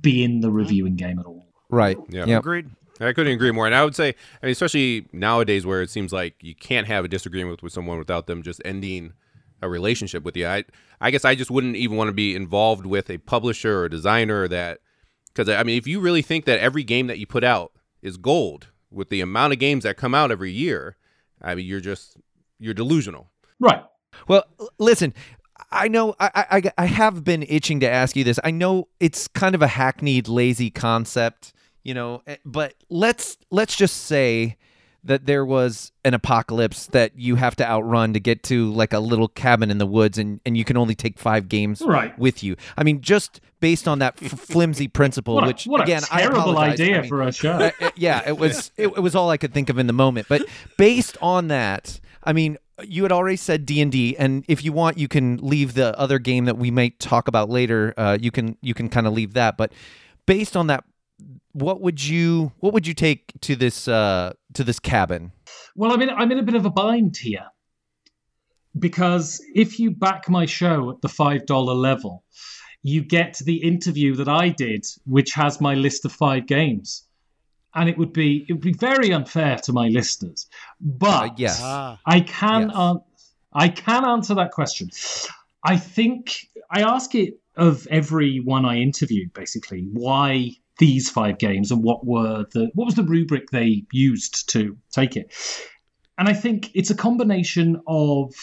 [0.00, 0.56] be in the mm-hmm.
[0.56, 1.48] reviewing game at all.
[1.68, 1.98] Right.
[2.08, 2.26] Yeah.
[2.26, 2.40] Yep.
[2.40, 2.70] Agreed.
[3.00, 3.66] I couldn't agree more.
[3.66, 7.04] And I would say, I mean, especially nowadays where it seems like you can't have
[7.04, 9.12] a disagreement with someone without them just ending
[9.60, 10.46] a relationship with you.
[10.46, 10.64] I,
[11.00, 14.48] I guess I just wouldn't even want to be involved with a publisher or designer
[14.48, 14.78] that,
[15.26, 18.16] because I mean, if you really think that every game that you put out is
[18.16, 20.96] gold, with the amount of games that come out every year,
[21.42, 22.16] I mean, you're just
[22.58, 23.30] you're delusional.
[23.60, 23.82] Right.
[24.28, 24.44] Well,
[24.78, 25.12] listen,
[25.70, 28.38] I know I, I I have been itching to ask you this.
[28.44, 31.52] I know it's kind of a hackneyed, lazy concept,
[31.82, 34.56] you know, eh, but let's let's just say
[35.06, 38.98] that there was an apocalypse that you have to outrun to get to like a
[38.98, 42.16] little cabin in the woods and, and you can only take five games Right.
[42.18, 42.56] with you.
[42.76, 46.58] I mean, just based on that f- flimsy principle, a, which again, a I terrible
[46.58, 47.52] idea I mean, for a show.
[47.52, 50.26] uh, yeah, it was it, it was all I could think of in the moment.
[50.28, 50.44] But
[50.76, 54.72] based on that, I mean, you had already said D and D, and if you
[54.72, 57.94] want, you can leave the other game that we might talk about later.
[57.96, 59.56] Uh, you can you can kind of leave that.
[59.56, 59.72] But
[60.26, 60.84] based on that,
[61.52, 65.32] what would you what would you take to this uh, to this cabin?
[65.74, 67.46] Well, I'm in, I'm in a bit of a bind here
[68.78, 72.24] because if you back my show at the $5 level,
[72.82, 77.04] you get the interview that I did, which has my list of five games.
[77.74, 80.46] And it would be it would be very unfair to my listeners.
[80.80, 81.60] But Uh, yes.
[81.62, 82.72] Ah, I can Yes.
[82.76, 83.00] an-
[83.52, 84.90] I can answer that question.
[85.62, 91.82] I think I ask it of everyone I interview, basically, why these five games and
[91.82, 95.32] what were the what was the rubric they used to take it.
[96.18, 98.34] And I think it's a combination of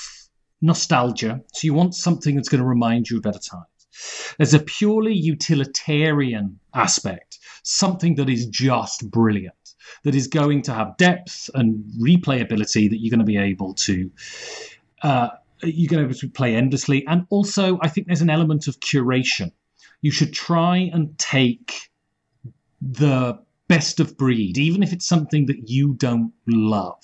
[0.61, 1.41] nostalgia.
[1.53, 3.65] So you want something that's going to remind you of better times.
[4.38, 10.97] There's a purely utilitarian aspect, something that is just brilliant, that is going to have
[10.97, 14.10] depth and replayability that you're going to be able to.
[15.01, 15.30] Uh,
[15.61, 17.05] you're going to be able to play endlessly.
[17.07, 19.51] And also, I think there's an element of curation.
[20.01, 21.91] You should try and take
[22.91, 27.01] the best of breed, even if it's something that you don't love.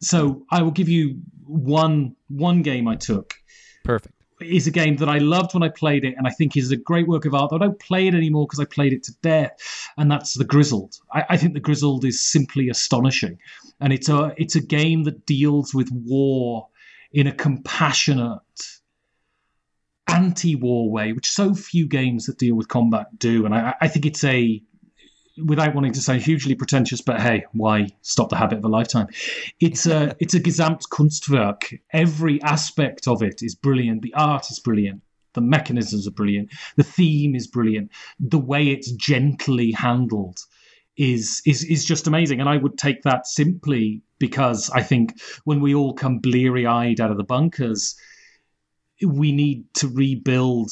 [0.00, 3.34] So I will give you one one game I took
[3.84, 4.14] Perfect.
[4.40, 6.76] is a game that I loved when I played it, and I think is a
[6.76, 7.50] great work of art.
[7.50, 9.52] But I don't play it anymore because I played it to death,
[9.96, 10.96] and that's the Grizzled.
[11.12, 13.38] I, I think the Grizzled is simply astonishing,
[13.80, 16.68] and it's a it's a game that deals with war
[17.12, 18.40] in a compassionate,
[20.08, 23.46] anti-war way, which so few games that deal with combat do.
[23.46, 24.60] And I, I think it's a
[25.42, 29.08] without wanting to sound hugely pretentious, but hey, why stop the habit of a lifetime?
[29.60, 31.80] It's a it's a Gesamtkunstwerk.
[31.92, 34.02] Every aspect of it is brilliant.
[34.02, 35.02] The art is brilliant.
[35.34, 36.50] The mechanisms are brilliant.
[36.76, 37.90] The theme is brilliant.
[38.20, 40.38] The way it's gently handled
[40.96, 42.40] is is is just amazing.
[42.40, 47.00] And I would take that simply because I think when we all come bleary eyed
[47.00, 47.96] out of the bunkers,
[49.04, 50.70] we need to rebuild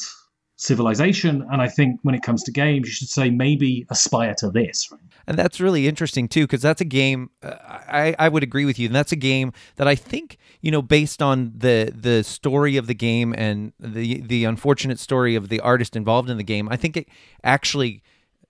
[0.63, 1.45] civilization.
[1.51, 4.91] And I think when it comes to games, you should say maybe aspire to this.
[4.91, 5.01] Right?
[5.27, 7.29] And that's really interesting too, because that's a game.
[7.41, 10.71] Uh, I I would agree with you, and that's a game that I think you
[10.71, 15.49] know, based on the the story of the game and the the unfortunate story of
[15.49, 17.09] the artist involved in the game, I think it
[17.43, 18.01] actually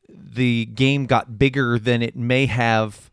[0.09, 3.09] the game got bigger than it may have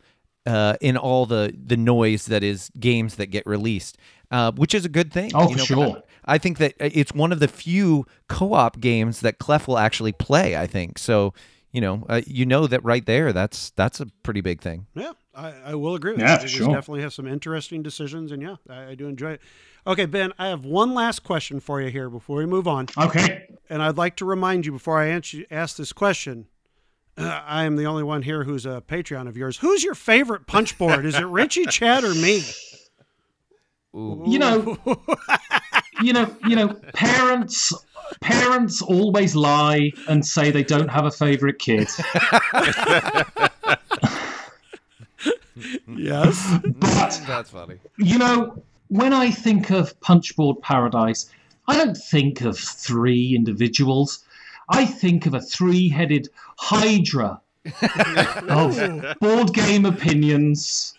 [0.47, 3.97] uh, in all the the noise that is games that get released,
[4.31, 5.31] uh, which is a good thing.
[5.35, 6.03] Oh, you know, sure.
[6.25, 10.57] I think that it's one of the few co-op games that Clef will actually play.
[10.57, 11.33] I think so.
[11.73, 13.33] You know, uh, you know that right there.
[13.33, 14.87] That's that's a pretty big thing.
[14.95, 16.35] yeah, I, I will agree with Yeah, you.
[16.35, 16.75] I for think sure.
[16.75, 19.41] Definitely has some interesting decisions, and yeah, I, I do enjoy it.
[19.87, 22.87] Okay, Ben, I have one last question for you here before we move on.
[22.99, 23.47] Okay.
[23.71, 26.49] And I'd like to remind you before I answer, ask this question.
[27.17, 29.59] Uh, I am the only one here who's a Patreon of yours.
[29.59, 31.07] Who's your favorite punch board?
[31.07, 32.43] Is it Richie, Chad, or me?
[33.93, 34.79] You know,
[36.03, 37.73] you know, you know, parents
[38.21, 41.89] parents always lie and say they don't have a favorite kid.
[45.87, 46.59] Yes.
[46.79, 47.77] But That's funny.
[47.99, 51.29] you know, when I think of Punchboard Paradise,
[51.69, 54.25] I don't think of three individuals.
[54.69, 57.41] I think of a three-headed hydra
[58.49, 60.95] of board game opinions.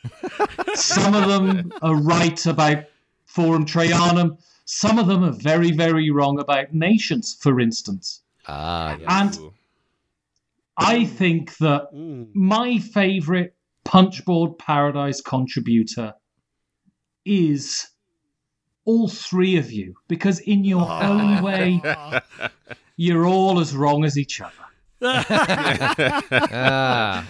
[0.75, 2.83] Some of them are right about
[3.25, 4.37] Forum Trajanum.
[4.65, 8.21] Some of them are very, very wrong about nations, for instance.
[8.47, 9.07] Ah, yes.
[9.09, 9.51] And
[10.77, 12.27] I think that Mm.
[12.33, 16.13] my favorite Punchboard Paradise contributor
[17.25, 17.87] is
[18.85, 21.81] all three of you, because in your own way,
[22.97, 24.53] you're all as wrong as each other.
[25.03, 25.97] Ah,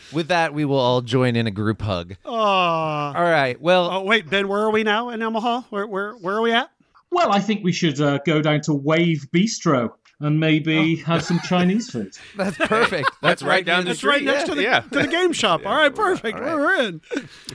[0.11, 2.15] with that, we will all join in a group hug.
[2.25, 2.31] Oh.
[2.33, 3.59] All right.
[3.61, 5.61] Well, Oh wait, Ben, where are we now in Omaha?
[5.69, 6.69] Where where where are we at?
[7.11, 9.91] Well, I think we should uh, go down to Wave Bistro
[10.21, 12.15] and maybe have some Chinese food.
[12.37, 13.11] that's perfect.
[13.21, 14.81] That's, right down the That's right next to the yeah.
[14.81, 15.65] to the game shop.
[15.65, 16.37] All right, perfect.
[16.37, 16.55] All right.
[16.55, 17.01] We're in.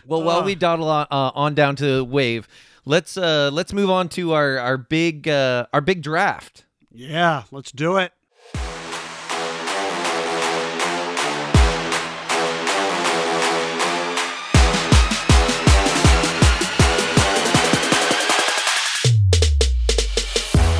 [0.06, 2.48] Well, while we dawdle on, uh, on down to Wave,
[2.84, 6.64] let's uh, let's move on to our our big uh, our big draft.
[6.90, 8.12] Yeah, let's do it.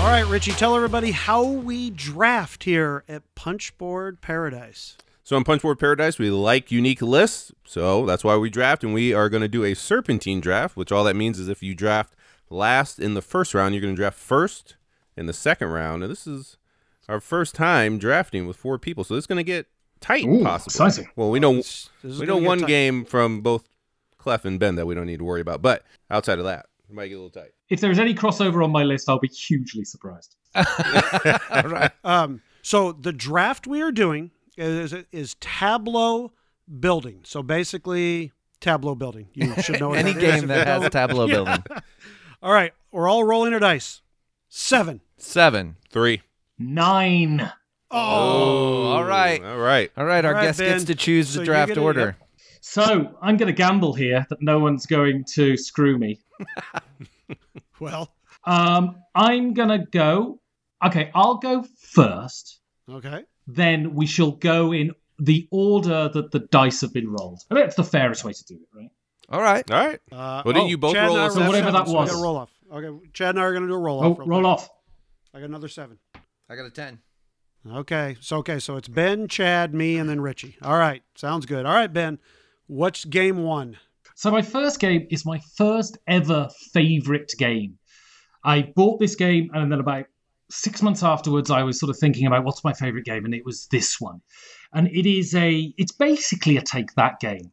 [0.07, 4.97] All right, Richie, tell everybody how we draft here at Punchboard Paradise.
[5.25, 9.13] So on Punchboard Paradise, we like unique lists, so that's why we draft, and we
[9.13, 12.15] are going to do a serpentine draft, which all that means is if you draft
[12.49, 14.77] last in the first round, you're going to draft first
[15.17, 16.57] in the second round, and this is
[17.09, 19.67] our first time drafting with four people, so this is going to get
[19.99, 20.87] tight, Ooh, possibly.
[20.87, 21.11] exciting.
[21.17, 21.65] Well, we know
[22.05, 22.69] we know one tight.
[22.69, 23.65] game from both
[24.19, 26.95] Clef and Ben that we don't need to worry about, but outside of that, it
[26.95, 27.51] might get a little tight.
[27.69, 30.37] If there is any crossover on my list, I'll be hugely surprised.
[30.55, 30.65] All
[31.65, 31.91] right.
[32.05, 36.33] Um, so the draft we are doing is is tableau
[36.81, 37.21] building.
[37.25, 39.29] So basically, tableau building.
[39.35, 41.63] You should know Any that is if game you that has tableau building.
[42.43, 44.03] All right, we're all rolling our dice.
[44.49, 45.01] Seven.
[45.17, 45.77] Seven.
[45.91, 46.23] Three.
[46.59, 47.51] Nine.
[47.91, 49.43] Oh, all right.
[49.43, 49.91] All right.
[49.97, 52.17] All right, our All right, guest gets to choose So the draft gonna- order.
[52.61, 56.19] So I'm going to gamble here that no one's going to screw me.
[57.81, 58.11] Well,
[58.45, 60.41] Um, I'm going to go.
[60.85, 62.61] Okay, I'll go first.
[62.91, 63.25] okay.
[63.47, 67.41] Then we shall go in the order that the dice have been rolled.
[67.51, 68.91] I think that's the fairest way to do it, right?
[69.29, 69.71] All right.
[69.71, 70.01] All right.
[70.13, 71.43] Uh, Well, didn't you both Chad roll I a are seven?
[71.47, 72.23] rolling Whatever that so we was.
[72.23, 72.51] roll off.
[72.73, 74.19] Okay, Chad and I are going to do a roll Oh, off.
[74.19, 74.47] real roll quick.
[74.49, 74.69] off.
[75.35, 75.99] I got another seven.
[76.49, 76.99] I got a 10.
[77.73, 80.57] Okay, so okay, so it's Ben, Chad, me, and then Richie.
[80.63, 81.67] All right, sounds good.
[81.67, 82.19] All right, Ben,
[82.69, 83.79] what's game one?
[84.19, 87.79] So my first game is my first ever favorite game.
[88.43, 90.07] I bought this game, and then about
[90.51, 93.45] six months afterwards, I was sort of thinking about what's my favorite game, and it
[93.45, 94.23] was this one.
[94.73, 97.53] And it is a, it's basically a take that game,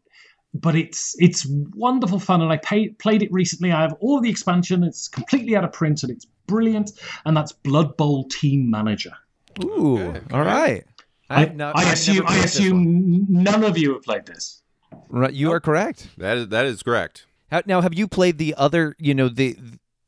[0.54, 1.46] but it's it's
[1.76, 2.42] wonderful fun.
[2.42, 3.74] And I pay, played it recently.
[3.74, 4.84] I have all the expansion.
[4.86, 6.92] It's completely out of print, and it's brilliant.
[7.26, 9.14] And that's Blood Bowl Team Manager.
[9.64, 10.00] Ooh.
[10.00, 10.86] Okay, All right.
[11.30, 12.68] I, I've not- I I've assume I played this one.
[12.68, 14.62] assume none of you have played this.
[15.10, 16.10] Right, you are correct.
[16.18, 17.26] That is that is correct.
[17.52, 19.58] How- Now, have you played the other, you know, the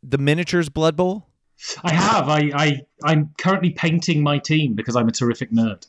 [0.04, 1.28] the miniatures Blood Bowl?
[1.84, 2.28] I have.
[2.28, 5.88] I, I I'm currently painting my team because I'm a terrific nerd.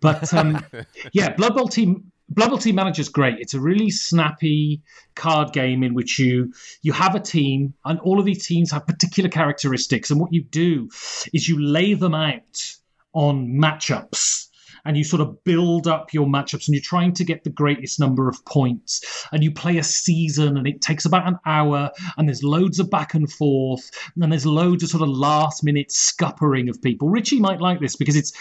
[0.00, 0.64] But um,
[1.12, 3.38] yeah, Blood Bowl team Blood Bowl team manager is great.
[3.38, 4.82] It's a really snappy
[5.14, 6.52] card game in which you
[6.82, 10.42] you have a team and all of these teams have particular characteristics and what you
[10.42, 10.88] do
[11.32, 12.74] is you lay them out
[13.12, 14.48] on matchups
[14.86, 17.98] and you sort of build up your matchups and you're trying to get the greatest
[17.98, 22.28] number of points and you play a season and it takes about an hour and
[22.28, 23.90] there's loads of back and forth
[24.20, 27.08] and there's loads of sort of last minute scuppering of people.
[27.08, 28.32] Richie might like this because it's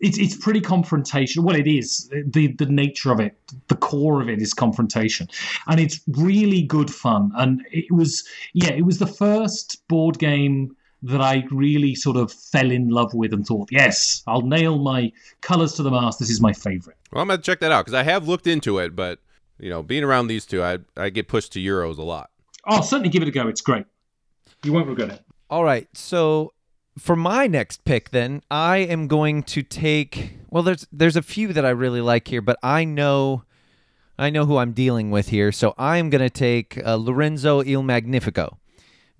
[0.00, 1.44] it's, it's pretty confrontational.
[1.44, 2.10] Well it is.
[2.26, 3.36] The the nature of it
[3.68, 5.28] the core of it is confrontation.
[5.66, 7.32] And it's really good fun.
[7.36, 12.32] And it was yeah it was the first board game that I really sort of
[12.32, 15.12] fell in love with and thought, yes, I'll nail my
[15.42, 16.18] colors to the mast.
[16.18, 16.96] This is my favorite.
[17.12, 19.20] Well, I'm gonna check that out because I have looked into it, but
[19.58, 22.30] you know, being around these two, I I get pushed to Euros a lot.
[22.64, 23.48] I'll certainly give it a go.
[23.48, 23.84] It's great.
[24.64, 25.20] You won't regret it.
[25.50, 25.86] All right.
[25.92, 26.54] So
[26.98, 30.38] for my next pick, then I am going to take.
[30.50, 33.44] Well, there's there's a few that I really like here, but I know,
[34.18, 35.52] I know who I'm dealing with here.
[35.52, 38.58] So I am going to take uh, Lorenzo Il Magnifico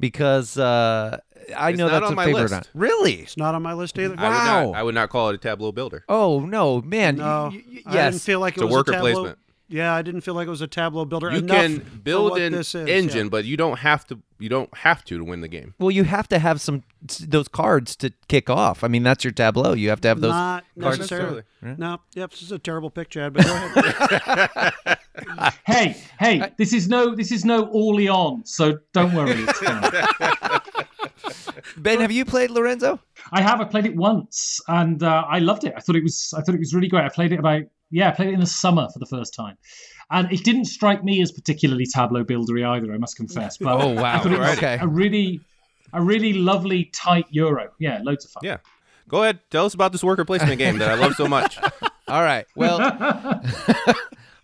[0.00, 1.18] because uh,
[1.56, 2.50] I It's know not that's on a my favorite.
[2.50, 2.70] list.
[2.74, 3.12] Really?
[3.14, 4.14] It's not on my list either.
[4.18, 4.70] I would Wow.
[4.70, 6.04] not I would not call it a tableau builder.
[6.08, 7.16] Oh no, man!
[7.16, 8.24] No, Y- y- I didn't yes.
[8.24, 9.12] feel like It's it a was worker tableau.
[9.12, 9.38] placement.
[9.66, 11.30] Yeah, I didn't feel like it was a tableau builder.
[11.32, 13.30] You enough can for build what an this is, engine, yeah.
[13.30, 14.18] but you don't have to.
[14.38, 15.72] You don't have to to win the game.
[15.78, 16.82] Well, you have to have some
[17.26, 18.84] those cards to kick off.
[18.84, 19.72] I mean, that's your tableau.
[19.72, 20.32] You have to have those.
[20.32, 21.42] not cards necessarily.
[21.62, 21.78] Right.
[21.78, 23.32] No, yep, this is a terrible pick, Chad.
[23.32, 24.98] But go ahead.
[25.64, 29.30] Hey, hey, this is no, this is no Orleans, so don't worry.
[29.30, 29.82] It's fine.
[31.76, 33.00] Ben, have you played Lorenzo?
[33.32, 33.60] I have.
[33.60, 35.72] I played it once, and uh, I loved it.
[35.76, 36.32] I thought it was.
[36.36, 37.04] I thought it was really great.
[37.04, 37.62] I played it about.
[37.90, 39.56] Yeah, I played it in the summer for the first time,
[40.10, 42.92] and it didn't strike me as particularly tableau buildery either.
[42.92, 43.56] I must confess.
[43.56, 44.14] But Oh, wow.
[44.16, 44.78] I thought it was Okay.
[44.80, 45.40] a really,
[45.92, 47.70] a really lovely tight euro.
[47.78, 48.42] Yeah, loads of fun.
[48.44, 48.56] Yeah.
[49.08, 49.40] Go ahead.
[49.50, 51.58] Tell us about this worker placement game that I love so much.
[52.08, 52.46] All right.
[52.56, 52.78] Well,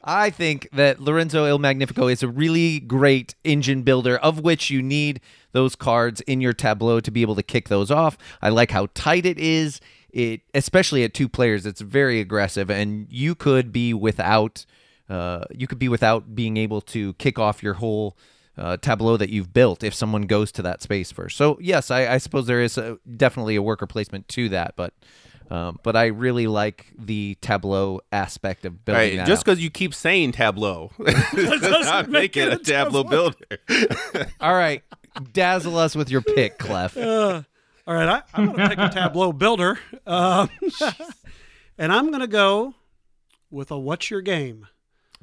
[0.02, 4.82] I think that Lorenzo Il Magnifico is a really great engine builder, of which you
[4.82, 5.20] need
[5.52, 8.16] those cards in your tableau to be able to kick those off.
[8.40, 9.80] I like how tight it is.
[10.12, 14.66] It, especially at two players, it's very aggressive, and you could be without,
[15.08, 18.16] uh, you could be without being able to kick off your whole
[18.58, 21.36] uh, tableau that you've built if someone goes to that space first.
[21.36, 24.94] So yes, I, I suppose there is a, definitely a worker placement to that, but
[25.50, 29.16] um, but I really like the tableau aspect of building right.
[29.16, 29.26] that.
[29.26, 30.92] Just because you keep saying tableau
[31.34, 33.58] does not make it a tableau builder.
[34.40, 34.82] All right,
[35.32, 36.96] dazzle us with your pick, Clef.
[36.96, 37.42] Uh,
[37.86, 40.48] all right, I, I'm going to pick a tableau builder, um,
[41.76, 42.74] and I'm going to go
[43.50, 44.68] with a "What's your game?"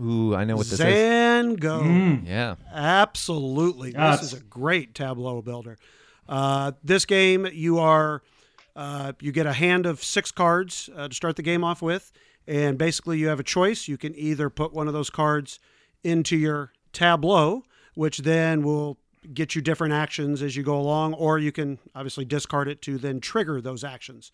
[0.02, 0.86] Ooh, I know what this is.
[0.86, 1.82] Zhanguo.
[1.82, 2.28] Mm.
[2.28, 2.56] Yeah.
[2.72, 3.91] Absolutely.
[3.91, 5.78] That's- This is a great tableau builder.
[6.30, 8.22] Uh, this game, you are
[8.78, 12.12] uh, you get a hand of six cards uh, to start the game off with,
[12.48, 13.88] And basically, you have a choice.
[13.90, 15.60] You can either put one of those cards
[16.04, 17.64] into your tableau,
[17.95, 18.98] which then will
[19.34, 22.98] get you different actions as you go along, or you can obviously discard it to
[22.98, 24.32] then trigger those actions.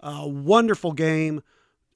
[0.00, 1.42] Uh, wonderful game,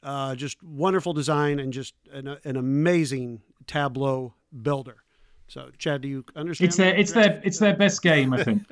[0.04, 4.98] uh, just wonderful design, and just an, an amazing tableau builder.
[5.48, 6.68] So, Chad, do you understand?
[6.68, 8.62] It's their it's their it's their best game, I think.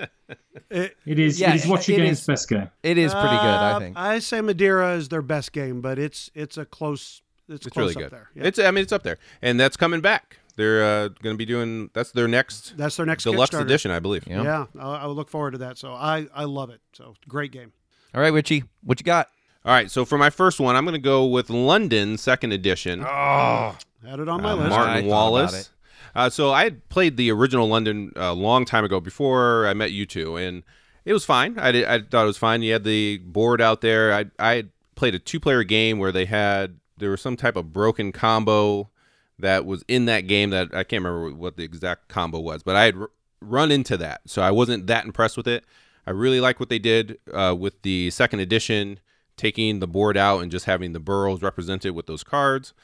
[0.70, 2.26] It- It is Yeah, it is What's Your it Game's is.
[2.26, 2.68] best game.
[2.82, 3.96] It is pretty good, I Uh, think.
[3.96, 7.94] I say Madeira is their best game, but it's it's a close it's, It's close
[7.94, 8.18] really up good.
[8.18, 8.30] there.
[8.34, 8.44] Yeah.
[8.48, 10.38] It's I mean it's up there, and that's coming back.
[10.56, 13.60] They're uh, going to be doing that's their next That's their next deluxe Kickstarter.
[13.62, 14.26] edition, I believe.
[14.26, 14.42] Yeah.
[14.42, 15.76] Yeah, I, I look forward to that.
[15.78, 16.80] So I I love it.
[16.92, 17.72] So great game.
[18.14, 19.28] All right, Richie, what you got?
[19.64, 23.00] All right, so for my first one, I'm going to go with London Second Edition.
[23.02, 23.76] Oh,
[24.06, 24.66] Had it on my uh, list.
[24.72, 25.70] I Martin about Wallace.
[26.14, 29.92] Uh, so I had played the original London a long time ago before I met
[29.92, 30.62] you two, and
[31.04, 31.58] it was fine.
[31.58, 32.62] I, did, I thought it was fine.
[32.62, 34.12] You had the board out there.
[34.12, 34.64] I I
[34.94, 38.90] played a two player game where they had there was some type of broken combo
[39.38, 42.76] that was in that game that I can't remember what the exact combo was, but
[42.76, 43.10] I had r-
[43.40, 45.64] run into that, so I wasn't that impressed with it.
[46.06, 49.00] I really like what they did uh, with the second edition,
[49.36, 52.74] taking the board out and just having the boroughs represented with those cards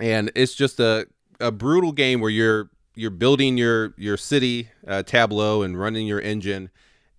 [0.00, 1.06] and it's just a,
[1.38, 2.70] a brutal game where you're
[3.00, 6.70] you're building your your city uh, tableau and running your engine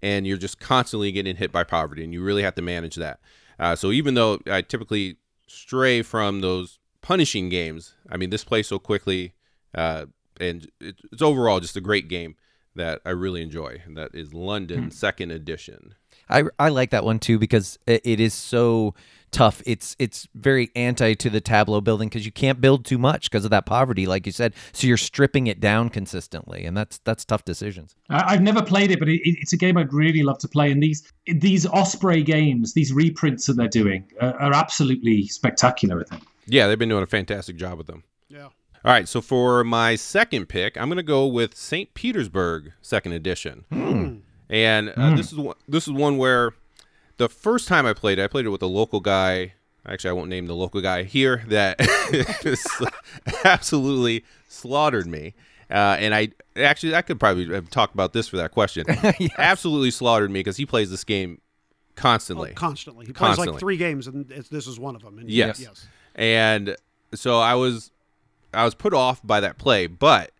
[0.04, 3.20] and you're just constantly getting hit by poverty and you really have to manage that.
[3.60, 5.18] Uh, so even though i typically
[5.48, 9.34] stray from those punishing games i mean this plays so quickly
[9.76, 10.06] uh,
[10.40, 12.36] and it, it's overall just a great game
[12.76, 15.96] that i really enjoy and that is london second edition
[16.32, 18.96] I I like that one too because it, it is so
[19.32, 19.62] tough.
[19.66, 23.46] It's it's very anti to the tableau building because you can't build too much because
[23.46, 24.54] of that poverty, like you said.
[24.74, 27.96] So you're stripping it down consistently, and that's that's tough decisions.
[28.10, 30.48] I- I've never played it, but it, it- it's a game I'd really love to
[30.48, 30.72] play.
[30.72, 36.02] And these these Osprey games, these reprints that they're doing, uh, are absolutely spectacular.
[36.02, 36.24] I think.
[36.48, 38.50] yeah they've been doing a fantastic job with them Yeah.
[38.84, 41.94] All right, so for my second pick, I'm going to go with St.
[41.94, 46.54] Petersburg Second Edition, and uh, this is one, this is one where
[47.18, 49.54] the first time I played it, I played it with a local guy.
[49.88, 51.44] Actually, I won't name the local guy here.
[51.48, 51.80] That
[53.44, 55.34] absolutely slaughtered me,
[55.70, 58.86] uh, and I actually I could probably have talked about this for that question.
[59.38, 61.42] Absolutely slaughtered me because he plays this game
[61.96, 62.54] constantly.
[62.54, 63.06] Constantly.
[63.08, 65.18] He plays like three games, and it's, this is one of them.
[65.18, 65.60] And Yes.
[65.60, 65.88] Yes.
[66.16, 66.76] and
[67.14, 67.92] so I was
[68.54, 70.32] I was put off by that play, but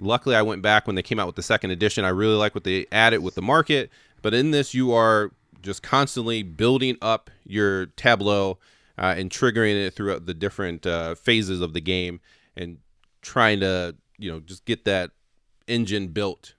[0.00, 2.04] luckily I went back when they came out with the second edition.
[2.04, 3.90] I really like what they added with the market,
[4.22, 5.30] but in this you are
[5.62, 8.58] just constantly building up your tableau
[8.98, 12.20] uh, and triggering it throughout the different uh, phases of the game
[12.56, 12.78] and
[13.22, 15.10] trying to you know just get that
[15.68, 16.54] engine built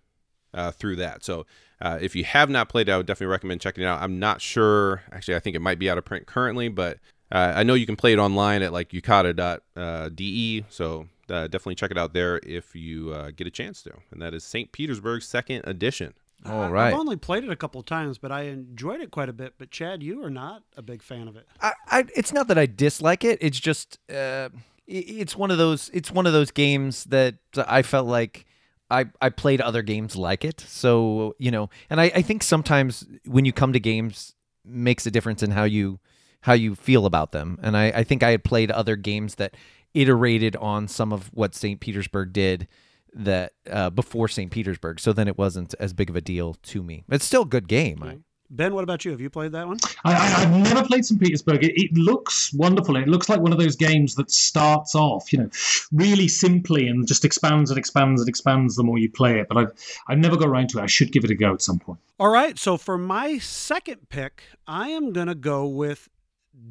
[0.53, 1.23] uh, through that.
[1.23, 1.45] So
[1.81, 4.01] uh, if you have not played it, I would definitely recommend checking it out.
[4.01, 6.99] I'm not sure, actually, I think it might be out of print currently, but
[7.31, 10.65] uh, I know you can play it online at like yucata.de.
[10.69, 13.91] So uh, definitely check it out there if you uh, get a chance to.
[14.11, 14.71] And that is St.
[14.71, 16.13] Petersburg Second Edition.
[16.45, 16.93] All I- right.
[16.93, 19.53] I've only played it a couple of times, but I enjoyed it quite a bit.
[19.57, 21.47] But Chad, you are not a big fan of it.
[21.61, 23.37] I, I it's not that I dislike it.
[23.41, 27.81] It's just uh, i- it's one of those it's one of those games that I
[27.83, 28.45] felt like
[28.89, 30.59] I I played other games like it.
[30.61, 34.33] So you know, and I, I think sometimes when you come to games
[34.65, 35.99] makes a difference in how you
[36.41, 37.59] how you feel about them.
[37.61, 39.53] And I, I think I had played other games that
[39.93, 41.79] iterated on some of what St.
[41.79, 42.67] Petersburg did
[43.13, 44.51] that uh, before St.
[44.51, 44.99] Petersburg.
[44.99, 47.03] So then it wasn't as big of a deal to me.
[47.09, 48.01] It's still a good game.
[48.03, 48.19] I,
[48.53, 49.11] Ben, what about you?
[49.11, 49.77] Have you played that one?
[50.03, 51.19] I, I, I've never played St.
[51.19, 51.63] Petersburg.
[51.63, 52.97] It, it looks wonderful.
[52.97, 55.49] It looks like one of those games that starts off, you know,
[55.93, 59.47] really simply and just expands and expands and expands the more you play it.
[59.47, 59.71] But I've
[60.09, 60.83] I've never got around to it.
[60.83, 61.99] I should give it a go at some point.
[62.19, 62.59] All right.
[62.59, 66.09] So for my second pick, I am going to go with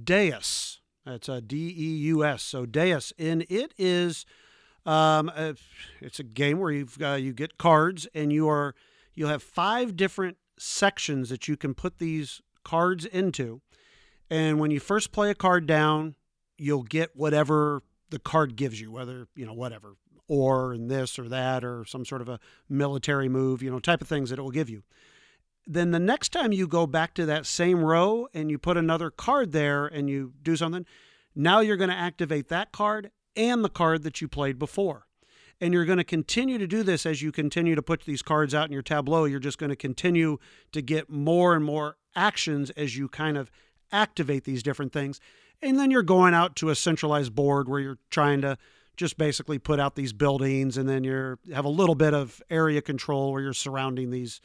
[0.05, 0.80] Deus.
[1.11, 2.43] That's a D E U S.
[2.43, 4.25] So Deus, and it is,
[4.87, 5.57] um, a,
[6.01, 8.75] it's a game where you've uh, you get cards, and you are
[9.15, 13.61] you'll have five different sections that you can put these cards into,
[14.31, 16.15] and when you first play a card down,
[16.57, 19.97] you'll get whatever the card gives you, whether you know whatever
[20.29, 22.39] or and this or that or some sort of a
[22.69, 24.85] military move, you know, type of things that it will give you
[25.73, 29.09] then the next time you go back to that same row and you put another
[29.09, 30.85] card there and you do something,
[31.35, 35.07] now you're going to activate that card and the card that you played before.
[35.61, 38.53] And you're going to continue to do this as you continue to put these cards
[38.53, 39.27] out in your tableau.
[39.27, 40.39] You're just going to continue
[40.73, 43.49] to get more and more actions as you kind of
[43.93, 45.21] activate these different things.
[45.63, 48.59] And then you're going out to a centralized board where you're trying to
[48.97, 52.83] just basically put out these buildings and then you're have a little bit of area
[52.83, 54.41] control where you're surrounding these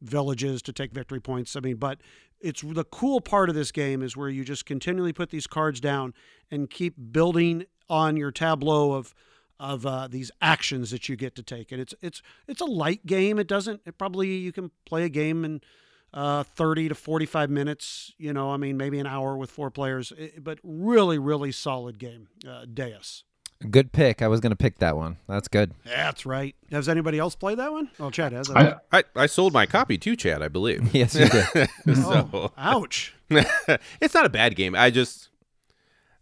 [0.00, 1.56] villages to take victory points.
[1.56, 2.00] I mean, but
[2.40, 5.80] it's the cool part of this game is where you just continually put these cards
[5.80, 6.14] down
[6.50, 9.14] and keep building on your tableau of
[9.60, 11.72] of uh, these actions that you get to take.
[11.72, 13.38] And it's it's it's a light game.
[13.38, 13.80] It doesn't.
[13.86, 15.60] It probably you can play a game in
[16.14, 18.12] uh, 30 to 45 minutes.
[18.18, 20.12] You know, I mean, maybe an hour with four players.
[20.16, 22.28] It- but really, really solid game.
[22.48, 23.24] Uh, Deus.
[23.70, 24.22] Good pick.
[24.22, 25.16] I was going to pick that one.
[25.26, 25.72] That's good.
[25.84, 26.54] That's right.
[26.70, 27.90] Has anybody else played that one?
[27.98, 28.48] Oh, Chad has.
[28.50, 30.94] I, I, I sold my copy to Chad, I believe.
[30.98, 31.68] Yes, you did.
[31.96, 33.14] so oh, ouch.
[33.30, 34.74] it's not a bad game.
[34.74, 35.28] I just,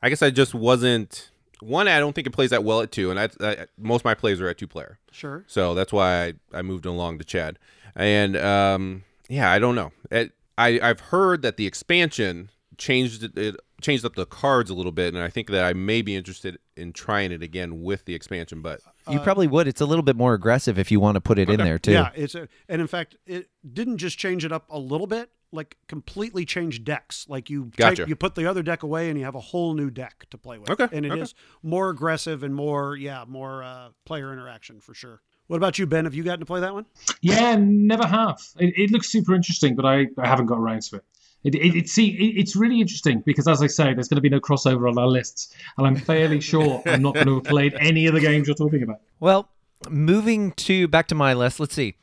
[0.03, 1.31] I guess I just wasn't.
[1.61, 4.05] One, I don't think it plays that well at two, and I, I most of
[4.07, 4.99] my plays are at two player.
[5.11, 5.45] Sure.
[5.47, 7.59] So that's why I, I moved along to Chad.
[7.95, 9.93] And um, yeah, I don't know.
[10.11, 13.57] It, I I've heard that the expansion changed it, it
[13.87, 16.59] changed up the cards a little bit, and I think that I may be interested
[16.77, 18.61] in trying it again with the expansion.
[18.61, 19.69] But You probably would.
[19.69, 21.93] It's a little bit more aggressive if you want to put it in there too.
[21.93, 25.31] Yeah, it's a, and in fact, it didn't just change it up a little bit,
[25.53, 27.27] like completely change decks.
[27.29, 28.03] Like you Gotcha.
[28.03, 30.39] take, you put the other deck away and you have a whole new deck to
[30.39, 30.69] play with.
[30.69, 31.41] Okay, and it is okay.
[31.63, 35.23] more aggressive and more, yeah, more uh, player interaction for sure.
[35.47, 36.07] What about you, Ben?
[36.07, 36.87] Have you gotten to play that one?
[37.21, 38.43] Yeah, never have.
[38.59, 41.05] It, it looks super interesting, but I, I haven't got around to it.
[41.45, 44.21] It, it, it see it, it's really interesting because as I say, there's going to
[44.23, 47.45] be no crossover on our lists, and I'm fairly sure I'm not going to have
[47.45, 49.01] played any of the games you're talking about.
[49.21, 49.49] Well,
[49.89, 51.61] moving to back to my list.
[51.61, 51.97] Let's see.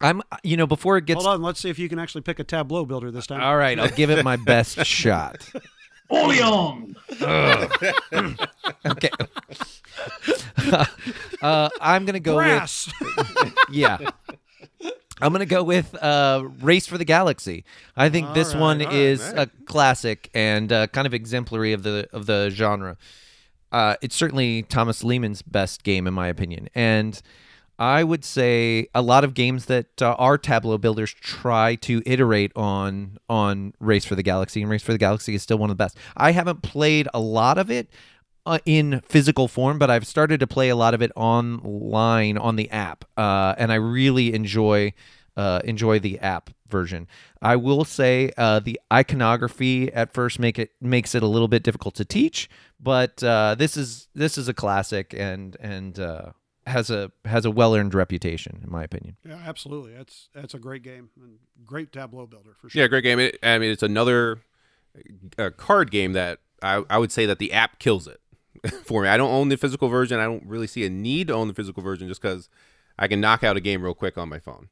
[0.00, 1.22] I'm, you know, before it gets.
[1.24, 3.40] Hold on, let's see if you can actually pick a tableau builder this time.
[3.40, 5.48] All right, I'll give it my best shot.
[6.10, 6.94] Oleon!
[8.86, 9.10] Okay.
[11.42, 12.92] uh, I'm gonna go Brass.
[13.00, 13.98] with yeah.
[15.20, 17.64] I'm gonna go with uh, Race for the Galaxy.
[17.96, 21.82] I think this right, one is all a classic and uh, kind of exemplary of
[21.82, 22.96] the of the genre.
[23.72, 27.20] Uh, it's certainly Thomas Lehmann's best game in my opinion, and
[27.78, 32.52] I would say a lot of games that uh, are tableau builders try to iterate
[32.56, 35.76] on on Race for the Galaxy, and Race for the Galaxy is still one of
[35.76, 35.96] the best.
[36.16, 37.88] I haven't played a lot of it
[38.46, 42.56] uh, in physical form, but I've started to play a lot of it online on
[42.56, 44.94] the app, uh, and I really enjoy
[45.36, 47.06] uh, enjoy the app version.
[47.42, 51.62] I will say uh, the iconography at first make it makes it a little bit
[51.62, 52.48] difficult to teach,
[52.80, 56.30] but uh, this is this is a classic and and uh,
[56.66, 59.16] has a has a well earned reputation in my opinion.
[59.28, 59.92] yeah, absolutely.
[59.94, 62.80] That's that's a great game and great tableau builder for sure.
[62.80, 63.18] yeah, great game.
[63.18, 64.40] It, I mean, it's another
[65.38, 68.20] uh, card game that I, I would say that the app kills it
[68.84, 69.08] for me.
[69.08, 70.18] I don't own the physical version.
[70.20, 72.48] I don't really see a need to own the physical version just because
[72.98, 74.68] I can knock out a game real quick on my phone.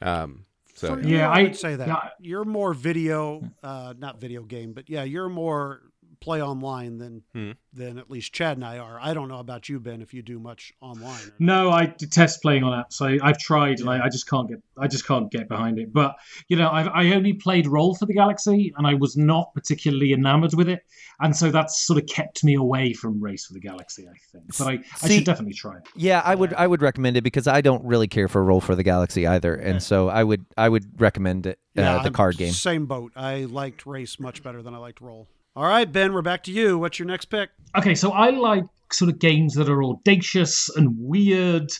[0.00, 1.06] Um, so For yeah.
[1.08, 2.08] you, Yeah, I, I- would say that yeah.
[2.20, 5.82] you're more video, uh, not video game, but yeah, you're more
[6.22, 7.50] play online than Hmm.
[7.74, 8.98] than at least Chad and I are.
[9.00, 11.32] I don't know about you, Ben, if you do much online.
[11.38, 13.00] No, I detest playing on apps.
[13.00, 15.92] I, I've tried and I, I just can't get I just can't get behind it.
[15.92, 16.16] But
[16.48, 20.12] you know, I've, I only played Roll for the Galaxy and I was not particularly
[20.12, 20.80] enamored with it,
[21.20, 24.06] and so that's sort of kept me away from Race for the Galaxy.
[24.08, 25.88] I think, but I, I should definitely try it.
[25.96, 28.74] Yeah, I would I would recommend it because I don't really care for Roll for
[28.74, 32.36] the Galaxy either, and so I would I would recommend it uh, Yeah, the card
[32.36, 32.52] game.
[32.52, 33.12] Same boat.
[33.16, 35.28] I liked race much better than I liked roll.
[35.54, 36.78] All right, Ben, we're back to you.
[36.78, 37.50] What's your next pick?
[37.76, 41.70] Okay, so I like sort of games that are audacious and weird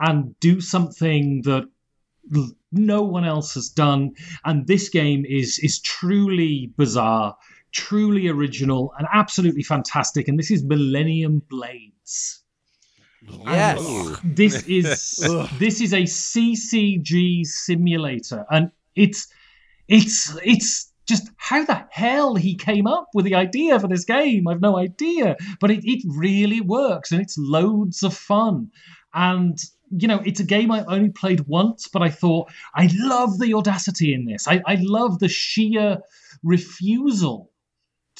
[0.00, 1.64] and do something that
[2.72, 4.12] no one else has done.
[4.44, 7.34] And this game is is truly bizarre,
[7.72, 10.28] truly original, and absolutely fantastic.
[10.28, 12.42] And this is Millennium Blades.
[13.46, 14.18] Yes.
[14.22, 15.16] This is
[15.58, 19.28] this is a CCG simulator, and it's
[19.88, 24.48] it's it's just how the hell he came up with the idea for this game.
[24.48, 28.70] I've no idea, but it, it really works, and it's loads of fun.
[29.12, 29.58] And
[29.94, 33.52] you know, it's a game I've only played once, but I thought I love the
[33.52, 34.48] audacity in this.
[34.48, 35.98] I, I love the sheer
[36.42, 37.50] refusal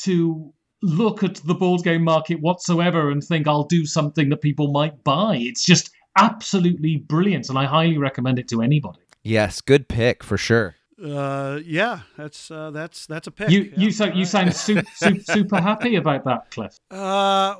[0.00, 0.52] to
[0.82, 5.02] look at the board game market whatsoever and think I'll do something that people might
[5.02, 5.36] buy.
[5.38, 9.00] It's just absolutely brilliant, and I highly recommend it to anybody.
[9.22, 10.76] Yes, good pick for sure.
[11.02, 13.50] Uh, yeah, that's uh, that's that's a pick.
[13.50, 16.78] You Yeah, you so all you sound super, super, super happy about that, Cliff.
[16.90, 17.56] Uh,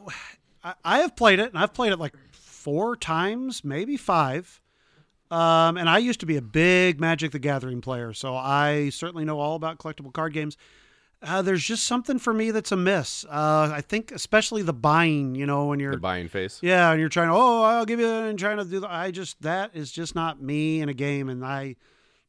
[0.65, 4.61] I, I have played it, and I've played it like four times, maybe five.
[5.31, 9.25] Um, and I used to be a big Magic the Gathering player, so I certainly
[9.25, 10.57] know all about collectible card games.
[11.23, 13.25] Uh, there's just something for me that's amiss.
[13.25, 16.59] Uh, I think especially the buying, you know, when you're The buying face.
[16.63, 19.11] yeah, and you're trying to oh, I'll give you and trying to do the I
[19.11, 21.77] just that is just not me in a game, and I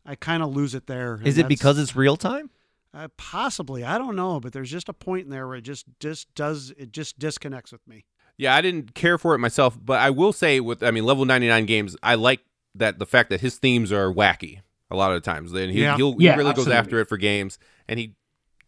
[0.05, 1.19] I kind of lose it there.
[1.23, 2.49] Is it because it's real time?
[2.95, 5.85] uh, possibly I don't know, but there's just a point in there where it just
[5.99, 8.05] just does it just disconnects with me.
[8.37, 11.25] Yeah, I didn't care for it myself, but I will say with I mean level
[11.25, 12.41] 99 games, I like
[12.75, 14.59] that the fact that his themes are wacky
[14.91, 15.51] a lot of the times.
[15.51, 15.95] Then he Yeah.
[15.95, 16.73] he'll, Yeah, he really absolutely.
[16.73, 17.57] goes after it for games.
[17.87, 18.15] and he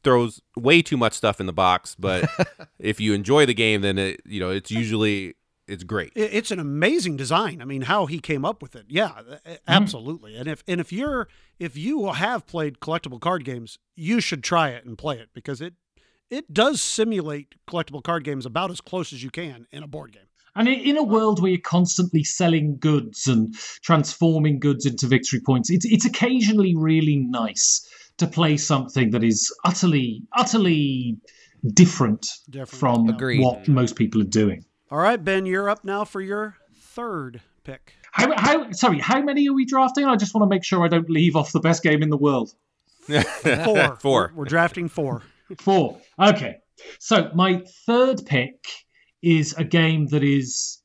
[0.03, 1.95] throws way too much stuff in the box.
[1.97, 2.29] But
[2.79, 5.35] if you enjoy the game, then it you know it's usually
[5.67, 6.11] it's great.
[6.15, 7.61] It's an amazing design.
[7.61, 8.85] I mean, how he came up with it.
[8.87, 9.55] Yeah, a- mm-hmm.
[9.67, 10.35] absolutely.
[10.35, 11.27] And if and if you're
[11.59, 15.61] if you have played collectible card games, you should try it and play it because
[15.61, 15.73] it
[16.29, 20.11] it does simulate collectible card games about as close as you can in a board
[20.13, 20.23] game.
[20.57, 25.39] And in- in a world where you're constantly selling goods and transforming goods into victory
[25.45, 27.87] points, it's it's occasionally really nice
[28.17, 31.17] to play something that is utterly utterly
[31.73, 33.41] different, Different, from Agreed.
[33.43, 34.63] what most people are doing.
[34.95, 37.95] All right, Ben, you're up now for your third pick.
[38.13, 40.05] How, how sorry, how many are we drafting?
[40.05, 42.15] I just want to make sure I don't leave off the best game in the
[42.15, 42.53] world.
[43.01, 43.97] Four.
[43.99, 45.23] 4 We're, we're drafting four.
[45.57, 45.99] Four.
[46.17, 46.59] Okay.
[46.99, 48.55] So my third pick
[49.21, 50.81] is a game that is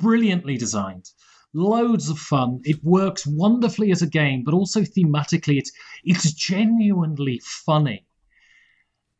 [0.00, 1.10] brilliantly designed.
[1.52, 2.62] Loads of fun.
[2.64, 5.72] It works wonderfully as a game, but also thematically it's
[6.04, 8.06] it's genuinely funny.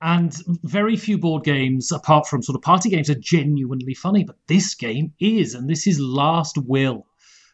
[0.02, 0.34] And
[0.64, 4.24] very few board games, apart from sort of party games, are genuinely funny.
[4.24, 7.06] But this game is, and this is Last Will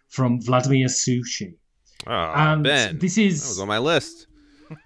[0.08, 1.54] from Vladimír Suchý.
[2.06, 4.26] Oh, And Ben, this that is was on my list.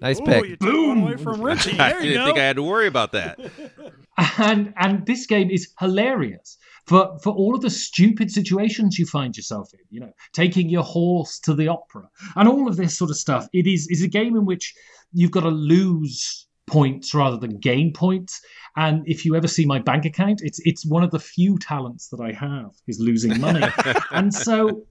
[0.00, 0.44] Nice Ooh, pick.
[0.46, 1.78] you took away from Richie.
[1.78, 2.26] I There you didn't go.
[2.26, 3.38] think I had to worry about that.
[4.38, 9.36] and and this game is hilarious for for all of the stupid situations you find
[9.36, 13.10] yourself in you know taking your horse to the opera and all of this sort
[13.10, 14.74] of stuff it is is a game in which
[15.12, 18.40] you've got to lose points rather than gain points.
[18.76, 22.08] And if you ever see my bank account it's it's one of the few talents
[22.08, 23.66] that i have is losing money.
[24.10, 24.86] And so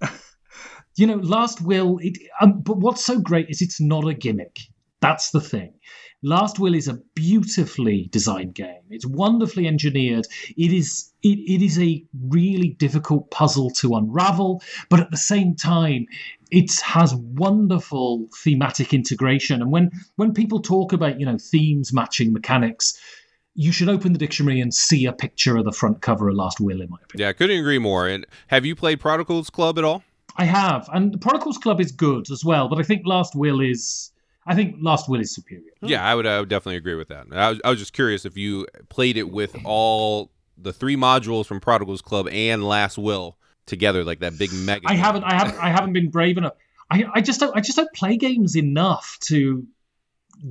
[0.96, 4.58] you know last will it um, but what's so great is it's not a gimmick.
[5.00, 5.74] That's the thing
[6.22, 8.82] Last Will is a beautifully designed game.
[8.90, 10.26] It's wonderfully engineered.
[10.56, 15.56] It is it, it is a really difficult puzzle to unravel, but at the same
[15.56, 16.06] time,
[16.50, 19.60] it has wonderful thematic integration.
[19.60, 22.96] And when when people talk about you know themes matching mechanics,
[23.54, 26.60] you should open the dictionary and see a picture of the front cover of Last
[26.60, 26.80] Will.
[26.80, 28.06] In my opinion, Yeah, I couldn't agree more.
[28.06, 30.04] And have you played Prodigals Club at all?
[30.36, 32.68] I have, and the Prodigals Club is good as well.
[32.68, 34.12] But I think Last Will is
[34.46, 35.70] I think Last Will is superior.
[35.82, 37.26] Yeah, I would, I would definitely agree with that.
[37.32, 41.46] I was, I was just curious if you played it with all the three modules
[41.46, 43.36] from Prodigals Club and Last Will
[43.66, 44.88] together, like that big mega.
[44.88, 45.24] I haven't.
[45.24, 45.58] I haven't.
[45.62, 46.54] I haven't been brave enough.
[46.90, 47.56] I, I just don't.
[47.56, 49.64] I just don't play games enough to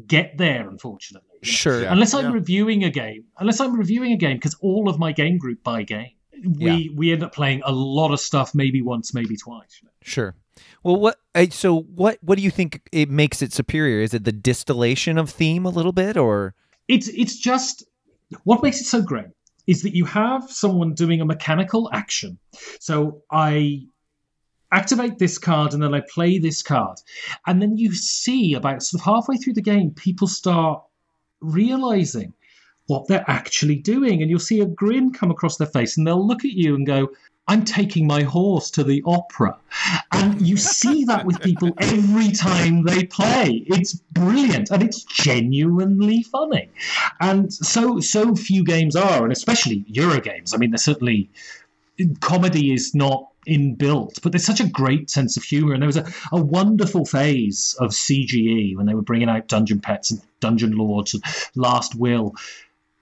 [0.07, 0.69] get there.
[0.69, 1.27] Unfortunately.
[1.43, 1.81] Sure.
[1.81, 1.91] Yeah.
[1.91, 2.31] Unless I'm Yeah.
[2.33, 5.81] reviewing a game, unless I'm reviewing a game, because all of my game group buy
[5.81, 6.11] game,
[6.59, 9.81] we we end up playing a lot of stuff, maybe once, maybe twice.
[10.03, 10.35] Sure.
[10.83, 11.17] Well, what?
[11.51, 12.17] So, what?
[12.21, 14.01] What do you think it makes it superior?
[14.01, 16.55] Is it the distillation of theme a little bit, or
[16.87, 17.83] It's it's just
[18.43, 19.27] what makes it so great
[19.67, 22.37] is that you have someone doing a mechanical action.
[22.79, 23.85] So I
[24.71, 26.97] activate this card and then I play this card.
[27.45, 30.83] And then you see about sort of halfway through the game, people start
[31.41, 32.33] realizing
[32.87, 34.21] what they're actually doing.
[34.21, 36.85] And you'll see a grin come across their face and they'll look at you and
[36.85, 37.09] go,
[37.51, 39.57] I'm taking my horse to the opera.
[40.13, 43.65] And you see that with people every time they play.
[43.67, 46.69] It's brilliant and it's genuinely funny.
[47.19, 50.53] And so so few games are, and especially Euro games.
[50.53, 51.29] I mean, they're certainly
[52.21, 55.73] comedy is not inbuilt, but there's such a great sense of humor.
[55.73, 59.81] And there was a, a wonderful phase of CGE when they were bringing out Dungeon
[59.81, 61.23] Pets and Dungeon Lords and
[61.55, 62.33] Last Will,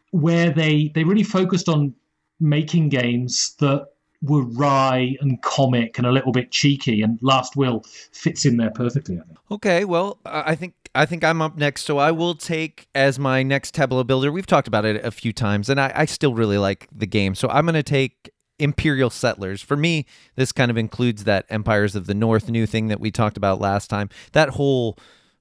[0.10, 1.94] where they they really focused on
[2.40, 3.90] making games that
[4.22, 7.02] were wry and comic and a little bit cheeky.
[7.02, 9.18] And Last Will fits in there perfectly.
[9.20, 9.38] I think.
[9.52, 13.44] Okay, well, I think I think I'm up next, so I will take as my
[13.44, 14.32] next tableau builder.
[14.32, 17.36] We've talked about it a few times, and I, I still really like the game,
[17.36, 19.62] so I'm going to take Imperial Settlers.
[19.62, 20.06] For me,
[20.36, 23.62] this kind of includes that Empires of the North new thing that we talked about
[23.62, 24.10] last time.
[24.34, 24.98] That whole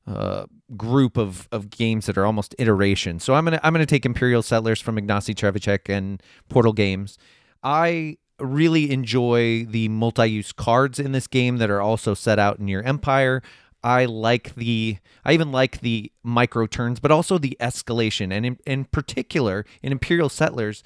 [0.07, 0.47] uh,
[0.77, 3.25] group of, of games that are almost iterations.
[3.25, 7.19] So I'm gonna I'm gonna take Imperial Settlers from Ignacy Trzewiczek and Portal Games.
[7.63, 12.69] I really enjoy the multi-use cards in this game that are also set out in
[12.69, 13.43] your empire.
[13.83, 18.33] I like the I even like the micro turns, but also the escalation.
[18.33, 20.83] And in, in particular, in Imperial Settlers,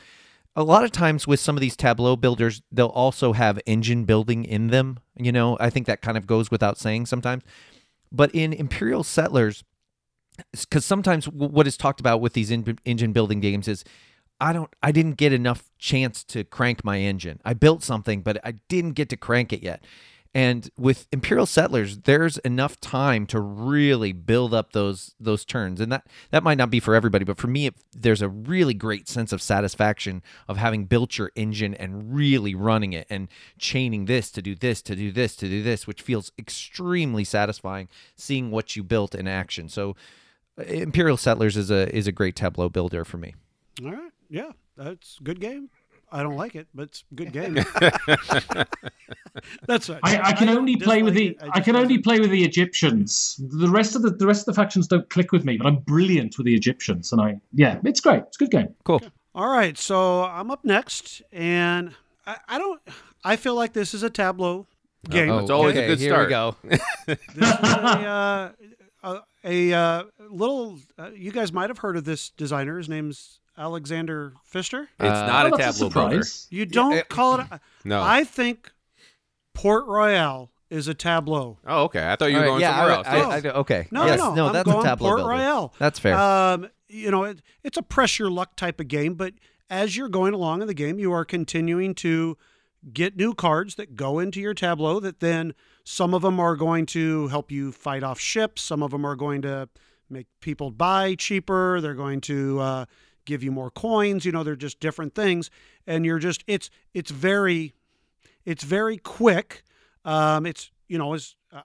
[0.55, 4.45] a lot of times with some of these tableau builders, they'll also have engine building
[4.45, 4.99] in them.
[5.17, 7.43] You know, I think that kind of goes without saying sometimes.
[8.11, 9.65] But in Imperial Settlers,
[10.53, 13.85] because sometimes what is talked about with these engine building games is
[14.43, 17.41] I don't I didn't get enough chance to crank my engine.
[17.45, 19.85] I built something, but I didn't get to crank it yet.
[20.35, 25.93] And with Imperial Settlers, there's enough time to really build up those those turns, and
[25.93, 29.09] that that might not be for everybody, but for me, it, there's a really great
[29.09, 33.29] sense of satisfaction of having built your engine and really running it and
[33.59, 37.89] chaining this to do this to do this to do this, which feels extremely satisfying.
[38.17, 39.95] Seeing what you built in action, so
[40.59, 43.35] uh, Imperial Settlers is a is a great tableau builder for me.
[43.85, 44.12] All right.
[44.33, 45.69] Yeah, that's a good game.
[46.11, 47.55] I don't like it, but it's a good game.
[49.67, 50.01] that's right.
[50.03, 52.19] I, I can don't only play with the dislike it, I, just can only play
[52.19, 53.39] with the Egyptians.
[53.39, 55.77] The rest of the the rest of the factions don't click with me, but I'm
[55.77, 58.23] brilliant with the Egyptians, and I yeah, it's great.
[58.27, 58.75] It's a good game.
[58.85, 59.03] Cool.
[59.35, 61.93] All right, so I'm up next, and
[62.27, 62.81] I, I don't.
[63.25, 64.67] I feel like this is a tableau
[65.09, 65.31] game.
[65.31, 66.27] It's always a okay, good here start.
[66.27, 66.57] we go.
[67.07, 68.53] This is a, uh,
[69.03, 70.79] a, a uh, little.
[70.99, 72.79] Uh, you guys might have heard of this designer.
[72.79, 74.89] His name's Alexander Pfister.
[74.99, 76.23] It's not a tableau builder.
[76.23, 76.47] surprise.
[76.51, 77.47] You don't uh, call it.
[77.51, 78.03] A, No.
[78.03, 78.71] I think
[79.55, 81.59] Port Royale is a tableau.
[81.67, 82.07] Oh, okay.
[82.07, 83.45] I thought you were All right, going yeah, somewhere I- else.
[83.45, 83.89] I- I- okay.
[83.91, 84.47] No, yes, no, no.
[84.47, 85.31] I'm that's going a tableau Port builder.
[85.31, 85.75] Royale.
[85.79, 86.17] That's fair.
[86.19, 89.35] Um, you know, it, it's a pressure luck type of game, but
[89.69, 92.37] as you're going along in the game, you are continuing to
[92.93, 95.55] get new cards that go into your tableau that then
[95.85, 99.15] some of them are going to help you fight off ships, some of them are
[99.17, 99.69] going to
[100.11, 102.85] make people buy cheaper, they're going to uh,
[103.25, 105.51] give you more coins, you know, they're just different things
[105.87, 107.75] and you're just it's it's very
[108.45, 109.63] it's very quick.
[110.05, 111.63] Um, it's you know, I-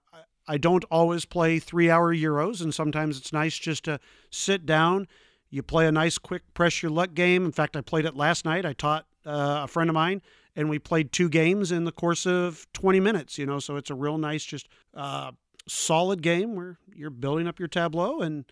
[0.49, 3.99] I don't always play three hour euros, and sometimes it's nice just to
[4.31, 5.07] sit down.
[5.49, 7.43] You play a nice, quick, press your luck game.
[7.43, 8.65] In fact, I played it last night.
[8.65, 10.21] I taught uh, a friend of mine,
[10.55, 13.37] and we played two games in the course of 20 minutes.
[13.37, 15.31] You know, so it's a real nice, just uh,
[15.67, 18.45] solid game where you're building up your tableau, and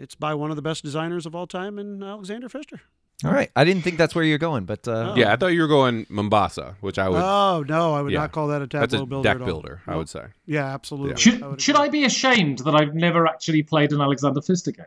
[0.00, 2.80] it's by one of the best designers of all time, in Alexander Pfister.
[3.22, 3.50] All right.
[3.54, 5.14] I didn't think that's where you're going, but uh, Oh.
[5.14, 7.20] Yeah, I thought you were going Mombasa, which I would.
[7.20, 8.20] Oh no, I would yeah.
[8.20, 9.28] not call that a tableau that's a builder.
[9.28, 10.24] deck at builder, I would say.
[10.46, 11.16] Yeah, absolutely.
[11.20, 11.76] Should would should.
[11.76, 14.86] I be ashamed that I've never actually played an Alexander Pfister game?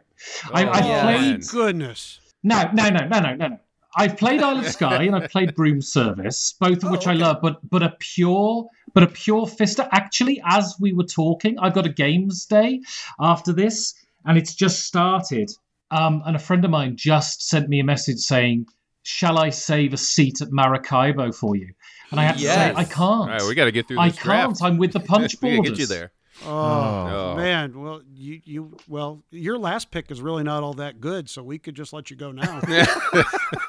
[0.52, 1.02] I, Oh, I've yeah.
[1.04, 1.40] played man.
[1.52, 2.20] Goodness.
[2.42, 3.60] no, no, no, no, no, no, no.
[3.96, 7.14] I've played Isle of Skye and I've played Broom Service, both of Oh, which I
[7.14, 7.38] love.
[7.44, 9.88] But but a pure but a pure Pfister.
[9.92, 12.82] Actually, as we were talking, I've got a games day
[13.20, 13.94] after this,
[14.26, 15.50] and it's just started.
[15.92, 18.66] Um, and a friend of mine just sent me a message saying,
[19.04, 21.70] "Shall I save a seat at Maracaibo for you?"
[22.12, 23.00] And I had to say, "I can't.
[23.00, 24.56] All right, we got to get through I this can't.
[24.58, 24.62] draft.
[24.64, 26.12] I'm with the punch we borders." gotta get you there.
[26.46, 27.36] Oh, Oh.
[27.36, 31.44] man, well you you well your last pick is really not all that good, so
[31.44, 32.60] we could just let you go now.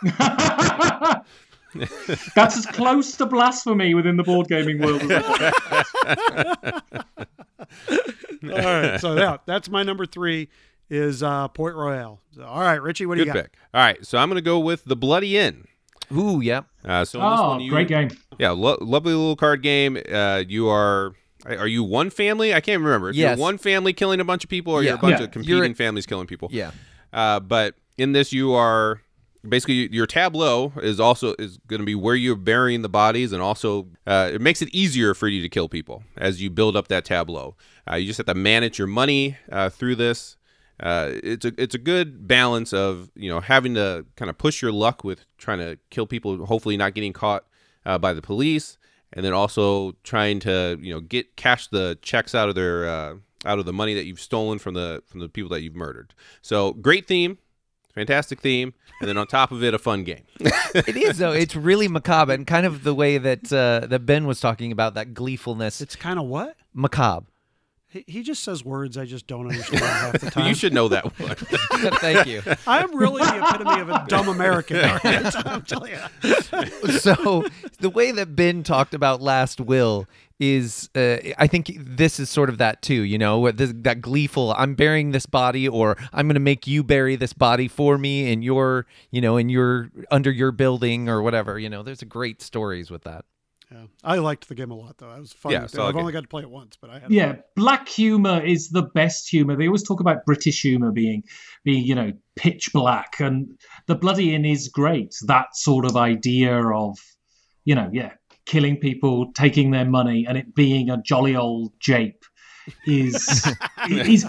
[2.35, 6.73] That's as close to blasphemy within the board gaming world as I
[8.45, 10.49] all right, so yeah, that's my number three
[10.91, 12.21] is uh, Port Royale.
[12.35, 13.43] So, all right, Richie, what do Good you got?
[13.45, 13.55] pick.
[13.73, 15.67] All right, so I'm going to go with the Bloody Inn.
[16.13, 16.63] ooh, yeah.
[16.85, 18.11] Uh, so in this Oh, one, you, great game.
[18.39, 19.97] Yeah, lo- lovely little card game.
[20.13, 21.15] Uh, you are.
[21.47, 22.55] Are you one family?
[22.55, 23.11] I can't remember.
[23.11, 23.37] If Yes.
[23.37, 24.91] you're one family killing a bunch of people, or Yeah.
[24.91, 25.25] you're a bunch Yeah.
[25.27, 26.49] of competing You're- families killing people.
[26.53, 26.71] Yeah.
[27.13, 29.01] Uh, but in this, you are
[29.49, 33.43] basically your tableau is also is going to be where you're burying the bodies, and
[33.43, 36.89] also uh, it makes it easier for you to kill people as you build up
[36.89, 37.57] that tableau.
[37.91, 40.37] Uh, you just have to manage your money uh, through this.
[40.81, 44.61] Uh, it's a it's a good balance of you know having to kind of push
[44.61, 47.45] your luck with trying to kill people, hopefully not getting caught
[47.87, 48.79] uh, by the police,
[49.13, 53.15] and then also trying to you know get cash the checks out of their uh,
[53.45, 56.15] out of the money that you've stolen from the from the people that you've murdered.
[56.43, 57.39] So great theme,
[57.95, 60.23] fantastic theme, and then on top of it, a fun game.
[60.75, 61.33] It is though.
[61.33, 64.95] It's really macabre and kind of the way that uh, that Ben was talking about
[64.95, 65.81] that gleefulness.
[65.81, 67.27] It's kind of what macabre.
[67.95, 70.49] He, he just says words I just don't understand half the time.
[70.49, 71.37] you should know that one.
[72.01, 72.43] Thank you.
[72.67, 74.79] I'm really the epitome of a dumb American.
[74.79, 75.47] all right?
[75.47, 76.99] I'm telling you.
[76.99, 77.47] so
[77.79, 80.09] the way that Ben talked about Last Will
[80.41, 83.03] is, uh, I think this is sort of that too.
[83.03, 84.53] You know, this, that gleeful.
[84.59, 88.33] I'm burying this body, or I'm going to make you bury this body for me
[88.33, 91.61] in your, you know, in your under your building or whatever.
[91.61, 93.25] You know, there's a great stories with that.
[93.75, 95.11] Yeah, I liked the game a lot though.
[95.11, 95.53] It was fun.
[95.53, 97.43] Yeah, I've solid only got to play it once, but I had Yeah, fun.
[97.57, 99.57] black humor is the best humor.
[99.57, 101.25] They always talk about British humor being
[101.65, 105.15] being, you know, pitch black and the bloody inn is great.
[105.27, 106.99] That sort of idea of,
[107.65, 108.13] you know, yeah,
[108.47, 112.25] killing people, taking their money and it being a jolly old jape
[112.87, 113.53] is
[113.91, 114.25] is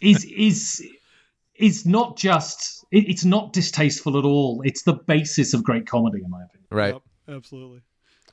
[0.00, 0.88] is is
[1.54, 4.62] is not just it, it's not distasteful at all.
[4.64, 6.66] It's the basis of great comedy in my opinion.
[6.70, 6.94] Right.
[6.94, 7.02] Yep,
[7.36, 7.82] absolutely.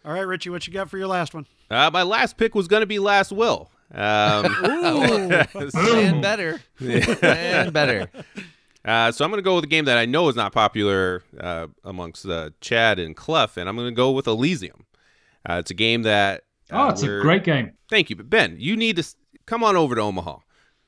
[0.05, 1.47] All right, Richie, what you got for your last one?
[1.71, 3.69] Uh, my last pick was going to be Last Will.
[3.93, 5.31] Um, Ooh,
[5.75, 6.61] And better.
[6.81, 8.09] and better.
[8.83, 11.23] Uh, so I'm going to go with a game that I know is not popular
[11.39, 14.85] uh, amongst uh, Chad and Clough, and I'm going to go with Elysium.
[15.49, 16.43] Uh, it's a game that.
[16.71, 17.71] Oh, uh, it's a great game.
[17.89, 19.15] Thank you, but Ben, you need to s-
[19.45, 20.37] come on over to Omaha.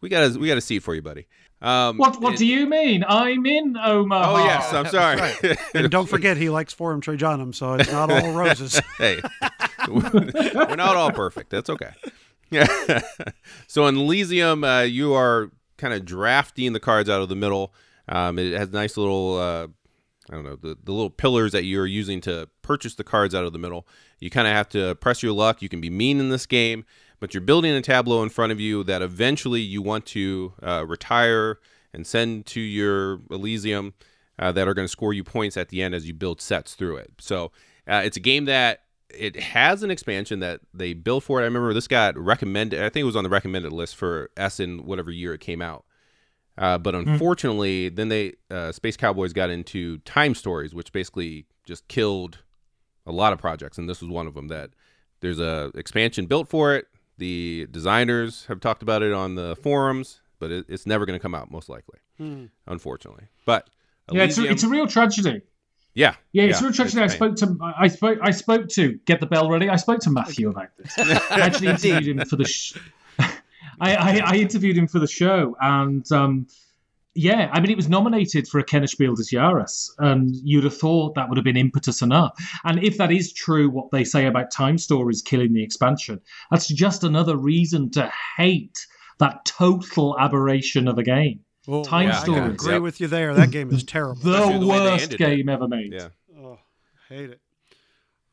[0.01, 1.27] We got a we got a seat for you, buddy.
[1.65, 3.03] Um, What what it- do you mean?
[3.07, 4.33] I'm in Omaha.
[4.33, 5.57] Oh yes, I'm sorry.
[5.73, 8.79] and don't forget he likes Forum Trajanum, so it's not all roses.
[8.97, 9.19] hey,
[9.87, 11.49] we're not all perfect.
[11.49, 11.91] That's okay.
[13.67, 17.73] so in Elysium, uh, you are kind of drafting the cards out of the middle.
[18.07, 19.67] Um, it has nice little, uh,
[20.29, 23.43] I don't know, the, the little pillars that you're using to purchase the cards out
[23.45, 23.87] of the middle.
[24.19, 25.61] You kind of have to press your luck.
[25.61, 26.85] You can be mean in this game,
[27.25, 30.85] but you're building a tableau in front of you that eventually you want to uh,
[30.87, 31.57] retire
[31.91, 33.95] and send to your Elysium
[34.37, 36.75] uh, that are going to score you points at the end as you build sets
[36.75, 37.11] through it.
[37.19, 37.51] So
[37.87, 41.41] uh, it's a game that it has an expansion that they built for it.
[41.41, 42.83] I remember this got recommended.
[42.83, 45.63] I think it was on the recommended list for S in whatever year it came
[45.63, 45.83] out.
[46.59, 51.87] Uh, but unfortunately, then they uh, Space Cowboys got into Time Stories, which basically just
[51.87, 52.43] killed
[53.07, 54.47] a lot of projects, and this was one of them.
[54.49, 54.69] That
[55.21, 56.85] there's a expansion built for it.
[57.17, 61.21] The designers have talked about it on the forums, but it, it's never going to
[61.21, 61.99] come out, most likely,
[62.67, 63.25] unfortunately.
[63.45, 63.69] But
[64.11, 65.41] Yeah, it's a, it's a real tragedy.
[65.93, 67.01] yeah, Yeah, it's a real tragedy.
[67.01, 69.69] I spoke to I spoke I spoke to get the bell ready.
[69.69, 70.93] I spoke to Matthew about this.
[70.97, 72.45] I actually interviewed him for the.
[72.45, 72.77] Sh-
[73.19, 76.47] I, I I interviewed him for the show, and um,
[77.15, 80.77] yeah, I mean, it was nominated for a Kenner Spiel des Jahres, and you'd have
[80.77, 82.33] thought that would have been impetus enough.
[82.65, 86.19] And if that is true, what they say about Time Stories killing the expansion,
[86.51, 88.85] that's just another reason to hate
[89.19, 91.39] that total aberration of a game.
[91.67, 92.41] Oh, Time yeah, I Stories.
[92.41, 92.81] can agree Yep.
[92.81, 93.33] with you there.
[93.33, 94.21] That game is terrible.
[94.21, 95.23] The the worst ended it.
[95.23, 95.93] game ever made.
[95.93, 96.09] Yeah.
[96.37, 96.59] oh,
[97.09, 97.39] hate it.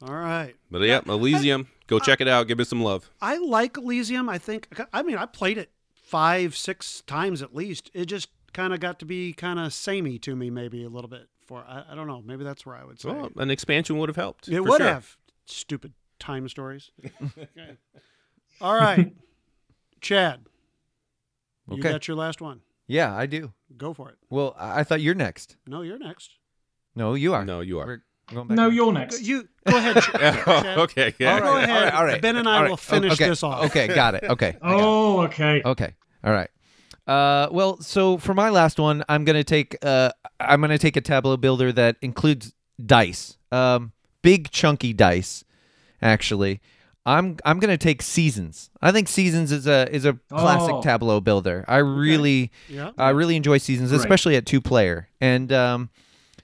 [0.02, 0.54] All right.
[0.70, 2.48] But yeah, Elysium, go check it out.
[2.48, 3.08] Give it some love.
[3.20, 4.28] I like Elysium.
[4.28, 4.66] I think.
[4.92, 7.88] I mean, I played it five, six times at least.
[7.94, 11.08] It just kind of got to be kind of samey to me, maybe a little
[11.10, 11.28] bit.
[11.46, 12.22] For I, I don't know.
[12.24, 14.48] Maybe that's where I would say Well, an expansion would have helped.
[14.48, 14.86] it would sure.
[14.88, 15.16] have.
[15.46, 16.90] Stupid time stories.
[17.22, 17.76] Okay.
[18.60, 19.12] All right,
[20.00, 20.44] Chad.
[21.68, 21.90] You Okay.
[21.92, 22.60] got your last one.
[22.86, 23.52] Yeah, I do.
[23.76, 24.16] Go for it.
[24.30, 25.56] Well, I I thought you're next.
[25.66, 26.32] No, you're next.
[26.94, 27.44] No, you are.
[27.44, 27.86] No, you are.
[27.86, 28.02] We're
[28.32, 28.74] going back No, on.
[28.74, 29.22] you're next.
[29.22, 29.96] You go ahead.
[30.02, 30.42] Ch- Chad.
[30.46, 31.14] Oh, okay.
[31.18, 31.34] Yeah.
[31.34, 31.70] All Go ahead.
[31.70, 32.22] all right, all right.
[32.22, 32.70] Ben and I all right.
[32.70, 33.28] will finish okay.
[33.28, 33.64] this off.
[33.66, 34.24] Okay, got it.
[34.24, 34.56] Okay.
[34.60, 34.82] I got it.
[34.82, 35.62] Oh, okay.
[35.64, 35.94] Okay.
[36.22, 36.50] All right.
[37.06, 41.00] Uh, well, so for my last one, I'm gonna take uh, I'm gonna take a
[41.00, 42.54] tableau builder that includes
[42.84, 43.92] dice, um,
[44.22, 45.44] big chunky dice.
[46.00, 46.60] Actually,
[47.04, 48.70] I'm I'm gonna take seasons.
[48.80, 50.82] I think seasons is a is a classic Oh.
[50.82, 51.64] tableau builder.
[51.66, 52.90] I really Yeah.
[52.96, 54.00] I really enjoy seasons, Great.
[54.00, 55.08] especially at two player.
[55.20, 55.90] And um,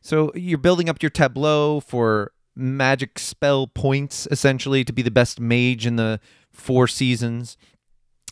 [0.01, 5.39] so you're building up your tableau for magic spell points, essentially, to be the best
[5.39, 6.19] mage in the
[6.51, 7.57] four seasons.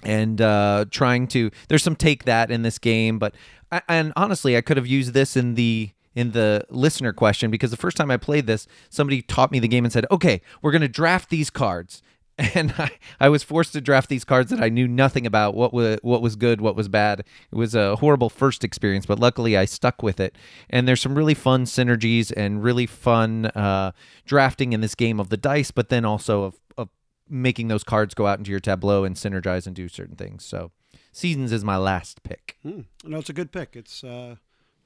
[0.03, 3.35] And uh, trying to, there's some take that in this game, but
[3.73, 7.71] I, and honestly, I could have used this in the in the listener question because
[7.71, 10.71] the first time I played this, somebody taught me the game and said, "Okay, we're
[10.71, 12.03] going to draft these cards."
[12.55, 15.73] and I, I was forced to draft these cards that I knew nothing about what
[15.73, 17.21] was what was good, what was bad.
[17.21, 20.37] It was a horrible first experience, but luckily I stuck with it.
[20.69, 23.93] And there's some really fun synergies and really fun uh,
[24.27, 26.89] drafting in this game of the dice, but then also of, of
[27.29, 30.45] making those cards go out into your tableau and synergize and do certain things.
[30.45, 30.71] So
[31.13, 32.57] Seasons is my last pick.
[32.63, 32.81] Hmm.
[33.05, 33.75] No, it's a good pick.
[33.75, 34.37] It's uh,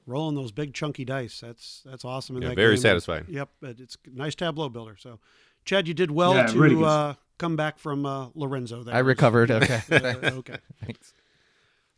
[0.05, 1.39] rolling those big chunky dice.
[1.41, 2.37] That's that's awesome.
[2.37, 2.81] In Yeah, that very game.
[2.81, 3.25] satisfying.
[3.27, 4.95] Yep, it- it's nice tableau builder.
[4.97, 5.19] So,
[5.65, 8.83] Chad, you did well Yeah, to really uh, come back from uh, Lorenzo.
[8.83, 9.51] There I recovered.
[9.51, 9.81] Okay.
[9.91, 9.97] Uh,
[10.37, 10.57] okay.
[10.85, 11.13] Thanks.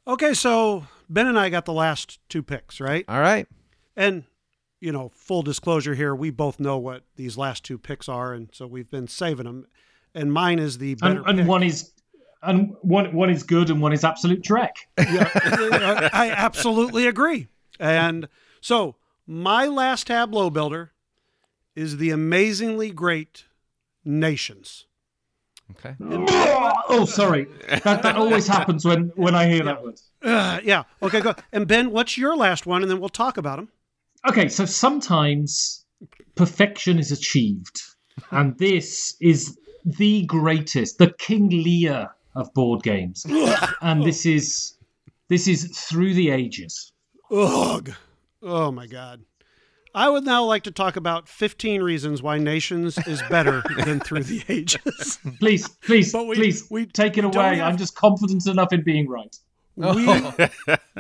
[0.07, 0.34] Okay.
[0.34, 3.06] So Ben and I got the last two picks, right?
[3.07, 3.48] All right.
[3.95, 4.24] And
[4.82, 8.49] you know, full disclosure here, we both know what these last two picks are, and
[8.52, 9.68] so we've been saving them.
[10.15, 11.19] And mine is the better.
[11.19, 11.48] And, and pick.
[11.48, 11.91] one is
[12.41, 14.76] and one one is good and one is absolute Trek.
[14.98, 15.30] Yeah,
[16.14, 17.48] I absolutely agree.
[17.80, 18.27] And
[18.61, 18.95] so
[19.26, 20.91] my last tableau builder
[21.76, 23.45] is the amazingly great
[24.06, 24.85] Nations.
[25.72, 25.95] Okay.
[26.02, 27.48] oh, sorry.
[27.84, 29.99] That, that always happens when, when I hear that word.
[30.22, 30.84] Uh, yeah.
[31.02, 31.22] Okay.
[31.22, 31.34] Go.
[31.53, 32.81] And Ben, what's your last one?
[32.81, 33.69] And then we'll talk about them.
[34.27, 35.85] Okay, so sometimes
[36.35, 37.81] perfection is achieved,
[38.31, 43.26] and this is the greatest, the King Lear of board games,
[43.81, 44.76] and this is
[45.30, 46.91] this is through the ages.
[47.31, 47.91] Ugh.
[48.41, 49.23] Oh my God.
[49.95, 54.23] I would now like to talk about 15 reasons why Nations is better than Through
[54.23, 55.19] the Ages.
[55.39, 57.57] Please, please, But we- please, we take it away.
[57.57, 59.35] have- I'm just confident enough in being right.
[59.76, 60.34] we, oh.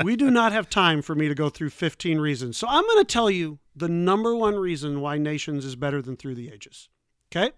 [0.03, 2.55] we do not have time for me to go through 15 reasons.
[2.57, 6.15] So I'm going to tell you the number one reason why Nations is better than
[6.15, 6.89] Through the Ages.
[7.31, 7.51] Okay?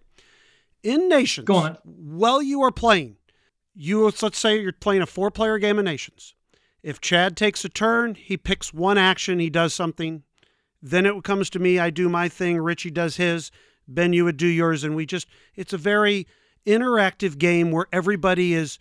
[0.86, 3.18] In Nations, Go on while you are playing,
[3.74, 6.36] you let's say you're playing a four player game of Nations.
[6.84, 10.22] If Chad takes a turn, he picks one action, he does something.
[10.84, 13.50] Then it comes to me, I do my thing, Richie does his,
[13.88, 16.28] Ben, you would do yours, and we just, it's a very
[16.68, 18.78] interactive game where everybody is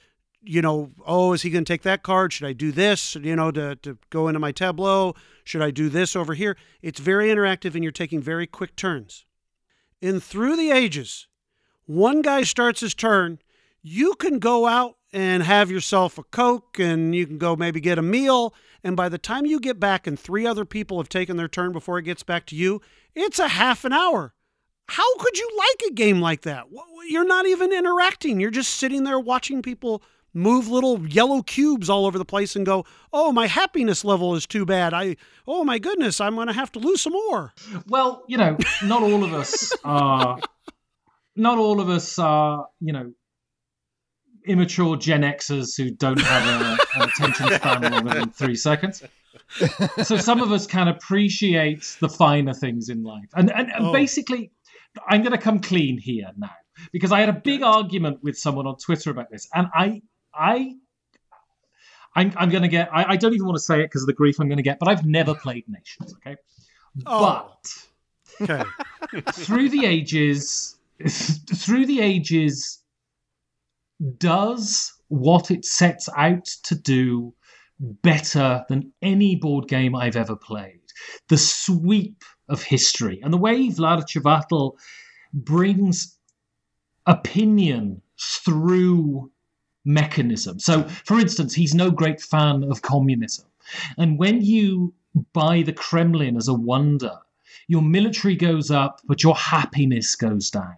[0.47, 2.31] you know, oh, is he going to take that card?
[2.31, 5.15] Should I do this, you know, to, to go into my tableau?
[5.43, 6.55] Should I do this over here?
[6.83, 9.25] It's very interactive and you're taking very quick turns.
[10.03, 11.29] In Through the Ages,
[11.87, 13.39] one guy starts his turn,
[13.83, 17.99] you can go out and have yourself a Coke and you can go maybe get
[17.99, 18.55] a meal.
[18.83, 21.73] And by the time you get back and three other people have taken their turn
[21.73, 22.81] before it gets back to you,
[23.15, 24.35] it's a half an hour.
[24.89, 26.67] How could you like a game like that?
[27.09, 28.41] You're not even interacting.
[28.41, 30.03] You're just sitting there watching people
[30.35, 34.47] move little yellow cubes all over the place and go, "Oh, my happiness level is
[34.47, 34.93] too bad.
[34.93, 35.17] I
[35.47, 37.55] oh my goodness, I'm going to have to lose some more."
[37.87, 40.39] Well, you know, not all of us are
[41.37, 43.13] not all of us are, you know,
[44.47, 49.03] immature Gen Xers who don't have a, an attention span longer than 3 seconds.
[50.03, 53.29] So some of us can appreciate the finer things in life.
[53.35, 53.93] And and, and Oh.
[53.93, 54.51] basically
[55.09, 56.51] I'm going to come clean here now
[56.93, 60.03] because I had a big argument with someone on Twitter about this and I
[60.35, 60.75] I
[62.17, 62.89] I'm, I'm going to get.
[62.95, 64.63] I, I don't even want to say it because of the grief I'm going to
[64.63, 64.79] get.
[64.79, 66.15] But I've never played Nations.
[66.19, 66.37] Okay,
[67.07, 67.51] Oh.
[68.39, 68.63] but Okay.
[69.33, 70.77] through the ages,
[71.09, 72.83] through the ages,
[74.19, 77.35] does what it sets out to do
[77.81, 80.81] better than any board game I've ever played.
[81.29, 84.77] The sweep of history and the way Vlad Chvátil
[85.33, 86.17] brings
[87.07, 89.31] opinion through
[89.85, 90.59] mechanism.
[90.59, 93.47] So, for instance, he's no great fan of communism.
[93.99, 94.95] And when you
[95.33, 97.19] buy the Kremlin as a wonder,
[97.69, 100.77] your military goes up, but your happiness goes down.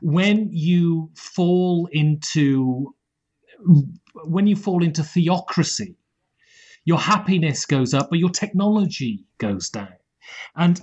[0.00, 2.94] When you fall into
[4.24, 5.96] when you fall into theocracy,
[6.84, 9.94] your happiness goes up, but your technology goes down.
[10.54, 10.80] And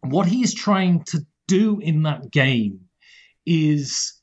[0.00, 2.80] what he is trying to do in that game
[3.46, 4.20] is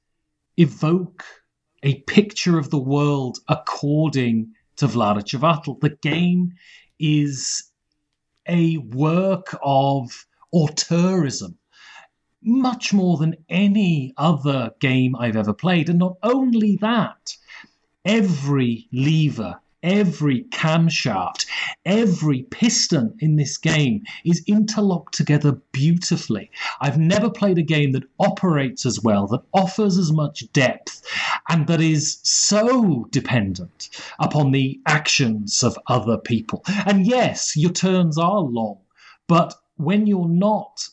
[0.58, 1.24] evoke
[1.84, 5.80] a picture of the world according to Vlaada Chvátil.
[5.80, 6.54] The game
[7.00, 7.72] is
[8.48, 11.56] a work of auteurism,
[12.48, 15.90] much more than any other game I've ever played.
[15.90, 17.36] And not only that,
[18.06, 21.46] every lever, every camshaft,
[21.86, 26.50] every piston in this game is interlocked together beautifully.
[26.82, 31.04] I've never played a game that operates as well, that offers as much depth,
[31.50, 36.64] and that is so dependent upon the actions of other people.
[36.86, 38.80] And yes, your turns are long,
[39.28, 40.88] but when you're not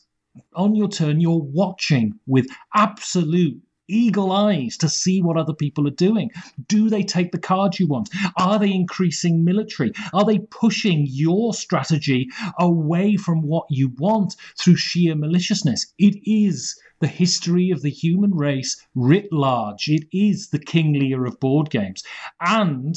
[0.55, 5.91] on your turn, you're watching with absolute eagle eyes to see what other people are
[5.91, 6.31] doing.
[6.67, 8.09] Do they take the cards you want?
[8.37, 9.91] Are they increasing military?
[10.13, 12.29] Are they pushing your strategy
[12.59, 15.93] away from what you want through sheer maliciousness?
[15.99, 19.87] It is the history of the human race writ large.
[19.87, 22.03] It is the King Lear of board games.
[22.39, 22.95] And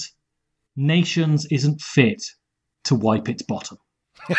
[0.81, 2.23] Nations isn't fit
[2.85, 3.79] to wipe its bottom.
[4.29, 4.35] Uh,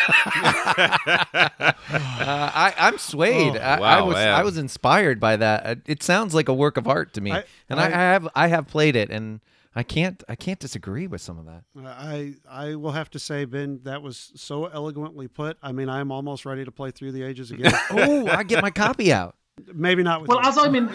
[2.54, 3.56] I, I'm swayed.
[3.56, 4.36] Oh, I, I was yeah.
[4.36, 5.66] I was inspired by that.
[5.66, 7.90] Uh, It sounds like a work of art to me, I- and I, I- I
[8.12, 9.40] have I have played it, and
[9.74, 11.64] I can't I can't disagree with some of that.
[11.84, 15.56] I I will have to say, Ben, that was so eloquently put.
[15.62, 17.72] I mean, I'm almost ready to play through the ages again.
[17.90, 19.36] Oh, I get my copy out.
[19.74, 20.48] Maybe not with Well, you.
[20.48, 20.88] as I'm in,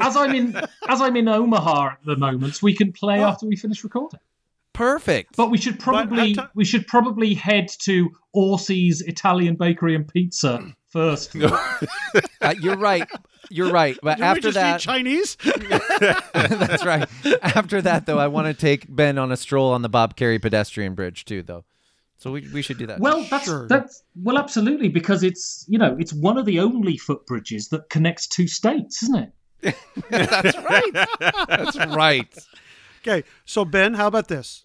[0.00, 0.56] as I'm in,
[0.88, 3.28] as I'm in Omaha at the moment, we can play Oh.
[3.28, 4.18] after we finish recording.
[4.78, 5.36] Perfect.
[5.36, 10.72] But we should probably But, we should probably head to Orsi's Italian Bakery and Pizza
[10.90, 11.34] first.
[12.40, 13.06] Uh, you're right.
[13.50, 13.98] You're right.
[14.02, 15.36] But Did we after just that, Chinese.
[16.32, 17.08] that's right.
[17.42, 20.40] After that, though, I want to take Ben on a stroll on the Bob Kerrey
[20.40, 21.64] pedestrian bridge too, though.
[22.16, 23.00] So we, we should do that.
[23.00, 23.66] Well, that's Sure.
[23.66, 28.26] that's well, absolutely, because it's you know it's one of the only footbridges that connects
[28.28, 29.32] two states, isn't
[29.64, 29.76] it?
[30.08, 31.06] that's right.
[31.48, 32.38] That's right.
[33.02, 34.64] Okay, so Ben, how about this?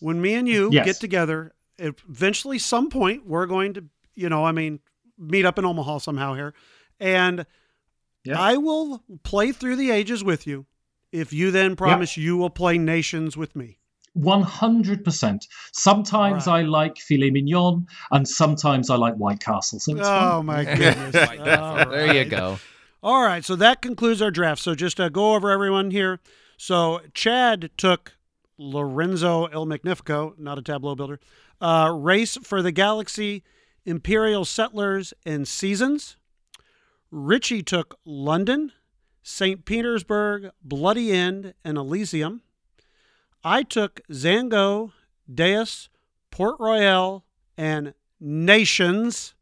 [0.00, 0.84] When me and you Yes.
[0.86, 4.80] get together, eventually, some point, we're going to, you know, I mean,
[5.16, 6.54] meet up in Omaha somehow here,
[6.98, 7.46] and
[8.24, 8.40] Yeah.
[8.40, 10.66] I will play through the ages with you.
[11.12, 13.78] If you then promise you will play nations with me.
[14.12, 15.46] One hundred percent.
[15.72, 16.64] Sometimes All right.
[16.64, 19.78] I like filet mignon, and sometimes I like White Castle.
[19.80, 20.32] So it's fun.
[20.32, 21.14] Oh my goodness!
[21.16, 22.58] All There you go.
[23.02, 24.60] All right, so that concludes our draft.
[24.62, 26.18] So just uh, go over everyone here.
[26.56, 28.12] So Chad took
[28.60, 31.18] Lorenzo El Magnifico, not a tableau builder.
[31.62, 33.42] Uh, Race for the Galaxy,
[33.86, 36.16] Imperial Settlers, and Seasons.
[37.10, 38.72] Richie took London,
[39.22, 39.64] St.
[39.64, 42.42] Petersburg, Bloody Inn, and Elysium.
[43.42, 44.92] I took Zhanguo,
[45.32, 45.88] Deus,
[46.30, 47.24] Port Royale,
[47.56, 49.34] and Nations.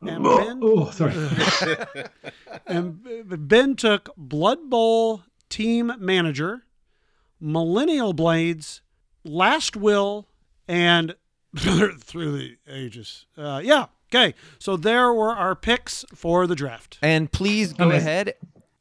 [0.00, 1.14] And Ben, Oh, sorry.
[2.66, 6.63] and Ben took Blood Bowl Team Manager,
[7.40, 8.80] Millennium Blades,
[9.24, 10.28] Last Will,
[10.68, 11.14] and
[11.56, 13.26] Through the Ages.
[13.36, 13.86] Uh, yeah.
[14.12, 14.34] Okay.
[14.58, 16.98] So there were our picks for the draft.
[17.02, 17.96] And please go Okay.
[17.98, 18.34] ahead.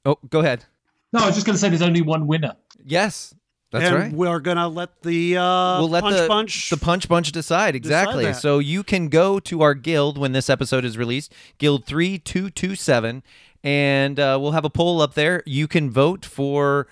[0.06, 0.66] Oh, go ahead.
[1.12, 2.56] No, I was just going to say there's only one winner.
[2.84, 3.34] Yes.
[3.72, 4.14] That's and right.
[4.14, 6.70] we're gonna let the uh, we'll let punch the bunch.
[6.70, 8.26] the punch bunch decide exactly.
[8.26, 8.36] that.
[8.36, 12.52] so you can go to our guild when this episode is released, Guild three two
[12.52, 13.24] two seven,
[13.64, 15.42] and uh, we'll have a poll up there.
[15.48, 16.86] You can vote for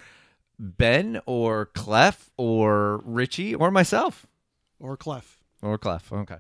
[0.62, 4.28] Ben or Clef or Richie or myself
[4.80, 5.40] or Clef.
[5.62, 6.14] or Clef.
[6.14, 6.38] Okay.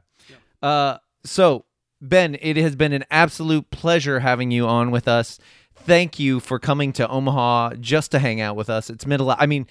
[0.62, 1.66] Uh, so
[2.00, 5.40] Ben, it has been an absolute pleasure having you on with us.
[5.74, 8.90] Thank you for coming to Omaha just to hang out with us.
[8.90, 9.30] It's middle.
[9.32, 9.68] I mean.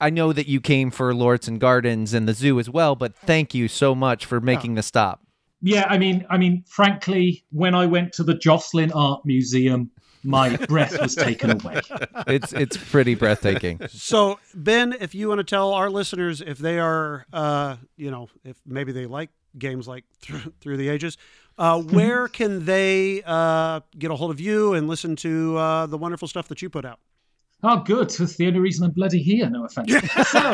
[0.00, 3.54] I know that you came for Lauritzen Gardens and the zoo as well, but thank
[3.54, 5.20] you so much for making the stop.
[5.60, 9.92] Yeah, I mean, I mean, frankly, when I went to the Joslyn Art Museum,
[10.24, 11.80] my breath was taken away.
[12.26, 13.80] It's it's pretty breathtaking.
[13.88, 18.28] So Ben, if you want to tell our listeners if they are, uh, you know,
[18.44, 21.16] if maybe they like games like through, through the ages,
[21.58, 25.98] uh, where can they uh, get a hold of you and listen to uh, the
[25.98, 27.00] wonderful stuff that you put out?
[27.64, 28.10] Oh, good.
[28.10, 29.48] That's the only reason I'm bloody here.
[29.48, 29.92] No offense.
[30.28, 30.38] so,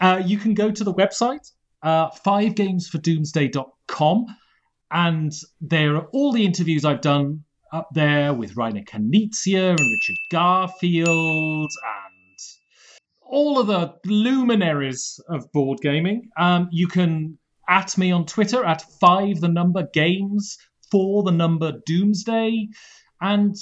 [0.00, 1.52] uh, you can go to the website,
[1.82, 4.26] uh, fivegamesfordoomsday.com,
[4.90, 10.16] and there are all the interviews I've done up there with Rainer Knizia and Richard
[10.30, 12.38] Garfield and
[13.22, 16.30] all of the luminaries of board gaming.
[16.38, 17.38] Um, you can
[17.68, 20.58] at me on Twitter at five the number games
[20.90, 22.68] for the number doomsday.
[23.20, 23.56] And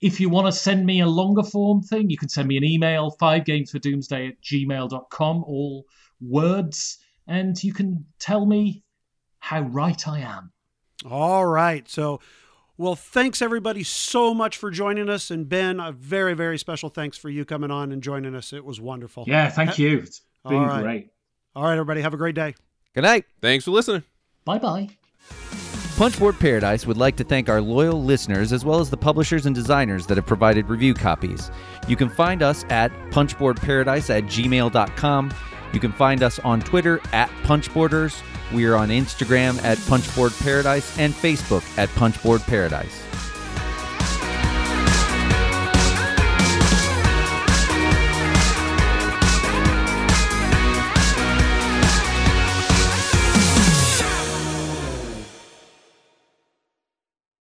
[0.00, 2.64] if you want to send me a longer form thing, you can send me an
[2.64, 5.86] email, five games for doomsday at gmail.com, all
[6.20, 8.82] words, and you can tell me
[9.42, 10.52] how right I am.
[11.10, 11.88] All right.
[11.88, 12.20] So,
[12.78, 15.32] well, thanks everybody so much for joining us.
[15.32, 18.52] And Ben, a very, very special thanks for you coming on and joining us.
[18.52, 19.24] It was wonderful.
[19.26, 19.98] Yeah, thank you.
[19.98, 20.82] It's been All right.
[20.82, 21.10] great.
[21.56, 22.02] All right, everybody.
[22.02, 22.54] Have a great day.
[22.94, 23.24] Good night.
[23.40, 24.04] Thanks for listening.
[24.44, 24.90] Bye bye.
[25.96, 29.54] Punchboard Paradise would like to thank our loyal listeners as well as the publishers and
[29.56, 31.50] designers that have provided review copies.
[31.88, 35.34] You can find us at punchboardparadise at gmail.com.
[35.72, 38.22] You can find us on Twitter at Punchboarders.
[38.52, 43.02] We are on Instagram at Punchboard Paradise and Facebook at Punchboard Paradise.